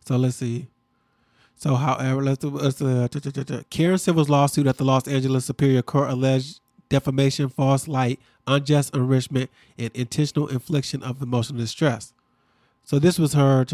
So 0.06 0.16
let's 0.16 0.36
see. 0.36 0.68
So, 1.54 1.74
however, 1.74 2.22
let's, 2.22 2.42
let's 2.42 2.80
uh, 2.80 3.08
Karen 3.68 3.98
Civil's 3.98 4.30
lawsuit 4.30 4.66
at 4.66 4.78
the 4.78 4.84
Los 4.84 5.06
Angeles 5.06 5.44
Superior 5.44 5.82
Court 5.82 6.08
alleged 6.08 6.60
defamation, 6.88 7.50
false 7.50 7.86
light, 7.86 8.18
unjust 8.46 8.94
enrichment, 8.94 9.50
and 9.78 9.90
intentional 9.94 10.48
infliction 10.48 11.02
of 11.02 11.22
emotional 11.22 11.58
distress. 11.58 12.12
So 12.84 12.98
this 12.98 13.18
was 13.18 13.34
her. 13.34 13.64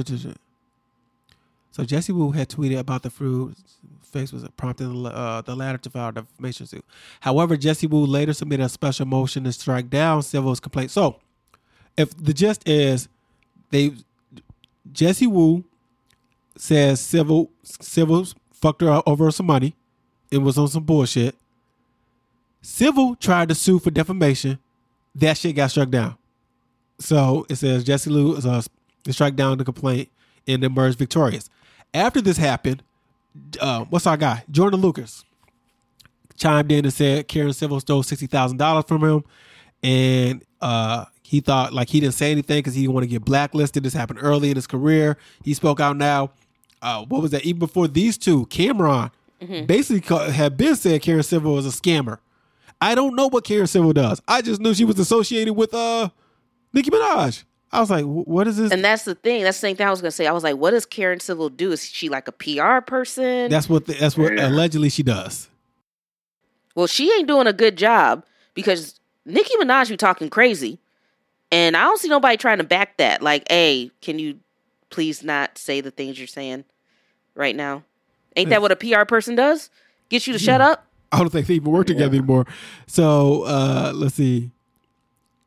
So 1.70 1.84
Jessie 1.84 2.12
Woo 2.12 2.32
had 2.32 2.48
tweeted 2.48 2.78
about 2.78 3.02
the 3.02 3.10
fruit. 3.10 3.56
Face 4.02 4.32
was 4.32 4.46
prompting 4.56 5.02
the, 5.02 5.10
uh, 5.10 5.42
the 5.42 5.54
latter 5.54 5.78
to 5.78 5.90
file 5.90 6.08
a 6.08 6.12
defamation 6.12 6.66
suit. 6.66 6.84
However, 7.20 7.56
Jessie 7.56 7.86
Woo 7.86 8.06
later 8.06 8.32
submitted 8.32 8.64
a 8.64 8.68
special 8.68 9.04
motion 9.04 9.44
to 9.44 9.52
strike 9.52 9.90
down 9.90 10.22
Civil's 10.22 10.60
complaint. 10.60 10.90
So, 10.90 11.20
if 11.96 12.16
the 12.16 12.32
gist 12.32 12.66
is, 12.66 13.08
they 13.70 13.92
Jessie 14.92 15.26
Woo 15.26 15.64
says 16.56 17.00
Civil 17.00 17.50
Civil 17.62 18.26
fucked 18.52 18.82
her 18.82 19.02
over 19.06 19.30
some 19.30 19.46
money. 19.46 19.74
It 20.30 20.38
was 20.38 20.58
on 20.58 20.68
some 20.68 20.84
bullshit. 20.84 21.34
Civil 22.66 23.14
tried 23.14 23.48
to 23.48 23.54
sue 23.54 23.78
for 23.78 23.92
defamation. 23.92 24.58
That 25.14 25.38
shit 25.38 25.54
got 25.54 25.70
struck 25.70 25.88
down. 25.88 26.16
So 26.98 27.46
it 27.48 27.56
says 27.56 27.84
Jesse 27.84 28.10
Lou 28.10 28.36
uh, 28.36 28.62
struck 29.08 29.36
down 29.36 29.58
the 29.58 29.64
complaint 29.64 30.08
and 30.48 30.64
emerged 30.64 30.98
victorious. 30.98 31.48
After 31.94 32.20
this 32.20 32.38
happened, 32.38 32.82
uh, 33.60 33.84
what's 33.84 34.06
our 34.06 34.16
guy 34.16 34.42
Jordan 34.50 34.80
Lucas 34.80 35.24
chimed 36.36 36.72
in 36.72 36.84
and 36.84 36.92
said 36.92 37.28
Karen 37.28 37.52
Civil 37.52 37.78
stole 37.78 38.02
sixty 38.02 38.26
thousand 38.26 38.56
dollars 38.56 38.84
from 38.88 39.04
him, 39.04 39.24
and 39.84 40.44
uh, 40.60 41.04
he 41.22 41.38
thought 41.38 41.72
like 41.72 41.88
he 41.88 42.00
didn't 42.00 42.14
say 42.14 42.32
anything 42.32 42.58
because 42.58 42.74
he 42.74 42.82
didn't 42.82 42.94
want 42.94 43.04
to 43.04 43.08
get 43.08 43.24
blacklisted. 43.24 43.84
This 43.84 43.94
happened 43.94 44.18
early 44.20 44.50
in 44.50 44.56
his 44.56 44.66
career. 44.66 45.16
He 45.44 45.54
spoke 45.54 45.78
out 45.78 45.96
now. 45.96 46.32
Uh, 46.82 47.04
what 47.04 47.22
was 47.22 47.30
that? 47.30 47.44
Even 47.44 47.60
before 47.60 47.86
these 47.86 48.18
two, 48.18 48.46
Cam'ron 48.46 49.12
basically 49.66 50.32
had 50.32 50.56
been 50.56 50.74
said 50.74 51.00
Karen 51.02 51.22
Civil 51.22 51.54
was 51.54 51.64
a 51.64 51.70
scammer. 51.70 52.18
I 52.80 52.94
don't 52.94 53.14
know 53.16 53.28
what 53.28 53.44
Karen 53.44 53.66
Civil 53.66 53.92
does. 53.92 54.20
I 54.28 54.42
just 54.42 54.60
knew 54.60 54.74
she 54.74 54.84
was 54.84 54.98
associated 54.98 55.54
with 55.54 55.72
uh 55.74 56.10
Nicki 56.72 56.90
Minaj. 56.90 57.44
I 57.72 57.80
was 57.80 57.90
like, 57.90 58.04
what 58.04 58.46
is 58.46 58.56
this? 58.58 58.70
And 58.72 58.84
that's 58.84 59.04
the 59.04 59.14
thing. 59.14 59.42
That's 59.42 59.56
the 59.56 59.60
same 59.62 59.76
thing 59.76 59.86
I 59.86 59.90
was 59.90 60.00
gonna 60.00 60.10
say. 60.12 60.26
I 60.26 60.32
was 60.32 60.44
like, 60.44 60.56
what 60.56 60.70
does 60.70 60.86
Karen 60.86 61.20
Civil 61.20 61.48
do? 61.48 61.72
Is 61.72 61.84
she 61.84 62.08
like 62.08 62.28
a 62.28 62.32
PR 62.32 62.80
person? 62.80 63.50
that's 63.50 63.68
what 63.68 63.86
the, 63.86 63.94
that's 63.94 64.16
what 64.16 64.38
allegedly 64.38 64.88
she 64.88 65.02
does. 65.02 65.48
well, 66.74 66.86
she 66.86 67.10
ain't 67.12 67.26
doing 67.28 67.46
a 67.46 67.52
good 67.52 67.76
job 67.76 68.24
because 68.54 69.00
Nicki 69.24 69.54
Minaj 69.60 69.88
be 69.88 69.96
talking 69.96 70.30
crazy, 70.30 70.78
and 71.50 71.76
I 71.76 71.82
don't 71.82 71.98
see 71.98 72.08
nobody 72.08 72.36
trying 72.36 72.58
to 72.58 72.64
back 72.64 72.98
that. 72.98 73.22
Like, 73.22 73.46
hey, 73.50 73.90
can 74.00 74.18
you 74.18 74.38
please 74.90 75.24
not 75.24 75.58
say 75.58 75.80
the 75.80 75.90
things 75.90 76.18
you're 76.18 76.28
saying 76.28 76.64
right 77.34 77.56
now? 77.56 77.82
Ain't 78.36 78.50
that 78.50 78.60
what 78.62 78.70
a 78.70 78.76
PR 78.76 79.04
person 79.04 79.34
does? 79.34 79.70
Get 80.10 80.26
you 80.26 80.34
to 80.34 80.38
shut 80.38 80.60
up? 80.60 80.86
I 81.12 81.18
don't 81.18 81.30
think 81.30 81.46
they 81.46 81.54
even 81.54 81.72
work 81.72 81.86
together 81.86 82.16
anymore. 82.16 82.46
So 82.86 83.44
uh 83.44 83.92
let's 83.94 84.14
see. 84.14 84.50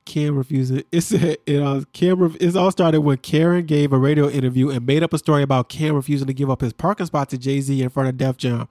Cam 0.05 0.35
refused 0.35 0.73
it. 0.73 0.87
It 0.91 1.01
said 1.01 1.37
it 1.45 1.61
uh, 1.61 1.81
Cam. 1.93 2.35
It 2.39 2.55
all 2.55 2.71
started 2.71 3.01
when 3.01 3.17
Karen 3.17 3.65
gave 3.65 3.93
a 3.93 3.97
radio 3.97 4.27
interview 4.29 4.69
and 4.69 4.85
made 4.85 5.03
up 5.03 5.13
a 5.13 5.17
story 5.17 5.43
about 5.43 5.69
Cam 5.69 5.95
refusing 5.95 6.27
to 6.27 6.33
give 6.33 6.49
up 6.49 6.61
his 6.61 6.73
parking 6.73 7.05
spot 7.05 7.29
to 7.29 7.37
Jay 7.37 7.61
Z 7.61 7.81
in 7.81 7.89
front 7.89 8.09
of 8.09 8.17
Def 8.17 8.37
Jam. 8.37 8.67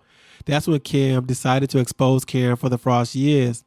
That's 0.46 0.66
when 0.66 0.80
Cam 0.80 1.26
decided 1.26 1.70
to 1.70 1.78
expose 1.78 2.24
Karen 2.24 2.56
for 2.56 2.68
the 2.68 2.78
fraud 2.78 3.08
she 3.08 3.38
is. 3.38 3.64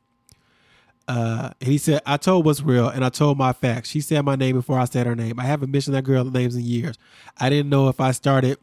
Uh, 1.07 1.51
and 1.59 1.69
he 1.69 1.77
said, 1.77 2.01
"I 2.05 2.17
told 2.17 2.45
what's 2.45 2.61
real, 2.61 2.87
and 2.87 3.03
I 3.03 3.09
told 3.09 3.37
my 3.37 3.53
facts. 3.53 3.89
She 3.89 4.01
said 4.01 4.23
my 4.23 4.35
name 4.35 4.55
before 4.55 4.79
I 4.79 4.85
said 4.85 5.07
her 5.07 5.15
name. 5.15 5.39
I 5.39 5.43
haven't 5.43 5.71
mentioned 5.71 5.95
that 5.95 6.03
girl's 6.03 6.31
names 6.31 6.55
in 6.55 6.63
years. 6.63 6.97
I 7.39 7.49
didn't 7.49 7.69
know 7.69 7.89
if 7.89 7.99
I 7.99 8.11
started 8.11 8.57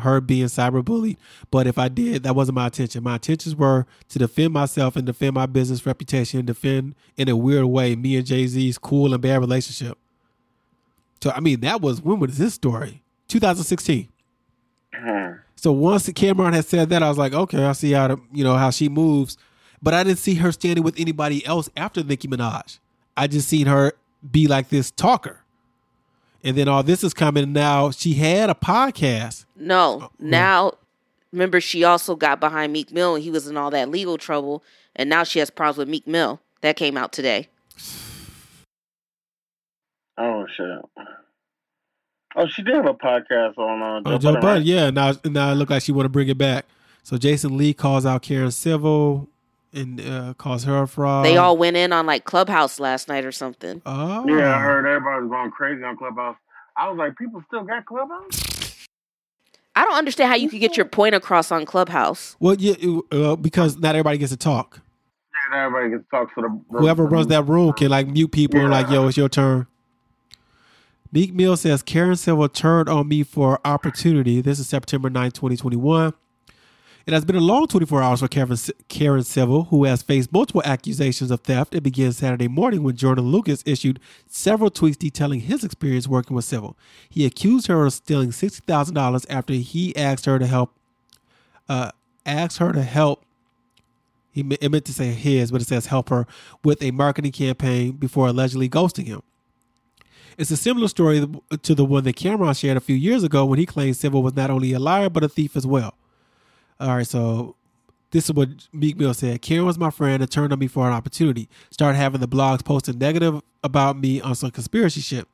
her 0.00 0.20
being 0.20 0.46
cyberbullied, 0.46 1.16
but 1.50 1.66
if 1.66 1.78
I 1.78 1.88
did, 1.88 2.22
that 2.24 2.34
wasn't 2.34 2.56
my 2.56 2.66
intention. 2.66 3.02
My 3.02 3.14
intentions 3.14 3.54
were 3.54 3.86
to 4.08 4.18
defend 4.18 4.52
myself 4.52 4.96
and 4.96 5.06
defend 5.06 5.34
my 5.34 5.46
business 5.46 5.86
reputation 5.86 6.40
and 6.40 6.46
defend 6.46 6.94
in 7.16 7.28
a 7.28 7.36
weird 7.36 7.66
way 7.66 7.96
me 7.96 8.16
and 8.16 8.26
Jay 8.26 8.46
Z's 8.46 8.78
cool 8.78 9.12
and 9.12 9.22
bad 9.22 9.40
relationship. 9.40 9.98
So 11.22 11.30
I 11.30 11.40
mean, 11.40 11.60
that 11.60 11.80
was 11.80 12.02
when 12.02 12.18
was 12.18 12.38
this 12.38 12.54
story? 12.54 13.02
2016. 13.28 14.08
Hmm. 14.94 15.32
So 15.56 15.72
once 15.72 16.08
Cam'ron 16.08 16.54
had 16.54 16.64
said 16.64 16.88
that, 16.88 17.02
I 17.02 17.08
was 17.08 17.18
like, 17.18 17.34
okay, 17.34 17.64
I 17.64 17.72
see 17.72 17.92
how 17.92 18.08
the, 18.08 18.20
you 18.32 18.42
know 18.42 18.56
how 18.56 18.70
she 18.70 18.88
moves, 18.88 19.36
but 19.82 19.94
I 19.94 20.04
didn't 20.04 20.18
see 20.18 20.34
her 20.36 20.52
standing 20.52 20.82
with 20.82 20.98
anybody 20.98 21.44
else 21.46 21.68
after 21.76 22.02
Nicki 22.02 22.28
Minaj. 22.28 22.78
I 23.16 23.26
just 23.26 23.48
seen 23.48 23.66
her 23.66 23.92
be 24.28 24.46
like 24.46 24.68
this 24.70 24.90
talker, 24.90 25.39
and 26.44 26.56
then 26.56 26.68
all 26.68 26.82
this 26.82 27.02
is 27.04 27.12
coming 27.14 27.52
now. 27.52 27.90
She 27.90 28.14
had 28.14 28.50
a 28.50 28.54
podcast. 28.54 29.44
No. 29.56 30.10
Now, 30.18 30.72
remember, 31.32 31.60
she 31.60 31.84
also 31.84 32.16
got 32.16 32.40
behind 32.40 32.72
Meek 32.72 32.92
Mill, 32.92 33.14
and 33.16 33.24
he 33.24 33.30
was 33.30 33.46
in 33.46 33.56
all 33.56 33.70
that 33.70 33.88
legal 33.90 34.18
trouble, 34.18 34.62
and 34.96 35.08
now 35.10 35.24
she 35.24 35.38
has 35.38 35.50
problems 35.50 35.78
with 35.78 35.88
Meek 35.88 36.06
Mill. 36.06 36.40
That 36.62 36.76
came 36.76 36.96
out 36.96 37.12
today. 37.12 37.48
Oh 40.18 40.44
shit. 40.56 41.06
Oh, 42.36 42.46
she 42.46 42.62
did 42.62 42.74
have 42.76 42.86
a 42.86 42.94
podcast 42.94 43.58
on 43.58 43.82
uh, 43.82 44.00
Joe, 44.08 44.14
Oh, 44.14 44.18
Joe 44.18 44.28
Budden, 44.28 44.40
Budden, 44.40 44.44
right? 44.58 44.62
yeah. 44.62 44.90
Now, 44.90 45.12
now 45.24 45.50
it 45.52 45.54
looked 45.56 45.70
like 45.70 45.82
she 45.82 45.92
want 45.92 46.04
to 46.04 46.10
bring 46.10 46.28
it 46.28 46.38
back. 46.38 46.66
So 47.02 47.16
Jason 47.18 47.56
Lee 47.56 47.74
calls 47.74 48.06
out 48.06 48.22
Karen 48.22 48.50
Civil 48.50 49.28
and 49.72 50.00
uh, 50.00 50.34
calls 50.34 50.64
her 50.64 50.82
a 50.82 50.88
fraud. 50.88 51.24
They 51.26 51.36
all 51.36 51.56
went 51.56 51.76
in 51.76 51.92
on 51.92 52.06
like 52.06 52.24
Clubhouse 52.24 52.80
last 52.80 53.08
night 53.08 53.24
or 53.24 53.32
something. 53.32 53.82
Oh, 53.86 54.26
Yeah, 54.26 54.56
I 54.56 54.60
heard 54.60 54.86
everybody 54.86 55.22
was 55.22 55.30
going 55.30 55.50
crazy 55.50 55.82
on 55.84 55.96
Clubhouse. 55.96 56.36
I 56.76 56.88
was 56.88 56.98
like, 56.98 57.16
people 57.16 57.42
still 57.48 57.64
got 57.64 57.86
Clubhouse? 57.86 58.76
I 59.76 59.84
don't 59.84 59.94
understand 59.96 60.30
how 60.30 60.36
you 60.36 60.48
could 60.48 60.60
get 60.60 60.76
your 60.76 60.86
point 60.86 61.14
across 61.14 61.52
on 61.52 61.64
Clubhouse. 61.64 62.36
Well, 62.40 62.56
yeah, 62.58 62.74
uh, 63.12 63.36
because 63.36 63.78
not 63.78 63.94
everybody 63.94 64.18
gets 64.18 64.32
to 64.32 64.36
talk. 64.36 64.80
Yeah, 65.52 65.66
everybody 65.66 65.90
gets 65.90 66.04
to 66.04 66.10
talk 66.10 66.34
to 66.34 66.42
the, 66.42 66.60
the 66.70 66.78
Whoever 66.78 67.06
runs 67.06 67.28
that 67.28 67.44
room 67.46 67.72
can 67.72 67.90
like 67.90 68.08
mute 68.08 68.32
people 68.32 68.60
and 68.60 68.70
like, 68.70 68.90
yo, 68.90 69.06
it's 69.08 69.16
your 69.16 69.28
turn. 69.28 69.66
Meek 71.12 71.34
Mill 71.34 71.56
says 71.56 71.82
Karen 71.82 72.16
Civil 72.16 72.48
turned 72.48 72.88
on 72.88 73.08
me 73.08 73.22
for 73.24 73.60
opportunity. 73.64 74.40
This 74.40 74.58
is 74.60 74.68
September 74.68 75.10
9, 75.10 75.30
2021. 75.32 76.14
It 77.10 77.14
has 77.14 77.24
been 77.24 77.34
a 77.34 77.40
long 77.40 77.66
24 77.66 78.04
hours 78.04 78.20
for 78.20 78.28
Karen, 78.28 78.56
Karen 78.86 79.24
Civil, 79.24 79.64
who 79.64 79.82
has 79.82 80.00
faced 80.00 80.32
multiple 80.32 80.62
accusations 80.64 81.32
of 81.32 81.40
theft. 81.40 81.74
It 81.74 81.80
began 81.80 82.12
Saturday 82.12 82.46
morning 82.46 82.84
when 82.84 82.94
Jordan 82.94 83.24
Lucas 83.24 83.64
issued 83.66 83.98
several 84.28 84.70
tweets 84.70 84.96
detailing 84.96 85.40
his 85.40 85.64
experience 85.64 86.06
working 86.06 86.36
with 86.36 86.44
Civil. 86.44 86.78
He 87.08 87.26
accused 87.26 87.66
her 87.66 87.84
of 87.84 87.94
stealing 87.94 88.30
$60,000 88.30 89.26
after 89.28 89.54
he 89.54 89.96
asked 89.96 90.26
her 90.26 90.38
to 90.38 90.46
help 90.46 90.72
uh, 91.68 91.90
asked 92.24 92.58
her 92.58 92.72
to 92.72 92.82
help 92.84 93.24
He 94.30 94.42
it 94.60 94.70
meant 94.70 94.84
to 94.84 94.94
say 94.94 95.08
his, 95.08 95.50
but 95.50 95.62
it 95.62 95.66
says 95.66 95.86
help 95.86 96.10
her 96.10 96.28
with 96.62 96.80
a 96.80 96.92
marketing 96.92 97.32
campaign 97.32 97.90
before 97.90 98.28
allegedly 98.28 98.68
ghosting 98.68 99.06
him. 99.06 99.22
It's 100.38 100.52
a 100.52 100.56
similar 100.56 100.86
story 100.86 101.26
to 101.60 101.74
the 101.74 101.84
one 101.84 102.04
that 102.04 102.14
Cam'ron 102.14 102.56
shared 102.56 102.76
a 102.76 102.80
few 102.80 102.94
years 102.94 103.24
ago 103.24 103.44
when 103.46 103.58
he 103.58 103.66
claimed 103.66 103.96
Civil 103.96 104.22
was 104.22 104.36
not 104.36 104.48
only 104.48 104.72
a 104.72 104.78
liar 104.78 105.10
but 105.10 105.24
a 105.24 105.28
thief 105.28 105.56
as 105.56 105.66
well. 105.66 105.94
All 106.80 106.96
right, 106.96 107.06
so 107.06 107.56
this 108.10 108.24
is 108.24 108.32
what 108.32 108.48
Meek 108.72 108.96
Mill 108.96 109.12
said. 109.12 109.42
Karen 109.42 109.66
was 109.66 109.78
my 109.78 109.90
friend 109.90 110.22
and 110.22 110.30
turned 110.30 110.50
on 110.50 110.58
me 110.58 110.66
for 110.66 110.86
an 110.86 110.94
opportunity. 110.94 111.46
Started 111.70 111.98
having 111.98 112.22
the 112.22 112.28
blogs 112.28 112.64
posting 112.64 112.98
negative 112.98 113.42
about 113.62 113.98
me 113.98 114.18
on 114.20 114.34
some 114.34 114.50
conspiracy 114.50 115.02
shit. 115.02 115.28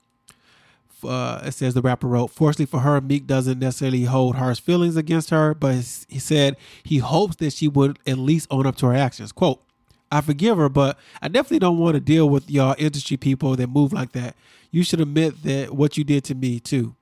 Uh, 1.05 1.41
it 1.45 1.53
says 1.53 1.75
the 1.75 1.83
rapper 1.83 2.09
wrote, 2.09 2.33
Fortunately 2.33 2.67
for 2.67 2.81
her, 2.81 3.01
Meek 3.01 3.29
doesn't 3.29 3.61
necessarily 3.61 4.05
hold 4.05 4.35
harsh 4.35 4.61
feelings 4.61 4.97
against 4.97 5.31
her, 5.31 5.55
but 5.55 5.75
he 6.09 6.19
said 6.19 6.57
he 6.83 6.99
hopes 6.99 7.37
that 7.37 7.53
she 7.53 7.69
would 7.69 8.01
at 8.09 8.19
least 8.19 8.49
own 8.51 8.67
up 8.67 8.75
to 8.77 8.87
her 8.87 8.95
actions. 8.95 9.31
Quote, 9.31 9.63
I 10.11 10.21
forgive 10.21 10.57
her, 10.57 10.69
but 10.69 10.99
I 11.23 11.29
definitely 11.29 11.61
don't 11.61 11.79
want 11.79 11.95
to 11.95 12.01
deal 12.01 12.29
with 12.29 12.51
y'all 12.51 12.75
industry 12.77 13.17
people 13.17 13.55
that 13.55 13.69
move 13.69 13.93
like 13.93 14.13
that. 14.13 14.35
You 14.73 14.83
should 14.83 15.01
admit 15.01 15.45
that 15.45 15.77
what 15.77 15.97
you 15.97 16.03
did 16.03 16.25
to 16.25 16.35
me 16.35 16.59
too. 16.59 16.96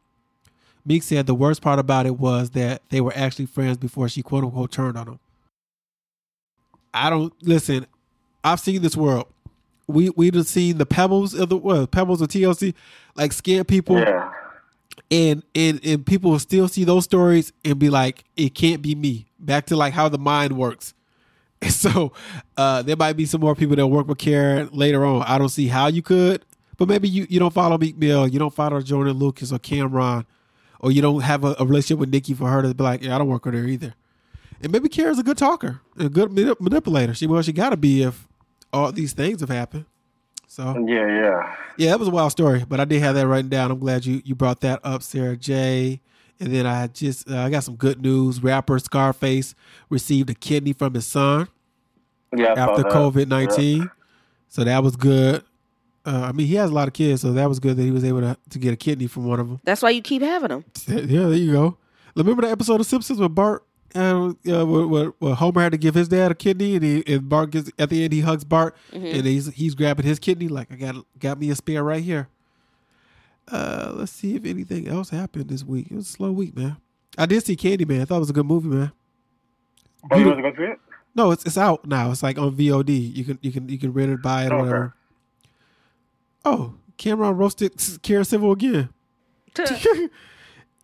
Meek 0.87 1.03
said 1.03 1.27
the 1.27 1.35
worst 1.35 1.63
part 1.63 1.79
about 1.79 2.07
it 2.07 2.19
was 2.19 2.51
that 2.51 2.83
they 2.91 3.01
were 3.01 3.13
actually 3.17 3.47
friends 3.47 3.77
before 3.79 4.09
she 4.09 4.23
quote 4.23 4.45
unquote 4.45 4.71
turned 4.73 4.97
on 4.99 5.09
him. 5.09 5.19
I 6.93 7.11
don't 7.11 7.33
listen. 7.43 7.87
I've 8.43 8.61
seen 8.61 8.83
this 8.83 8.97
world. 8.97 9.27
We 9.87 10.11
we 10.11 10.31
done 10.31 10.45
seen 10.45 10.79
the 10.79 10.87
pebbles 10.87 11.35
of 11.35 11.49
the 11.49 11.57
well, 11.57 11.87
pebbles 11.87 12.21
of 12.21 12.29
TLC, 12.29 12.75
like 13.17 13.33
scare 13.33 13.65
people, 13.65 13.99
Yeah. 13.99 14.31
and 15.11 15.43
and 15.55 15.81
and 15.85 16.07
people 16.07 16.31
will 16.31 16.39
still 16.39 16.69
see 16.69 16.85
those 16.85 17.05
stories 17.05 17.53
and 17.65 17.79
be 17.79 17.91
like, 17.91 18.25
it 18.37 18.55
can't 18.55 18.81
be 18.81 18.95
me. 18.95 19.27
Back 19.39 19.67
to 19.67 19.77
like 19.77 19.93
how 19.93 20.09
the 20.09 20.19
mind 20.19 20.57
works. 20.57 20.95
And 21.61 21.73
so 21.73 22.13
uh, 22.57 22.83
there 22.83 22.97
might 22.97 23.15
be 23.15 23.27
some 23.27 23.41
more 23.41 23.55
people 23.55 23.77
that 23.77 23.87
work 23.87 24.07
with 24.09 24.19
Karen 24.19 24.69
later 24.73 25.05
on. 25.05 25.23
I 25.23 25.37
don't 25.39 25.49
see 25.51 25.67
how 25.69 25.89
you 25.89 26.03
could, 26.03 26.45
but 26.79 26.89
maybe 26.89 27.09
you, 27.09 27.27
you 27.29 27.39
don't 27.39 27.53
follow 27.53 27.77
Meek 27.77 27.97
Mill, 27.99 28.27
you 28.29 28.39
don't 28.39 28.55
follow 28.55 28.81
Jordan 28.81 29.15
Lucas 29.19 29.53
or 29.53 29.59
Cam'ron, 29.59 30.25
or 30.85 30.93
you 30.93 31.01
don't 31.03 31.23
have 31.23 31.43
a, 31.45 31.57
a 31.59 31.65
relationship 31.65 31.99
with 31.99 32.11
Nicki 32.11 32.35
for 32.35 32.49
her 32.49 32.61
to 32.63 32.75
be 32.75 32.85
like, 32.85 33.03
yeah, 33.03 33.15
I 33.15 33.19
don't 33.19 33.29
work 33.29 33.45
with 33.47 33.55
her 33.55 33.65
either. 33.65 33.95
And 34.61 34.71
maybe 34.71 34.89
Karen's 34.89 35.19
a 35.19 35.23
good 35.23 35.39
talker, 35.39 35.81
a 35.99 36.09
good 36.09 36.29
manip- 36.31 36.61
manipulator. 36.61 37.15
She 37.15 37.27
well, 37.27 37.43
she 37.43 37.53
got 37.53 37.71
to 37.71 37.77
be 37.77 38.03
if 38.03 38.29
all 38.73 38.93
these 38.93 39.13
things 39.15 39.41
have 39.41 39.49
happened. 39.51 39.87
So 40.47 40.75
Yeah, 40.87 41.07
yeah. 41.07 41.57
yeah, 41.79 41.91
that 41.91 41.99
was 41.99 42.09
a 42.09 42.11
wild 42.13 42.31
story, 42.33 42.65
but 42.69 42.79
I 42.81 42.85
did 42.85 43.01
have 43.03 43.15
that 43.17 43.27
written 43.27 43.49
down. 43.49 43.71
I'm 43.71 43.79
glad 43.81 44.07
you 44.07 44.23
you 44.25 44.35
brought 44.35 44.61
that 44.61 44.81
up, 44.85 45.03
Sarah 45.03 45.37
J. 45.37 46.01
And 46.41 46.53
then 46.55 46.67
I 46.67 46.89
just 46.89 47.31
uh, 47.31 47.39
I 47.39 47.51
got 47.51 47.65
some 47.65 47.77
good 47.77 48.01
news. 48.03 48.43
Rapper 48.43 48.79
Scarface 48.79 49.55
received 49.89 50.29
a 50.31 50.35
kidney 50.35 50.73
from 50.73 50.95
his 50.95 51.07
son 51.07 51.49
Yeah. 52.37 52.55
After. 52.57 52.83
COVID 52.85 53.29
nineteen, 53.29 53.91
so 54.49 54.65
that 54.65 54.83
was 54.83 54.97
good. 54.97 55.43
Uh, 56.07 56.27
I 56.29 56.33
mean, 56.33 56.47
he 56.47 56.55
has 56.57 56.71
a 56.71 56.75
lot 56.75 56.87
of 56.87 56.95
kids, 56.95 57.23
so 57.23 57.33
that 57.33 57.49
was 57.49 57.59
good 57.61 57.77
that 57.79 57.83
he 57.83 57.91
was 57.91 58.05
able 58.05 58.21
to, 58.21 58.37
to 58.51 58.59
get 58.59 58.75
a 58.75 58.77
kidney 58.77 59.07
from 59.07 59.27
one 59.27 59.41
of 59.41 59.49
them. 59.49 59.61
That's 59.65 59.81
why 59.81 59.91
you 59.91 60.03
keep 60.03 60.21
having 60.23 60.49
them. 60.49 60.65
Yeah, 60.87 61.01
there 61.29 61.33
you 61.35 61.53
go. 61.53 61.79
Remember 62.15 62.43
the 62.43 62.51
episode 62.51 62.79
of 62.81 62.87
Simpsons 62.87 63.19
where 63.19 63.29
Bart, 63.29 63.65
and 63.95 64.37
uh, 64.49 64.67
where, 64.67 64.87
where, 64.87 65.07
where 65.19 65.35
Homer 65.35 65.63
had 65.63 65.73
to 65.73 65.79
give 65.79 65.95
his 65.95 66.09
dad 66.09 66.31
a 66.31 66.35
kidney, 66.35 66.75
and, 66.77 66.85
he, 66.85 67.05
and 67.07 67.29
Bart 67.29 67.51
gets 67.51 67.71
at 67.79 67.89
the 67.91 68.05
end 68.05 68.13
he 68.13 68.21
hugs 68.21 68.45
Bart, 68.45 68.77
and 68.93 69.05
he's 69.25 69.47
he's 69.55 69.75
grabbing 69.75 70.05
his 70.05 70.19
kidney 70.19 70.49
like 70.49 70.71
I 70.73 70.77
got 70.77 70.97
got 71.19 71.39
me 71.39 71.49
a 71.51 71.55
spare 71.55 71.83
right 71.83 72.03
here. 72.03 72.29
Uh, 73.51 73.93
let's 73.95 74.13
see 74.13 74.35
if 74.37 74.45
anything 74.45 74.89
else 74.89 75.11
happened 75.11 75.49
this 75.49 75.65
week. 75.65 75.89
It 75.91 75.95
was 75.97 76.09
a 76.09 76.13
slow 76.13 76.33
week, 76.33 76.57
man. 76.57 76.77
I 77.17 77.27
did 77.27 77.45
see 77.45 77.57
Candyman. 77.57 78.01
I 78.03 78.05
thought 78.05 78.17
it 78.17 78.21
was 78.21 78.31
a 78.31 78.35
good 78.35 78.47
movie, 78.47 78.69
man. 78.69 78.93
Oh, 80.11 80.19
you 80.19 80.27
want 80.27 80.39
to 80.39 80.51
go 80.51 80.57
see 80.57 80.65
it? 80.73 80.79
No, 81.15 81.31
it's 81.31 81.45
it's 81.47 81.59
out 81.59 81.87
now. 81.87 82.11
It's 82.11 82.23
like 82.23 82.39
on 82.39 82.57
VOD. 82.57 83.15
You 83.17 83.25
can 83.25 83.39
you 83.43 83.53
can 83.53 83.69
you 83.69 83.79
can 83.79 83.93
rent 83.93 84.11
it, 84.13 84.23
buy 84.23 84.47
it, 84.47 84.53
or 84.53 84.77
Okay. 84.85 84.95
Oh, 86.45 86.75
Cam'ron 86.99 87.37
roasted 87.37 87.73
Karen 88.03 88.25
Civil 88.25 88.53
again. 88.53 88.89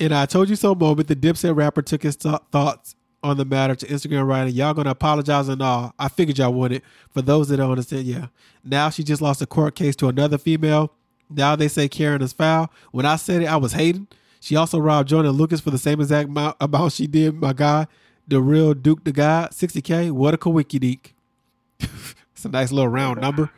and 0.00 0.14
I 0.14 0.26
told 0.26 0.48
you 0.48 0.56
so 0.56 0.74
moment, 0.74 1.08
the 1.08 1.16
Dipset 1.16 1.56
rapper 1.56 1.82
took 1.82 2.02
his 2.02 2.16
th- 2.16 2.40
thoughts 2.50 2.94
on 3.22 3.36
the 3.36 3.44
matter 3.44 3.74
to 3.74 3.86
Instagram 3.86 4.26
writing, 4.26 4.54
Y'all 4.54 4.74
gonna 4.74 4.90
apologize 4.90 5.48
and 5.48 5.60
all. 5.62 5.94
I 5.98 6.08
figured 6.08 6.38
y'all 6.38 6.52
wouldn't. 6.52 6.82
For 7.10 7.22
those 7.22 7.48
that 7.48 7.58
don't 7.58 7.70
understand, 7.70 8.04
yeah. 8.04 8.26
Now 8.64 8.90
she 8.90 9.02
just 9.04 9.20
lost 9.20 9.42
a 9.42 9.46
court 9.46 9.74
case 9.74 9.96
to 9.96 10.08
another 10.08 10.38
female. 10.38 10.92
Now 11.28 11.54
they 11.56 11.68
say 11.68 11.88
Karen 11.88 12.22
is 12.22 12.32
foul. 12.32 12.72
When 12.92 13.06
I 13.06 13.16
said 13.16 13.42
it, 13.42 13.46
I 13.46 13.56
was 13.56 13.72
hating. 13.72 14.08
She 14.40 14.56
also 14.56 14.78
robbed 14.78 15.08
Jordan 15.10 15.32
Lucas 15.32 15.60
for 15.60 15.70
the 15.70 15.78
same 15.78 16.00
exact 16.00 16.28
amount, 16.30 16.56
amount 16.60 16.92
she 16.92 17.06
did 17.06 17.34
my 17.34 17.52
guy, 17.52 17.86
the 18.26 18.40
real 18.40 18.72
Duke 18.72 19.04
the 19.04 19.12
guy, 19.12 19.48
60K. 19.52 20.10
What 20.12 20.32
a 20.34 20.38
kawiki 20.38 20.80
deek. 20.80 21.14
it's 21.78 22.44
a 22.44 22.48
nice 22.48 22.72
little 22.72 22.88
round 22.88 23.20
number. 23.20 23.50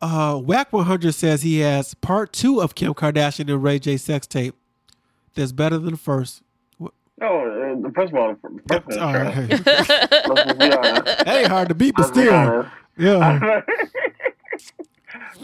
Uh, 0.00 0.40
Wack 0.42 0.72
100 0.72 1.14
says 1.14 1.42
he 1.42 1.60
has 1.60 1.94
part 1.94 2.32
two 2.32 2.60
of 2.60 2.74
Kim 2.74 2.94
Kardashian 2.94 3.50
and 3.50 3.62
Ray 3.62 3.78
J 3.78 3.96
sex 3.96 4.26
tape 4.26 4.54
that's 5.34 5.52
better 5.52 5.78
than 5.78 5.92
the 5.92 5.96
first. 5.98 6.42
No, 6.80 6.88
uh, 7.26 7.80
the 7.80 7.92
first 7.94 8.12
one. 8.12 8.36
The 8.42 8.80
first 8.80 8.86
one. 8.88 8.98
All 8.98 9.12
trash. 9.12 9.36
right. 9.36 9.66
Let's 9.66 10.44
just 10.44 10.58
be 10.58 10.72
honest. 10.72 11.04
that 11.24 11.28
ain't 11.28 11.48
hard 11.48 11.68
to 11.68 11.74
beat, 11.74 11.94
but 11.96 12.08
still. 12.08 12.66
Yeah. 12.98 13.60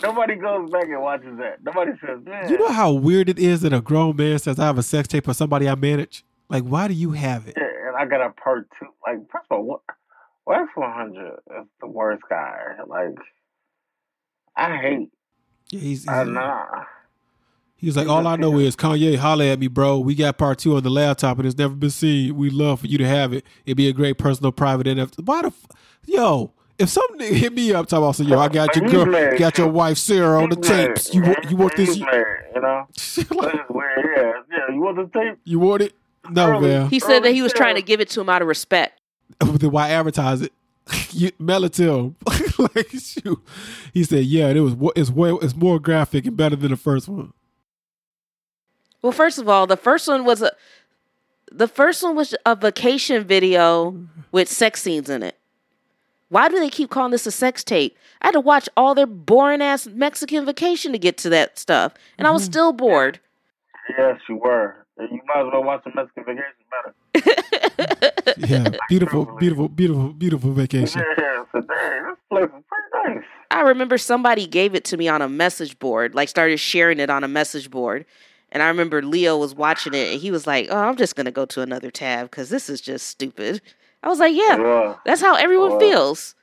Nobody 0.02 0.36
goes 0.36 0.70
back 0.70 0.84
and 0.84 1.00
watches 1.00 1.38
that. 1.38 1.62
Nobody 1.62 1.92
says, 2.04 2.24
man. 2.24 2.50
You 2.50 2.58
know 2.58 2.68
how 2.68 2.92
weird 2.92 3.28
it 3.28 3.38
is 3.38 3.60
that 3.62 3.72
a 3.72 3.80
grown 3.80 4.16
man 4.16 4.38
says, 4.38 4.58
I 4.58 4.66
have 4.66 4.78
a 4.78 4.82
sex 4.82 5.08
tape 5.08 5.28
of 5.28 5.36
somebody 5.36 5.68
I 5.68 5.74
manage? 5.74 6.24
Like, 6.48 6.64
why 6.64 6.88
do 6.88 6.94
you 6.94 7.12
have 7.12 7.46
it? 7.46 7.54
Yeah, 7.56 7.88
and 7.88 7.96
I 7.96 8.04
got 8.06 8.24
a 8.24 8.30
part 8.30 8.68
two. 8.78 8.86
Like, 9.06 9.18
first 9.30 9.46
of 9.50 9.58
all, 9.58 9.64
what? 9.64 9.80
Wax 10.46 10.68
100 10.74 11.34
is 11.60 11.66
the 11.80 11.86
worst 11.86 12.22
guy. 12.28 12.58
Like, 12.86 13.16
I 14.60 14.76
hate. 14.76 15.08
Yeah, 15.70 15.80
he's, 15.80 16.08
I 16.08 16.24
he's, 16.24 16.32
nah. 16.32 16.64
he's 17.76 17.96
like, 17.96 18.08
all 18.08 18.26
I 18.26 18.36
know 18.36 18.58
is 18.58 18.74
Kanye, 18.76 19.16
holla 19.16 19.46
at 19.46 19.58
me, 19.60 19.68
bro. 19.68 19.98
We 20.00 20.14
got 20.14 20.36
part 20.38 20.58
two 20.58 20.76
on 20.76 20.82
the 20.82 20.90
laptop 20.90 21.38
and 21.38 21.46
it's 21.46 21.56
never 21.56 21.74
been 21.74 21.90
seen. 21.90 22.36
We 22.36 22.50
love 22.50 22.80
for 22.80 22.86
you 22.88 22.98
to 22.98 23.06
have 23.06 23.32
it. 23.32 23.44
It'd 23.64 23.76
be 23.76 23.88
a 23.88 23.92
great 23.92 24.18
personal 24.18 24.52
private 24.52 24.86
NFT. 24.86 25.24
Why 25.24 25.42
the 25.42 25.48
f- 25.48 25.66
Yo, 26.06 26.52
if 26.78 26.88
something 26.88 27.34
hit 27.34 27.52
me 27.52 27.72
up 27.72 27.86
talking 27.86 28.02
about, 28.04 28.16
so, 28.16 28.22
yo, 28.24 28.38
I 28.38 28.48
got 28.48 28.74
your 28.74 28.84
He's 28.84 28.92
girl, 28.92 29.06
married. 29.06 29.38
got 29.38 29.56
your 29.58 29.68
wife 29.68 29.98
Sarah 29.98 30.42
on 30.42 30.48
the 30.50 30.56
He's 30.56 30.68
married. 30.70 30.96
tapes. 30.96 31.14
You 31.14 31.22
want, 31.22 31.50
you 31.50 31.56
want 31.56 31.76
this? 31.76 31.88
He's 31.90 31.98
you 31.98 32.04
know? 32.60 32.86
Like, 33.30 33.54
Yeah, 33.54 34.32
yeah. 34.50 34.74
You 34.74 34.80
want 34.80 34.96
this 34.96 35.08
tape? 35.12 35.38
you 35.44 35.58
want 35.60 35.82
it? 35.82 35.94
No, 36.30 36.50
Early. 36.50 36.68
man. 36.68 36.88
He 36.90 36.98
said 36.98 37.20
that 37.20 37.28
he 37.30 37.34
Early 37.38 37.42
was 37.42 37.52
trying 37.52 37.76
to 37.76 37.82
give 37.82 38.00
it 38.00 38.08
to 38.10 38.20
him 38.20 38.28
out 38.28 38.42
of 38.42 38.48
respect. 38.48 39.00
then 39.40 39.70
why 39.70 39.90
advertise 39.90 40.42
it? 40.42 40.52
You, 41.10 41.30
mail 41.38 41.64
it 41.64 41.72
to 41.74 41.92
him. 41.92 42.16
like, 42.58 42.90
shoot. 42.90 43.38
He 43.92 44.04
said, 44.04 44.24
"Yeah, 44.24 44.48
it 44.48 44.60
was. 44.60 44.76
It's 44.96 45.10
way. 45.10 45.30
It's 45.42 45.56
more 45.56 45.78
graphic 45.78 46.26
and 46.26 46.36
better 46.36 46.56
than 46.56 46.70
the 46.70 46.76
first 46.76 47.08
one." 47.08 47.32
Well, 49.02 49.12
first 49.12 49.38
of 49.38 49.48
all, 49.48 49.66
the 49.66 49.76
first 49.76 50.08
one 50.08 50.24
was 50.24 50.42
a 50.42 50.52
the 51.50 51.68
first 51.68 52.02
one 52.02 52.14
was 52.16 52.34
a 52.46 52.54
vacation 52.54 53.24
video 53.24 54.06
with 54.30 54.48
sex 54.48 54.82
scenes 54.82 55.10
in 55.10 55.22
it. 55.22 55.36
Why 56.28 56.48
do 56.48 56.60
they 56.60 56.70
keep 56.70 56.90
calling 56.90 57.10
this 57.10 57.26
a 57.26 57.32
sex 57.32 57.64
tape? 57.64 57.96
I 58.22 58.28
had 58.28 58.32
to 58.32 58.40
watch 58.40 58.68
all 58.76 58.94
their 58.94 59.06
boring 59.06 59.60
ass 59.60 59.88
Mexican 59.88 60.46
vacation 60.46 60.92
to 60.92 60.98
get 60.98 61.18
to 61.18 61.28
that 61.30 61.58
stuff, 61.58 61.94
and 62.18 62.26
I 62.26 62.30
was 62.30 62.42
mm-hmm. 62.42 62.52
still 62.52 62.72
bored. 62.72 63.18
Yes, 63.98 64.20
you 64.28 64.36
were. 64.36 64.86
You 65.00 65.20
might 65.26 65.40
as 65.46 65.48
well 65.52 65.64
watch 65.64 65.84
the 65.84 65.90
Mexican 65.94 66.24
Vacation 66.24 66.64
better. 66.70 66.94
Yeah, 68.36 68.70
beautiful, 68.88 69.26
beautiful, 69.38 69.68
beautiful, 69.68 70.12
beautiful 70.12 70.52
vacation. 70.52 71.02
Yeah, 71.18 71.44
so 71.52 71.60
dang, 71.60 72.04
this 72.04 72.16
place 72.30 72.44
is 72.44 72.50
pretty 72.68 73.14
nice. 73.16 73.24
I 73.50 73.60
remember 73.62 73.98
somebody 73.98 74.46
gave 74.46 74.74
it 74.74 74.84
to 74.86 74.96
me 74.96 75.08
on 75.08 75.20
a 75.20 75.28
message 75.28 75.78
board, 75.78 76.14
like 76.14 76.28
started 76.28 76.58
sharing 76.58 77.00
it 77.00 77.10
on 77.10 77.24
a 77.24 77.28
message 77.28 77.70
board. 77.70 78.06
And 78.52 78.62
I 78.62 78.68
remember 78.68 79.02
Leo 79.02 79.36
was 79.36 79.54
watching 79.54 79.94
it 79.94 80.12
and 80.12 80.20
he 80.20 80.30
was 80.30 80.46
like, 80.46 80.68
Oh, 80.70 80.76
I'm 80.78 80.96
just 80.96 81.16
going 81.16 81.26
to 81.26 81.32
go 81.32 81.44
to 81.46 81.60
another 81.60 81.90
tab 81.90 82.30
because 82.30 82.48
this 82.50 82.70
is 82.70 82.80
just 82.80 83.06
stupid. 83.08 83.60
I 84.02 84.08
was 84.08 84.18
like, 84.20 84.34
Yeah, 84.34 84.56
Yeah. 84.58 84.96
that's 85.04 85.20
how 85.20 85.34
everyone 85.34 85.72
Wow. 85.72 85.78
feels. 85.80 86.34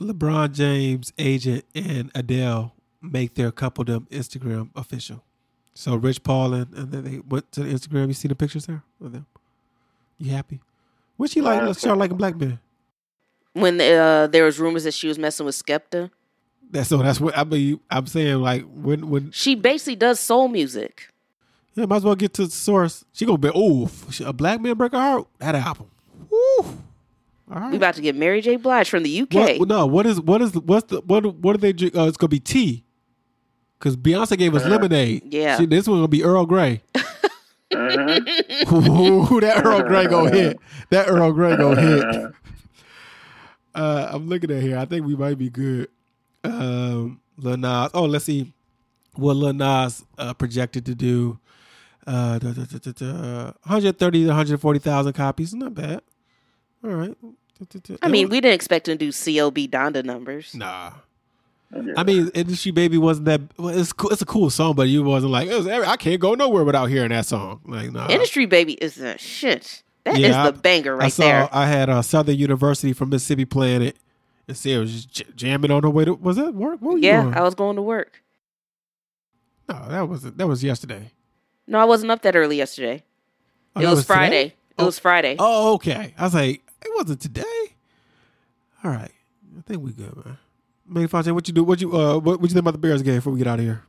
LeBron 0.00 0.52
James 0.52 1.12
agent 1.18 1.64
and 1.74 2.10
Adele 2.14 2.74
make 3.00 3.34
their 3.34 3.52
coupledom 3.52 4.08
Instagram 4.08 4.70
official. 4.74 5.24
So 5.80 5.96
Rich 5.96 6.22
Paul 6.22 6.52
and, 6.52 6.74
and 6.74 6.92
then 6.92 7.04
they 7.04 7.20
went 7.20 7.50
to 7.52 7.62
the 7.62 7.72
Instagram. 7.72 8.08
You 8.08 8.12
see 8.12 8.28
the 8.28 8.34
pictures 8.34 8.66
there 8.66 8.82
of 9.02 9.12
them. 9.12 9.24
You 10.18 10.30
happy? 10.30 10.60
What 11.16 11.30
she 11.30 11.40
like? 11.40 11.74
Start 11.74 11.96
like 11.96 12.10
a 12.10 12.14
black 12.14 12.36
man. 12.36 12.60
When 13.54 13.80
uh, 13.80 14.26
there 14.26 14.44
was 14.44 14.60
rumors 14.60 14.84
that 14.84 14.92
she 14.92 15.08
was 15.08 15.18
messing 15.18 15.46
with 15.46 15.54
Skepta, 15.54 16.10
That's 16.70 16.90
so. 16.90 16.98
That's 16.98 17.18
what 17.18 17.36
I 17.36 17.44
mean. 17.44 17.80
I'm 17.90 18.06
saying 18.06 18.42
like 18.42 18.66
when 18.70 19.08
when 19.08 19.30
she 19.30 19.54
basically 19.54 19.96
does 19.96 20.20
soul 20.20 20.48
music. 20.48 21.08
yeah, 21.74 21.86
might 21.86 21.96
as 21.96 22.04
well 22.04 22.14
get 22.14 22.34
to 22.34 22.44
the 22.44 22.50
source. 22.50 23.06
She 23.14 23.24
gonna 23.24 23.38
be 23.38 23.48
oof. 23.48 24.20
A 24.20 24.34
black 24.34 24.60
man 24.60 24.74
break 24.74 24.92
her 24.92 24.98
heart. 24.98 25.28
That 25.38 25.54
album. 25.54 25.90
Woo. 26.30 26.38
All 26.58 26.76
right. 27.48 27.70
We 27.70 27.78
about 27.78 27.94
to 27.94 28.02
get 28.02 28.14
Mary 28.14 28.42
J. 28.42 28.56
Blige 28.56 28.90
from 28.90 29.02
the 29.02 29.22
UK. 29.22 29.58
What, 29.58 29.68
no, 29.68 29.86
what 29.86 30.04
is 30.04 30.20
what 30.20 30.42
is 30.42 30.52
what's 30.54 30.88
the 30.88 31.00
what 31.00 31.24
what 31.36 31.56
are 31.56 31.58
they? 31.58 31.70
Uh, 31.70 32.06
it's 32.06 32.18
gonna 32.18 32.28
be 32.28 32.38
tea, 32.38 32.84
because 33.80 33.96
Beyonce 33.96 34.36
gave 34.36 34.54
us 34.54 34.64
lemonade. 34.66 35.22
Yeah. 35.32 35.56
She- 35.58 35.66
this 35.66 35.88
one 35.88 35.98
gonna 35.98 36.08
be 36.08 36.22
Earl 36.22 36.44
Grey. 36.46 36.82
Mm-hmm. 37.72 38.74
Ooh, 39.34 39.40
that 39.40 39.64
Earl 39.64 39.82
Grey 39.82 40.06
gonna 40.06 40.30
hit. 40.30 40.58
That 40.90 41.08
Earl 41.08 41.32
Grey 41.32 41.56
gonna 41.56 41.80
hit. 41.80 42.32
Uh, 43.74 44.08
I'm 44.10 44.28
looking 44.28 44.50
at 44.50 44.62
here. 44.62 44.76
I 44.78 44.84
think 44.84 45.06
we 45.06 45.16
might 45.16 45.38
be 45.38 45.48
good. 45.48 45.88
Um, 46.44 47.20
Lil 47.38 47.56
Nas. 47.56 47.90
Oh, 47.94 48.04
let's 48.04 48.24
see 48.26 48.52
what 49.14 49.34
Lil 49.36 49.52
Nas 49.54 50.04
uh, 50.18 50.34
projected 50.34 50.84
to 50.86 50.94
do. 50.94 51.38
Uh, 52.06 52.38
da, 52.38 52.52
da, 52.52 52.64
da, 52.64 52.78
da, 52.78 52.92
da, 52.92 53.44
130 53.62 54.22
to 54.22 54.26
140,000 54.28 55.12
copies. 55.12 55.54
Not 55.54 55.74
bad. 55.74 56.02
All 56.82 56.90
right. 56.90 57.16
Da, 57.22 57.66
da, 57.68 57.78
da. 57.82 57.96
I 58.02 58.08
mean, 58.08 58.28
we 58.28 58.40
didn't 58.40 58.54
expect 58.54 58.88
him 58.88 58.98
to 58.98 59.04
do 59.06 59.12
CLB 59.12 59.70
Donda 59.70 60.04
numbers. 60.04 60.54
Nah. 60.54 60.92
I 61.96 62.02
mean, 62.02 62.30
Industry 62.34 62.72
Baby 62.72 62.98
wasn't 62.98 63.26
that. 63.26 63.40
Well, 63.56 63.68
it's 63.78 63.92
cool, 63.92 64.10
it's 64.10 64.22
a 64.22 64.26
cool 64.26 64.50
song, 64.50 64.74
but 64.74 64.88
you 64.88 65.04
wasn't 65.04 65.30
like 65.32 65.48
it 65.48 65.56
was. 65.56 65.66
I 65.68 65.96
can't 65.96 66.20
go 66.20 66.34
nowhere 66.34 66.64
without 66.64 66.86
hearing 66.86 67.10
that 67.10 67.26
song. 67.26 67.60
Like, 67.64 67.92
nah. 67.92 68.08
Industry 68.08 68.46
Baby 68.46 68.72
is 68.74 68.98
a 68.98 69.16
shit. 69.18 69.82
That 70.04 70.14
is 70.14 70.20
Yeah, 70.20 70.50
the 70.50 70.58
banger 70.58 70.96
right 70.96 71.06
I 71.06 71.08
saw. 71.10 71.22
there. 71.22 71.48
I 71.52 71.66
had 71.66 71.88
uh, 71.88 72.02
Southern 72.02 72.36
University 72.36 72.92
from 72.92 73.10
Mississippi 73.10 73.44
playing 73.44 73.82
it, 73.82 73.96
and 74.48 74.56
see, 74.56 74.72
it 74.72 74.78
was 74.78 74.92
just 75.04 75.10
j- 75.12 75.24
jamming 75.36 75.70
on 75.70 75.82
the 75.82 75.90
way 75.90 76.04
to. 76.06 76.14
Was 76.14 76.36
that 76.36 76.54
work? 76.54 76.80
What 76.80 76.94
were 76.94 76.98
you 76.98 77.04
Yeah, 77.06 77.22
doing? 77.22 77.34
I 77.34 77.42
was 77.42 77.54
going 77.54 77.76
to 77.76 77.82
work. 77.82 78.20
no, 79.68 79.86
that 79.88 80.08
was 80.08 80.22
that 80.22 80.46
was 80.48 80.64
yesterday. 80.64 81.12
No, 81.68 81.78
I 81.78 81.84
wasn't 81.84 82.10
up 82.10 82.22
that 82.22 82.34
early 82.34 82.56
yesterday. 82.56 83.04
Oh, 83.76 83.80
it 83.80 83.86
was, 83.86 84.00
today? 84.00 84.06
Friday. 84.06 84.44
It 84.46 84.54
Oh. 84.78 84.86
was 84.86 84.98
Friday. 84.98 85.36
Oh, 85.38 85.74
okay. 85.74 86.14
I 86.18 86.24
was 86.24 86.34
like, 86.34 86.62
it 86.82 86.90
wasn't 86.96 87.20
today. 87.20 87.44
All 88.82 88.90
right, 88.90 89.12
I 89.56 89.60
think 89.66 89.82
we 89.82 89.92
good, 89.92 90.16
man. 90.24 90.38
Manny 90.90 91.06
Fontaine, 91.06 91.34
what 91.34 91.46
you 91.46 91.54
do? 91.54 91.62
What 91.62 91.80
you 91.80 91.96
uh? 91.96 92.18
What, 92.18 92.40
what 92.40 92.50
you 92.50 92.54
think 92.54 92.64
about 92.64 92.72
the 92.72 92.78
Bears 92.78 93.02
game 93.02 93.16
before 93.16 93.32
we 93.32 93.38
get 93.38 93.46
out 93.46 93.60
of 93.60 93.64
here? 93.64 93.82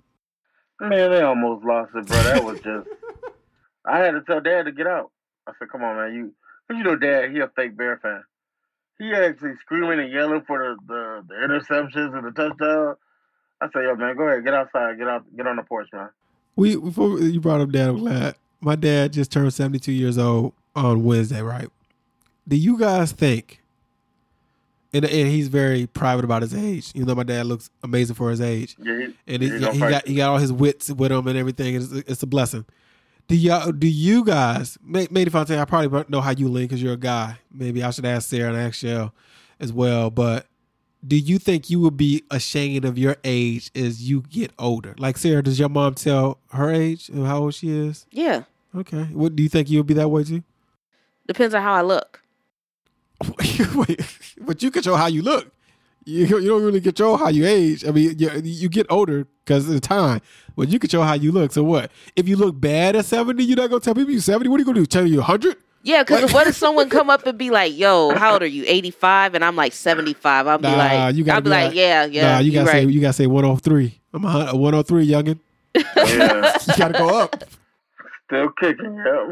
Man, 0.80 1.12
they 1.12 1.22
almost 1.22 1.66
lost 1.66 1.92
it, 1.96 2.06
bro. 2.06 2.24
That 2.24 2.44
was 2.44 2.60
just. 2.64 2.88
I 3.86 3.98
had 3.98 4.12
to 4.12 4.22
tell 4.22 4.40
Dad 4.40 4.66
to 4.66 4.72
get 4.72 4.88
out. 4.88 5.12
I 5.48 5.54
said, 5.58 5.70
"Come 5.72 5.84
on, 5.84 5.96
man, 5.98 6.14
you." 6.14 6.34
Cause 6.68 6.78
you 6.78 6.84
know, 6.84 6.96
Dad, 6.96 7.32
he 7.32 7.40
a 7.40 7.48
fake 7.56 7.76
Bear 7.76 7.98
fan. 7.98 8.24
He 9.00 9.12
actually 9.12 9.54
screaming 9.62 10.00
and 10.00 10.12
yelling 10.12 10.44
for 10.46 10.60
the 10.60 10.78
the, 10.88 11.26
the 11.28 11.34
interceptions 11.34 12.16
and 12.16 12.26
the 12.26 12.32
touchdown. 12.32 12.96
I 13.62 13.68
said, 13.74 13.84
"Yo, 13.84 13.96
man, 13.96 14.16
go 14.16 14.28
ahead, 14.28 14.46
get 14.46 14.54
outside, 14.54 14.98
get 15.00 15.08
out, 15.08 15.26
get 15.36 15.48
on 15.48 15.56
the 15.56 15.64
porch, 15.64 15.90
man." 15.92 16.10
We 16.56 16.76
before 16.76 17.20
you 17.20 17.40
brought 17.42 17.62
up 17.62 17.72
dad, 17.72 17.90
I'm 17.90 17.98
glad. 17.98 18.36
My 18.60 18.76
dad 18.76 19.14
just 19.14 19.32
turned 19.32 19.52
72 19.54 19.92
years 19.92 20.20
old 20.20 20.54
on 20.76 21.04
Wednesday, 21.04 21.42
right? 21.42 21.70
Do 22.48 22.56
you 22.56 22.78
guys 22.78 23.12
think? 23.12 23.61
And, 24.94 25.06
and 25.06 25.28
he's 25.30 25.48
very 25.48 25.88
private 25.88 26.26
about 26.26 26.42
his 26.42 26.54
age. 26.54 26.92
You 26.94 27.06
know, 27.06 27.16
my 27.16 27.24
dad 27.24 27.46
looks 27.46 27.70
amazing 27.82 28.16
for 28.16 28.30
his 28.30 28.42
age, 28.42 28.76
Yeah, 28.78 28.98
he, 28.98 29.04
and 29.34 29.42
he, 29.42 29.48
he 29.50 29.54
he, 29.56 29.60
gonna 29.60 29.72
he 29.74 29.80
fight 29.80 29.90
got 29.92 30.08
he 30.08 30.16
got 30.16 30.30
all 30.32 30.38
his 30.38 30.52
wits 30.52 30.90
with 30.92 31.12
him 31.12 31.28
and 31.28 31.38
everything. 31.38 31.76
It's, 31.76 31.92
it's 31.92 32.24
a 32.24 32.28
blessing. 32.28 32.66
Do 33.28 33.36
y'all? 33.38 33.72
Do 33.72 33.88
you 33.88 34.26
guys? 34.26 34.78
May- 34.84 35.08
Maybe 35.10 35.30
Fontaine, 35.32 35.60
I 35.60 35.66
probably 35.66 35.88
don't 35.88 36.10
know 36.10 36.20
how 36.20 36.32
you 36.32 36.50
lean 36.50 36.66
because 36.66 36.84
you're 36.84 36.94
a 36.94 36.98
guy. 36.98 37.38
Maybe 37.54 37.82
I 37.82 37.92
should 37.92 38.06
ask 38.06 38.28
Sarah 38.28 38.50
and 38.50 38.58
ask 38.58 38.76
Shell 38.76 39.14
as 39.62 39.72
well. 39.72 40.10
But 40.10 40.48
do 41.08 41.18
you 41.18 41.40
think 41.40 41.70
you 41.70 41.80
would 41.80 41.96
be 41.96 42.24
ashamed 42.30 42.84
of 42.84 42.98
your 42.98 43.16
age 43.24 43.72
as 43.74 44.10
you 44.10 44.24
get 44.24 44.52
older? 44.60 44.94
Like 44.98 45.18
Sarah, 45.18 45.42
does 45.42 45.58
your 45.58 45.70
mom 45.70 45.94
tell 45.94 46.40
her 46.52 46.70
age 46.70 47.08
and 47.08 47.26
how 47.26 47.40
old 47.44 47.54
she 47.54 47.70
is? 47.70 48.06
Yeah, 48.12 48.44
Okay. 48.76 49.04
What 49.06 49.36
do 49.38 49.44
you 49.44 49.50
think 49.50 49.70
you'll 49.70 49.84
be 49.84 49.94
that 49.94 50.10
way 50.10 50.24
too? 50.26 50.44
depends 51.28 51.56
on 51.56 51.62
how 51.62 51.74
I 51.74 51.82
look. 51.82 52.21
Wait, 53.76 54.02
but 54.42 54.62
you 54.64 54.72
control 54.72 54.98
how 54.98 55.08
you 55.08 55.22
look. 55.22 55.52
You, 56.04 56.26
you 56.40 56.48
don't 56.50 56.64
really 56.64 56.82
control 56.82 57.16
how 57.18 57.28
you 57.30 57.46
age. 57.46 57.86
I 57.86 57.92
mean, 57.92 58.18
you, 58.18 58.32
you 58.44 58.70
get 58.70 58.88
older 58.90 59.28
because 59.46 59.68
of 59.68 59.74
the 59.76 59.80
time, 59.80 60.20
but 60.56 60.68
you 60.70 60.80
control 60.80 61.04
how 61.04 61.14
you 61.14 61.32
look. 61.32 61.52
So 61.52 61.64
what? 61.64 61.92
If 62.16 62.28
you 62.28 62.36
look 62.38 62.60
bad 62.60 62.96
at 62.96 63.06
seventy, 63.06 63.44
you're 63.44 63.58
not 63.58 63.70
gonna 63.70 63.82
tell 63.82 63.94
people 63.94 64.12
you're 64.12 64.20
seventy. 64.22 64.50
What 64.50 64.56
are 64.58 64.62
you 64.62 64.66
gonna 64.66 64.80
do? 64.80 64.86
Tell 64.88 65.06
you 65.06 65.22
hundred? 65.22 65.58
Yeah, 65.84 66.02
because 66.04 66.24
Like- 66.24 66.34
what 66.34 66.48
if 66.48 66.56
someone 66.66 66.90
come 66.90 67.10
up 67.12 67.26
and 67.28 67.38
be 67.38 67.50
like, 67.52 67.78
"Yo, 67.78 68.16
how 68.16 68.34
old 68.34 68.42
are 68.44 68.48
you? 68.48 68.64
85?" 68.68 69.36
and 69.36 69.46
I'm 69.46 69.56
like 69.56 69.74
75. 69.74 70.48
I'll 70.48 70.58
be 70.58 70.64
Nah, 70.68 70.76
like, 70.78 71.16
you 71.16 71.24
gotta 71.24 71.36
I'll 71.36 71.42
be 71.42 71.46
be 71.46 71.50
like, 71.52 71.66
like- 71.68 71.76
"Yeah, 71.76 72.06
yeah, 72.06 72.32
nah, 72.34 72.40
you 72.40 72.46
you 72.46 72.52
gotta 72.54 72.66
right." 72.72 72.88
say 72.88 72.92
you 72.92 73.02
gotta 73.02 73.14
say 73.14 73.28
one 73.28 73.44
hundred 73.44 73.62
three. 73.64 74.02
I'm 74.14 74.26
a 74.26 74.56
one 74.56 74.74
hundred 74.74 74.88
three, 74.88 75.08
youngin. 75.08 75.40
Yeah, 75.76 76.58
You 76.68 76.74
gotta 76.78 76.94
go 76.98 77.20
up. 77.20 77.44
still 78.28 78.50
kicking. 78.60 78.96
Yeah. 79.06 79.32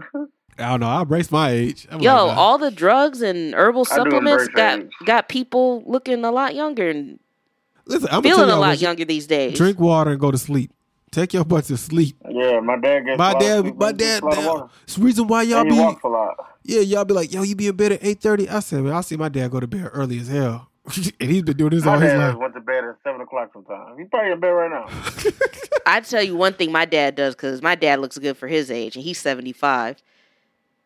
I 0.60 0.70
don't 0.72 0.80
know. 0.82 0.88
I 0.88 1.02
embrace 1.02 1.32
my 1.32 1.52
age. 1.52 1.88
I'm 1.90 2.02
Yo, 2.02 2.26
like, 2.26 2.36
nah. 2.36 2.42
all 2.42 2.58
the 2.58 2.72
drugs 2.72 3.22
and 3.22 3.54
herbal 3.56 3.86
I 3.92 3.96
do 3.96 3.96
supplements 3.96 4.48
embrace 4.48 4.56
got 4.56 4.80
age. 4.80 4.92
got 5.06 5.30
people 5.30 5.84
looking 5.86 6.24
a 6.26 6.32
lot 6.32 6.56
younger 6.56 6.90
and 6.90 7.20
Listen, 7.86 8.10
I'm 8.12 8.22
feeling 8.22 8.50
a 8.50 8.56
lot 8.56 8.80
you- 8.80 8.88
younger 8.88 9.06
these 9.06 9.26
days. 9.26 9.58
Drink 9.58 9.80
water 9.80 10.12
and 10.12 10.20
go 10.20 10.30
to 10.32 10.38
sleep. 10.38 10.72
Take 11.12 11.34
your 11.34 11.44
butt 11.44 11.64
to 11.66 11.78
sleep. 11.78 12.16
Yeah, 12.30 12.60
my 12.60 12.78
dad 12.78 13.00
gets. 13.06 13.18
My 13.18 13.32
lost. 13.32 13.46
dad, 13.46 13.66
He- 13.66 13.72
my 13.72 13.88
he 13.88 13.94
dad, 13.94 14.22
a 14.22 14.26
lot 14.28 14.38
of 14.38 14.46
water. 14.46 14.66
it's 14.84 14.96
the 14.96 15.02
reason 15.04 15.28
why 15.28 15.42
y'all 15.42 15.62
And 15.62 15.70
be, 15.70 15.80
a 15.80 16.08
lot. 16.08 16.36
yeah, 16.64 16.82
y'all 16.82 17.04
be 17.06 17.16
like, 17.16 17.34
yo, 17.34 17.42
you 17.42 17.56
be 17.56 17.66
in 17.68 17.76
bed 17.76 17.94
at 17.94 18.04
eight 18.04 18.20
thirty. 18.22 18.48
I 18.48 18.60
said, 18.60 18.84
man, 18.84 18.94
I 18.94 19.02
see 19.02 19.18
my 19.18 19.30
dad 19.30 19.50
go 19.50 19.60
to 19.60 19.66
bed 19.66 19.90
early 19.92 20.20
as 20.20 20.28
hell, 20.28 20.70
and 21.20 21.32
he's 21.32 21.42
been 21.42 21.58
doing 21.58 21.72
this 21.72 21.84
My 21.84 21.94
all 21.96 22.00
his 22.00 22.12
dad 22.14 22.20
life. 22.34 22.38
went 22.38 22.54
to 22.54 22.62
bed 22.62 22.84
at 22.84 22.96
seven 23.04 23.22
o'clock 23.22 23.50
sometimes. 23.54 23.98
He's 23.98 24.08
probably 24.10 24.34
in 24.34 24.40
bed 24.40 24.50
right 24.50 24.70
now. 24.70 24.86
I 25.88 26.02
tell 26.02 26.22
you 26.22 26.36
one 26.36 26.54
thing 26.54 26.72
my 26.72 26.86
dad 26.86 27.16
does 27.16 27.34
because 27.34 27.64
my 27.64 27.74
dad 27.74 28.00
looks 28.02 28.20
good 28.20 28.38
for 28.38 28.48
his 28.48 28.70
age 28.70 28.96
and 28.96 29.04
he's 29.04 29.18
75. 29.20 30.04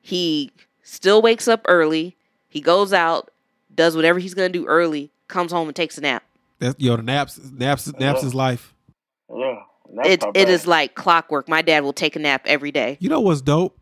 He 0.03 0.51
still 0.83 1.21
wakes 1.21 1.47
up 1.47 1.61
early. 1.67 2.15
He 2.49 2.59
goes 2.61 2.91
out, 2.93 3.31
does 3.73 3.95
whatever 3.95 4.19
he's 4.19 4.33
going 4.35 4.51
to 4.51 4.59
do 4.59 4.67
early, 4.67 5.11
comes 5.29 5.51
home 5.51 5.67
and 5.69 5.75
takes 5.75 5.97
a 5.97 6.01
nap. 6.01 6.23
That's 6.59 6.75
yo, 6.77 6.97
the 6.97 7.01
naps, 7.03 7.39
naps, 7.51 7.87
naps 7.97 8.21
Yeah. 8.21 8.27
is 8.27 8.35
life. 8.35 8.73
Yeah, 9.35 9.55
that's 9.95 10.09
It, 10.09 10.21
not 10.21 10.29
it 10.37 10.45
bad. 10.45 10.49
is 10.49 10.67
like 10.67 10.93
clockwork. 10.93 11.47
My 11.49 11.61
dad 11.61 11.83
will 11.83 11.93
take 11.93 12.15
a 12.15 12.19
nap 12.19 12.41
every 12.45 12.71
day. 12.71 12.97
You 12.99 13.09
know 13.09 13.21
what's 13.21 13.41
dope? 13.41 13.77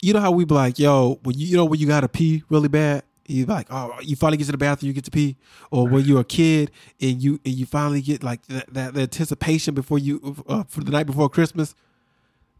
You 0.00 0.12
know 0.14 0.20
how 0.20 0.30
we 0.30 0.44
be 0.44 0.54
like, 0.54 0.78
yo, 0.78 1.18
when 1.24 1.36
you, 1.36 1.46
you 1.48 1.56
know 1.56 1.64
when 1.64 1.80
you 1.80 1.86
gotta 1.86 2.08
pee 2.08 2.44
really 2.48 2.68
bad, 2.68 3.02
you 3.26 3.44
like, 3.44 3.66
oh, 3.70 3.92
you 4.02 4.14
finally 4.14 4.36
get 4.38 4.44
to 4.46 4.52
the 4.52 4.58
bathroom, 4.58 4.86
you 4.86 4.92
get 4.92 5.04
to 5.04 5.10
pee, 5.10 5.36
or 5.72 5.88
when 5.88 6.04
you're 6.04 6.20
a 6.20 6.24
kid 6.24 6.70
and 7.00 7.20
you 7.20 7.40
and 7.44 7.54
you 7.54 7.66
finally 7.66 8.00
get 8.00 8.22
like 8.22 8.46
that, 8.46 8.72
that, 8.72 8.94
the 8.94 9.00
anticipation 9.00 9.74
before 9.74 9.98
you 9.98 10.36
uh, 10.48 10.62
for 10.68 10.84
the 10.84 10.92
night 10.92 11.06
before 11.06 11.28
Christmas. 11.28 11.74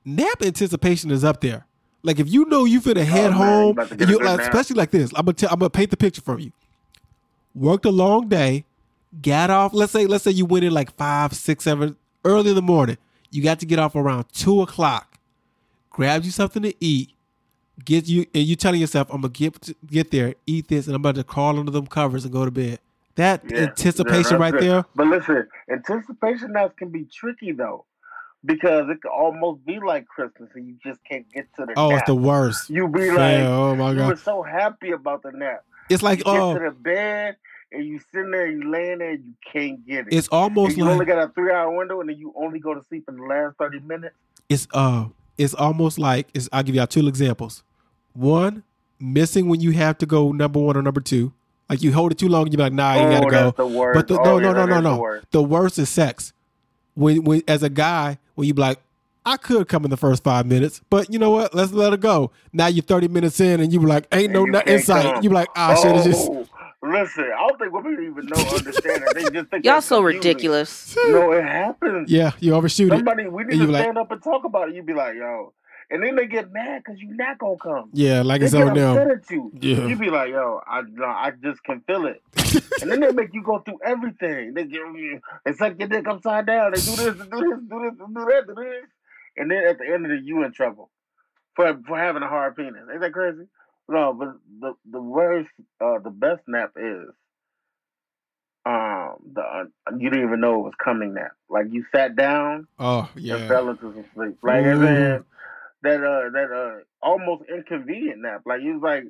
Nap 0.05 0.43
anticipation 0.43 1.11
is 1.11 1.25
up 1.25 1.41
there. 1.41 1.67
Like 2.03 2.19
if 2.21 2.29
you 2.29 2.45
know 2.47 2.65
you 2.65 2.81
finna 2.81 3.05
head 3.05 3.33
Oh, 3.33 3.39
man, 3.39 3.69
you 3.69 3.75
home, 3.75 3.79
and 3.79 4.09
you 4.09 4.19
like, 4.19 4.41
especially 4.41 4.77
like 4.77 4.91
this. 4.91 5.13
I'm 5.17 5.25
gonna 5.25 5.35
tell, 5.35 5.51
I'm 5.53 5.59
gonna 5.59 5.71
paint 5.71 5.91
the 5.91 5.97
picture 5.97 6.23
for 6.23 6.39
you. 6.39 6.53
Worked 7.55 7.85
a 7.87 7.91
long 7.91 8.29
day, 8.29 8.65
got 9.23 9.51
off. 9.51 9.75
Let's 9.75 9.93
say 9.93 10.07
let's 10.07 10.25
say 10.25 10.31
you 10.31 10.47
went 10.47 10.65
in 10.65 10.73
like 10.73 10.93
five, 10.97 11.33
six, 11.33 11.65
seven 11.65 11.97
early 12.25 12.51
in 12.51 12.57
the 12.57 12.63
morning. 12.63 12.99
You 13.31 13.43
got 13.43 13.61
to 13.61 13.67
get 13.67 13.79
off 13.79 13.95
around 13.97 14.27
two 14.33 14.63
o'clock. 14.63 15.19
Grab 15.91 16.25
you 16.25 16.31
something 16.31 16.63
to 16.63 16.75
eat. 16.81 17.11
Get 17.85 18.07
you 18.09 18.27
and 18.35 18.45
you 18.45 18.57
telling 18.57 18.81
yourself, 18.81 19.09
I'm 19.11 19.21
gonna 19.21 19.33
get 19.33 19.75
get 19.87 20.11
there, 20.11 20.35
eat 20.47 20.69
this, 20.69 20.87
and 20.87 20.95
I'm 20.95 21.03
about 21.03 21.17
to 21.17 21.25
crawl 21.25 21.59
under 21.59 21.73
them 21.73 21.87
covers 21.87 22.25
and 22.25 22.33
go 22.33 22.45
to 22.45 22.51
bed. 22.51 22.79
That 23.17 23.43
Yeah, 23.51 23.63
anticipation 23.63 24.39
yeah, 24.39 24.43
right 24.43 24.55
it. 24.55 24.61
there. 24.61 24.85
But 24.95 25.07
listen, 25.09 25.49
anticipation 25.71 26.53
naps 26.53 26.75
can 26.79 26.91
be 26.91 27.05
tricky 27.05 27.53
though, 27.53 27.85
because 28.45 28.89
it 28.91 29.03
can 29.03 29.11
almost 29.11 29.65
be 29.67 29.81
like 29.81 30.07
Christmas 30.07 30.51
and 30.55 30.67
you 30.67 30.77
just 30.85 31.01
can't 31.05 31.27
get 31.33 31.47
to 31.57 31.67
the 31.67 31.73
Oh, 31.77 31.91
nap. 31.91 32.01
it's 32.01 32.07
the 32.07 32.15
worst. 32.15 32.71
You 32.71 32.89
be 32.89 33.11
like, 33.11 33.41
oh 33.41 33.75
my 33.75 33.95
god, 33.95 34.01
you 34.01 34.07
were 34.09 34.17
so 34.17 34.43
happy 34.43 34.93
about 34.93 35.23
the 35.23 35.33
nap. 35.33 35.65
It's 35.89 36.03
like 36.03 36.19
You 36.19 36.25
get 36.25 36.35
oh, 36.35 36.55
to 36.55 36.61
the 36.61 36.71
bed 36.71 37.37
and 37.73 37.85
you 37.85 38.01
sitting 38.13 38.31
there, 38.31 38.47
you 38.51 38.71
laying 38.71 38.99
there, 38.99 39.11
and 39.11 39.25
you 39.25 39.35
can't 39.53 39.85
get 39.87 40.07
it. 40.07 40.13
it's 40.13 40.29
And 40.29 40.39
almost 40.39 40.77
you 40.77 40.89
only 40.89 41.05
got 41.07 41.19
a 41.19 41.33
three 41.33 41.53
hour 41.53 41.75
window, 41.77 42.01
and 42.01 42.09
then 42.09 42.19
you 42.19 42.33
only 42.37 42.59
go 42.59 42.75
to 42.75 42.83
sleep 42.85 43.05
in 43.09 43.17
the 43.17 43.23
last 43.25 43.57
thirty 43.59 43.81
minutes. 43.81 44.15
it's 44.49 44.69
uh 44.73 45.07
it's 45.39 45.55
almost 45.55 45.99
like 45.99 46.29
it's 46.35 46.49
I'll 46.53 46.63
give 46.63 46.75
y'all 46.75 46.87
two 46.87 47.07
examples. 47.09 47.63
One, 48.15 48.63
missing 49.01 49.49
when 49.49 49.61
you 49.61 49.73
have 49.73 49.99
to 49.99 50.07
go 50.07 50.33
number 50.33 50.59
one 50.61 50.77
or 50.77 50.83
number 50.83 51.01
two. 51.01 51.33
Like 51.69 51.83
you 51.83 51.93
hold 51.93 52.13
it 52.13 52.19
too 52.19 52.29
long, 52.29 52.47
you 52.47 52.57
be 52.57 52.63
like, 52.63 52.73
nah, 52.73 52.95
you 52.95 53.01
oh, 53.01 53.11
gotta 53.11 53.31
go. 53.31 53.51
the 53.51 53.67
worst. 53.67 53.97
But 53.97 54.09
the, 54.09 54.21
oh, 54.21 54.39
no, 54.39 54.49
yeah, 54.51 54.53
no, 54.53 54.67
no, 54.67 54.81
no, 54.81 54.97
no. 54.97 55.21
The 55.33 55.43
worst 55.43 55.79
is 55.81 55.89
sex. 55.89 56.33
When, 56.95 57.25
when 57.25 57.43
as 57.49 57.65
a 57.65 57.69
guy, 57.69 58.19
when 58.37 58.47
you 58.47 58.55
be 58.55 58.63
like, 58.63 58.79
I 59.25 59.37
could 59.37 59.67
come 59.67 59.85
in 59.85 59.91
the 59.91 59.97
first 59.97 60.23
five 60.23 60.47
minutes, 60.47 60.81
but 60.89 61.13
you 61.13 61.19
know 61.19 61.31
what? 61.31 61.53
Let's 61.53 61.73
let 61.73 61.93
it 61.93 61.99
go. 62.01 62.31
Now 62.53 62.69
you're 62.69 62.85
30 62.85 63.09
minutes 63.09 63.41
in, 63.41 63.61
and 63.61 63.73
you 63.73 63.81
be 63.81 63.87
like, 63.87 64.07
ain't 64.13 64.33
no 64.33 64.47
you 64.47 64.53
insight. 64.67 65.03
come. 65.15 65.23
You 65.25 65.31
be 65.31 65.35
like, 65.35 65.49
ah, 65.57 65.75
shit, 65.75 65.97
it's 65.97 66.05
just 66.05 66.29
Oh, 66.31 66.47
Listen, 66.83 67.25
I 67.37 67.49
don't 67.49 67.59
think 67.59 67.73
women 67.73 67.95
even 67.95 68.27
know 68.27 68.37
understand 68.57 69.03
it. 69.09 69.15
They 69.17 69.25
just 69.41 69.51
think 69.51 69.65
Y'all 69.65 69.81
so 69.81 69.97
confusing. 70.03 70.19
ridiculous. 70.19 70.97
No, 71.09 71.33
it 71.33 71.43
happens. 71.43 72.09
yeah, 72.09 72.31
you 72.39 72.55
overshoot 72.55 72.93
it. 72.93 72.97
Somebody, 72.97 73.27
we 73.27 73.43
And 73.43 73.51
need 73.51 73.57
you 73.57 73.61
to 73.63 73.67
be 73.67 73.73
like- 73.73 73.83
stand 73.83 73.99
up 73.99 74.13
and 74.13 74.23
talk 74.23 74.45
about 74.45 74.69
it. 74.69 74.77
You'd 74.77 74.87
be 74.87 74.95
like, 74.95 75.17
yo, 75.17 75.53
and 75.91 76.03
then 76.03 76.17
they 76.17 76.27
get 76.27 76.53
mad 76.53 76.83
because 76.85 77.01
you 77.01 77.15
not 77.17 77.39
gonna 77.39 77.57
come. 77.63 77.91
Yeah, 77.93 78.23
like 78.23 78.41
They 78.41 78.47
it's 78.47 78.55
on 78.55 78.71
upset 78.71 79.11
at 79.11 79.31
you. 79.31 79.53
Yeah. 79.61 79.87
You 79.87 79.97
be 79.97 80.11
like, 80.11 80.31
yo, 80.31 80.61
I 80.67 80.83
no, 80.91 81.05
I 81.07 81.33
just 81.43 81.63
can 81.63 81.81
feel 81.83 82.07
it. 82.07 82.23
and 82.83 82.91
then 82.91 83.01
they 83.01 83.13
make 83.13 83.33
you 83.33 83.43
go 83.43 83.59
through 83.61 83.79
everything. 83.85 84.55
They 84.55 84.65
give 84.65 84.95
you, 84.97 85.21
they 85.45 85.53
suck 85.53 85.79
your 85.79 85.89
dick 85.89 86.09
upside 86.09 86.47
down. 86.47 86.73
They 86.75 86.81
do 86.81 86.97
this, 86.97 86.97
do 86.97 87.05
this, 87.07 87.15
do 87.17 87.81
this, 87.83 87.93
do 87.99 88.25
that, 88.25 88.45
do 88.47 88.55
this. 88.55 88.85
And 89.37 89.51
then 89.51 89.65
at 89.67 89.79
the 89.79 89.87
end 89.87 90.07
of 90.07 90.11
the, 90.11 90.19
you 90.25 90.43
in 90.45 90.53
trouble 90.53 90.91
for 91.55 91.79
for 91.87 91.99
having 91.99 92.23
a 92.23 92.29
hard 92.29 92.57
penis. 92.57 92.83
Ain't 92.91 93.01
that 93.01 93.13
crazy? 93.13 93.45
No, 93.89 94.13
but 94.13 94.37
the 94.61 94.75
the 94.91 95.01
worst, 95.01 95.51
uh, 95.81 95.99
the 96.03 96.11
best 96.11 96.43
nap 96.49 96.73
is 96.77 97.09
um 98.65 99.15
the 99.33 99.41
uh, 99.41 99.65
you 99.97 100.11
didn't 100.11 100.27
even 100.27 100.41
know 100.41 100.61
it 100.61 100.65
was 100.65 100.75
coming 100.83 101.15
nap. 101.15 101.33
Like 101.49 101.67
you 101.71 101.85
sat 101.95 102.17
down 102.17 102.67
Oh 102.79 103.09
and 103.15 103.25
yeah, 103.25 103.47
fell 103.47 103.69
into 103.69 103.93
some 103.93 104.05
sleep. 104.15 104.39
Like 104.43 104.65
as 104.65 104.79
Ooh. 104.79 104.87
in 104.87 105.25
that 105.87 106.05
uh 106.05 106.31
that 106.31 106.51
uh 106.53 106.81
almost 107.07 107.45
inconvenient 107.49 108.21
nap. 108.21 108.43
Like 108.47 108.61
you 108.63 108.75
was 108.75 108.83
like, 108.83 109.05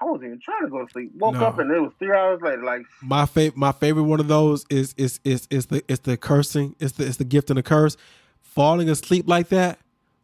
I 0.00 0.04
wasn't 0.04 0.26
even 0.26 0.40
trying 0.44 0.62
to 0.64 0.68
go 0.70 0.84
to 0.84 0.90
sleep. 0.92 1.10
Woke 1.16 1.34
No. 1.34 1.46
up 1.46 1.58
and 1.58 1.70
it 1.70 1.80
was 1.80 1.92
three 1.98 2.12
hours 2.12 2.40
later. 2.42 2.62
Like 2.62 2.82
My 3.02 3.26
favorite, 3.26 3.56
my 3.56 3.72
favorite 3.72 4.04
one 4.04 4.20
of 4.20 4.28
those 4.28 4.64
is 4.70 4.94
is 4.96 5.20
is 5.24 5.48
is 5.50 5.66
the 5.66 5.82
is 5.88 6.00
the 6.00 6.16
cursing. 6.16 6.76
It's 6.78 6.92
the 6.92 7.06
it's 7.06 7.16
the 7.16 7.24
gift 7.24 7.50
and 7.50 7.58
the 7.58 7.62
curse. 7.62 7.96
Falling 8.42 8.88
asleep 8.88 9.28
like 9.28 9.48
that, 9.50 9.78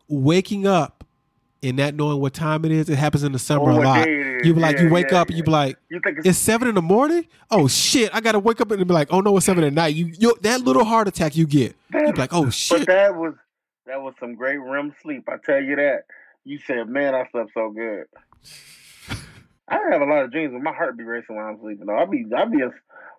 waking 0.09 0.67
up, 0.67 1.05
and 1.63 1.77
not 1.77 1.95
knowing 1.95 2.21
what 2.21 2.35
time 2.35 2.65
it 2.65 2.73
is. 2.73 2.89
It 2.89 2.97
happens 2.97 3.23
in 3.23 3.33
the 3.33 3.39
summer 3.39 3.71
Oh, 3.71 3.81
a 3.81 3.83
lot. 3.83 4.05
day 4.05 4.13
it 4.13 4.27
is. 4.41 4.47
You 4.47 4.55
be 4.55 4.61
like, 4.61 4.79
you 4.81 4.91
wake 4.91 5.11
yeah, 5.13 5.21
up 5.21 5.29
and 5.29 5.37
you 5.37 5.43
be 5.45 5.51
like, 5.51 5.79
you 5.89 6.01
it's, 6.05 6.27
it's 6.29 6.39
seven 6.39 6.69
in 6.69 6.75
the 6.75 6.83
morning. 6.83 7.27
Oh 7.51 7.69
shit! 7.69 8.11
I 8.15 8.21
gotta 8.21 8.39
wake 8.41 8.61
up 8.61 8.71
and 8.71 8.87
be 8.87 8.93
like, 8.93 9.09
oh 9.13 9.21
no, 9.21 9.37
it's 9.37 9.47
seven 9.47 9.65
at 9.65 9.73
night. 9.73 9.95
You, 9.95 10.07
you 10.19 10.35
that 10.43 10.61
little 10.63 10.85
heart 10.85 11.07
attack 11.09 11.37
you 11.37 11.47
get. 11.47 11.77
You 11.95 12.13
be 12.13 12.21
like, 12.21 12.33
oh 12.35 12.45
but 12.47 12.55
shit. 12.55 12.87
that 12.89 13.15
was 13.15 13.35
that 13.87 14.01
was 14.01 14.15
some 14.19 14.35
great 14.35 14.59
REM 14.59 14.95
sleep. 15.03 15.29
I 15.29 15.37
tell 15.45 15.63
you 15.63 15.77
that. 15.77 16.05
You 16.45 16.59
said, 16.67 16.89
man, 16.89 17.15
I 17.15 17.29
slept 17.31 17.51
so 17.55 17.71
good. 17.71 18.05
I 19.69 19.79
have 19.91 20.03
a 20.03 20.05
lot 20.05 20.25
of 20.25 20.31
dreams, 20.31 20.53
but 20.53 20.63
my 20.63 20.73
heart 20.73 20.97
be 20.97 21.05
racing 21.05 21.37
when 21.37 21.45
I'm 21.45 21.59
sleeping. 21.61 21.87
Though 21.87 21.99
I 21.99 22.05
be, 22.05 22.27
I 22.37 22.45
be, 22.45 22.63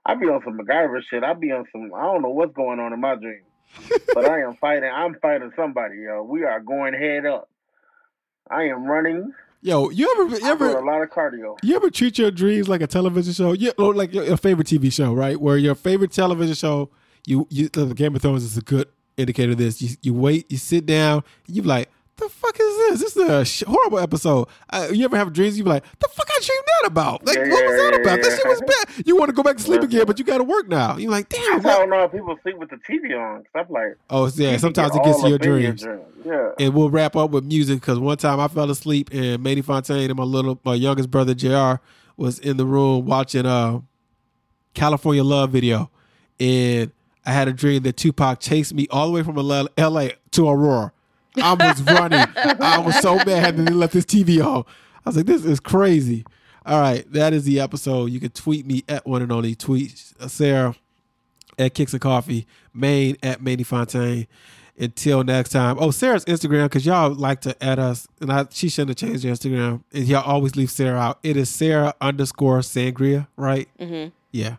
I 0.06 0.14
be 0.14 0.28
on 0.28 0.42
some 0.44 0.60
MacGyver 0.60 1.02
shit. 1.04 1.24
I 1.24 1.34
be 1.34 1.52
on 1.52 1.66
some. 1.72 1.92
I 1.96 2.04
don't 2.04 2.22
know 2.22 2.30
what's 2.30 2.54
going 2.54 2.80
on 2.80 2.94
in 2.94 3.02
my 3.02 3.16
dreams, 3.16 3.46
but 4.14 4.30
I 4.30 4.42
am 4.42 4.56
fighting. 4.58 4.92
I'm 4.94 5.16
fighting 5.16 5.52
somebody, 5.56 6.02
yo. 6.02 6.22
We 6.22 6.44
are 6.44 6.60
going 6.60 6.94
head 6.94 7.26
up. 7.26 7.50
I 8.50 8.64
am 8.66 8.86
running. 8.86 9.34
Yo, 9.64 9.90
you 9.90 10.08
ever 10.12 10.38
you 10.38 10.46
ever 10.46 10.78
a 10.78 10.86
lot 10.86 11.02
of 11.02 11.10
cardio. 11.10 11.58
You 11.64 11.76
ever 11.76 11.90
treat 11.90 12.20
your 12.20 12.30
dreams 12.30 12.70
like 12.70 12.82
a 12.82 12.88
television 12.88 13.34
show? 13.34 13.54
Yeah, 13.54 13.72
or 13.80 13.96
like 13.96 14.14
your, 14.14 14.24
your 14.24 14.38
favorite 14.38 14.68
TV 14.68 14.94
show, 14.94 15.16
right? 15.16 15.42
Where 15.42 15.58
your 15.58 15.74
favorite 15.74 16.12
television 16.12 16.54
show, 16.54 16.92
you 17.26 17.48
you 17.50 17.70
the 17.70 17.96
Game 17.96 18.16
of 18.16 18.22
Thrones 18.22 18.44
is 18.44 18.56
a 18.56 18.62
good 18.62 18.88
indicator 19.18 19.56
this. 19.56 19.82
You 19.82 19.90
you 20.02 20.14
wait, 20.14 20.50
you 20.52 20.58
sit 20.58 20.86
down, 20.86 21.24
you 21.48 21.62
be 21.62 21.68
like, 21.68 21.90
the 22.18 22.30
fuck 22.30 22.56
is 22.58 22.78
this? 22.78 23.00
This 23.02 23.18
is 23.18 23.30
a 23.30 23.44
sh- 23.44 23.64
horrible 23.68 24.00
episode. 24.00 24.48
Uh, 24.70 24.88
you 24.94 25.04
ever 25.04 25.18
have 25.18 25.34
dreams? 25.34 25.58
You 25.58 25.66
be 25.66 25.70
like, 25.70 25.84
the 26.00 26.08
fuck 26.14 26.28
I 26.30 26.40
dreamed 26.42 26.64
that 26.82 26.88
about? 26.88 27.26
Like, 27.26 27.36
Yeah, 27.36 27.50
what 27.50 27.66
was 27.66 27.76
that 27.76 27.92
yeah, 27.94 28.00
about? 28.00 28.22
That 28.22 28.30
yeah. 28.30 28.36
shit 28.38 28.48
was 28.48 28.62
bad. 28.62 29.06
You 29.06 29.18
want 29.18 29.28
to 29.30 29.34
go 29.34 29.44
back 29.44 29.58
to 29.58 29.64
sleep 29.64 29.82
again, 29.82 30.06
but 30.08 30.18
you 30.18 30.24
got 30.24 30.38
to 30.38 30.46
work 30.46 30.70
now. 30.70 30.96
You're 30.96 31.12
like, 31.12 31.28
damn. 31.28 31.42
I 31.42 31.56
What? 31.58 31.64
don't 31.64 31.90
know 31.90 32.04
if 32.04 32.14
people 32.14 32.38
sleep 32.42 32.58
with 32.58 32.70
the 32.70 32.78
TV 32.78 33.14
on. 33.20 33.44
'cause 33.44 33.46
I'm 33.54 33.66
like, 33.70 33.98
Oh 34.10 34.32
yeah, 34.34 34.56
sometimes 34.56 34.96
it 34.96 35.04
gets 35.04 35.22
to 35.24 35.28
your 35.28 35.36
in 35.40 35.42
dreams. 35.42 35.86
Yeah. 36.26 36.52
And 36.58 36.74
we'll 36.74 36.90
wrap 36.90 37.18
up 37.18 37.32
with 37.32 37.44
music 37.44 37.82
because 37.82 38.00
one 38.00 38.16
time 38.18 38.40
I 38.40 38.48
fell 38.48 38.72
asleep 38.72 39.10
and 39.12 39.44
Manny 39.44 39.62
Fontaine 39.62 40.10
and 40.10 40.16
my 40.18 40.24
little 40.24 40.58
my 40.64 40.74
youngest 40.76 41.12
brother 41.12 41.34
Jr. 41.34 41.82
was 42.16 42.40
in 42.40 42.56
the 42.56 42.66
room 42.66 43.06
watching 43.06 43.46
uh 43.46 43.82
California 44.74 45.24
Love 45.24 45.52
video, 45.52 45.90
and 46.40 46.92
I 47.26 47.32
had 47.34 47.48
a 47.48 47.54
dream 47.54 47.84
that 47.84 47.98
Tupac 47.98 48.40
chased 48.40 48.74
me 48.74 48.88
all 48.92 49.08
the 49.08 49.14
way 49.14 49.24
from 49.24 49.38
L- 49.38 49.68
L.A. 49.78 50.14
to 50.32 50.48
Aurora. 50.50 50.92
I 51.42 51.54
was 51.54 51.82
running. 51.84 52.26
I 52.36 52.80
was 52.80 53.00
so 53.00 53.16
mad 53.16 53.58
that 53.58 53.66
they 53.66 53.74
left 53.74 53.94
this 53.94 54.06
TV 54.06 54.44
on. 54.46 54.64
I 55.06 55.10
was 55.10 55.18
like, 55.18 55.26
this 55.26 55.44
is 55.46 55.60
crazy. 55.60 56.26
All 56.66 56.80
right, 56.82 57.10
that 57.12 57.34
is 57.34 57.44
the 57.44 57.60
episode. 57.60 58.06
You 58.12 58.20
can 58.20 58.30
tweet 58.32 58.66
me 58.66 58.84
at 58.90 59.06
one 59.06 59.22
and 59.22 59.32
only 59.32 59.54
tweet 59.54 60.14
uh, 60.20 60.28
Sarah 60.28 60.76
at 61.60 61.74
Kicks 61.76 61.94
and 61.94 62.02
Coffee, 62.02 62.48
Maine 62.74 63.18
at 63.22 63.42
Manny 63.42 63.64
Fontaine. 63.64 64.28
Until 64.78 65.24
next 65.24 65.52
time. 65.52 65.78
Oh, 65.80 65.90
Sarah's 65.92 66.26
Instagram, 66.26 66.66
because 66.66 66.86
y'all 66.86 67.10
like 67.14 67.40
to 67.42 67.56
add 67.64 67.80
us, 67.80 68.10
and 68.20 68.30
I 68.30 68.46
she 68.52 68.68
shouldn't 68.68 69.00
have 69.00 69.10
changed 69.10 69.24
her 69.24 69.30
Instagram. 69.30 69.84
And 69.94 70.04
y'all 70.06 70.24
always 70.24 70.58
leave 70.58 70.70
Sarah 70.70 71.00
out. 71.00 71.20
It 71.24 71.38
is 71.38 71.50
Sarah 71.50 71.94
underscore 72.02 72.60
Sangria, 72.60 73.28
right? 73.38 73.70
Mm-hmm. 73.80 74.10
Yeah. 74.32 74.58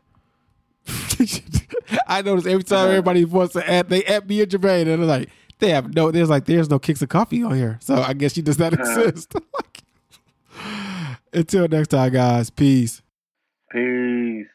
I 2.06 2.22
notice 2.22 2.46
every 2.46 2.64
time 2.64 2.88
everybody 2.88 3.24
wants 3.24 3.54
to 3.54 3.68
add, 3.68 3.88
they 3.88 4.04
add 4.04 4.28
me 4.28 4.42
and 4.42 4.50
Jermaine, 4.50 4.82
and 4.82 4.88
they're 4.88 4.98
like, 4.98 5.30
they 5.58 5.70
have 5.70 5.94
no, 5.94 6.10
there's 6.10 6.30
like, 6.30 6.44
there's 6.44 6.70
no 6.70 6.78
Kicks 6.78 7.02
of 7.02 7.08
Coffee 7.08 7.42
on 7.42 7.54
here. 7.54 7.78
So 7.80 7.96
I 7.96 8.12
guess 8.12 8.34
she 8.34 8.42
does 8.42 8.58
not 8.58 8.74
uh-huh. 8.74 9.00
exist. 9.00 9.34
Until 11.32 11.68
next 11.68 11.88
time, 11.88 12.12
guys. 12.12 12.50
Peace. 12.50 13.02
Peace. 13.70 14.46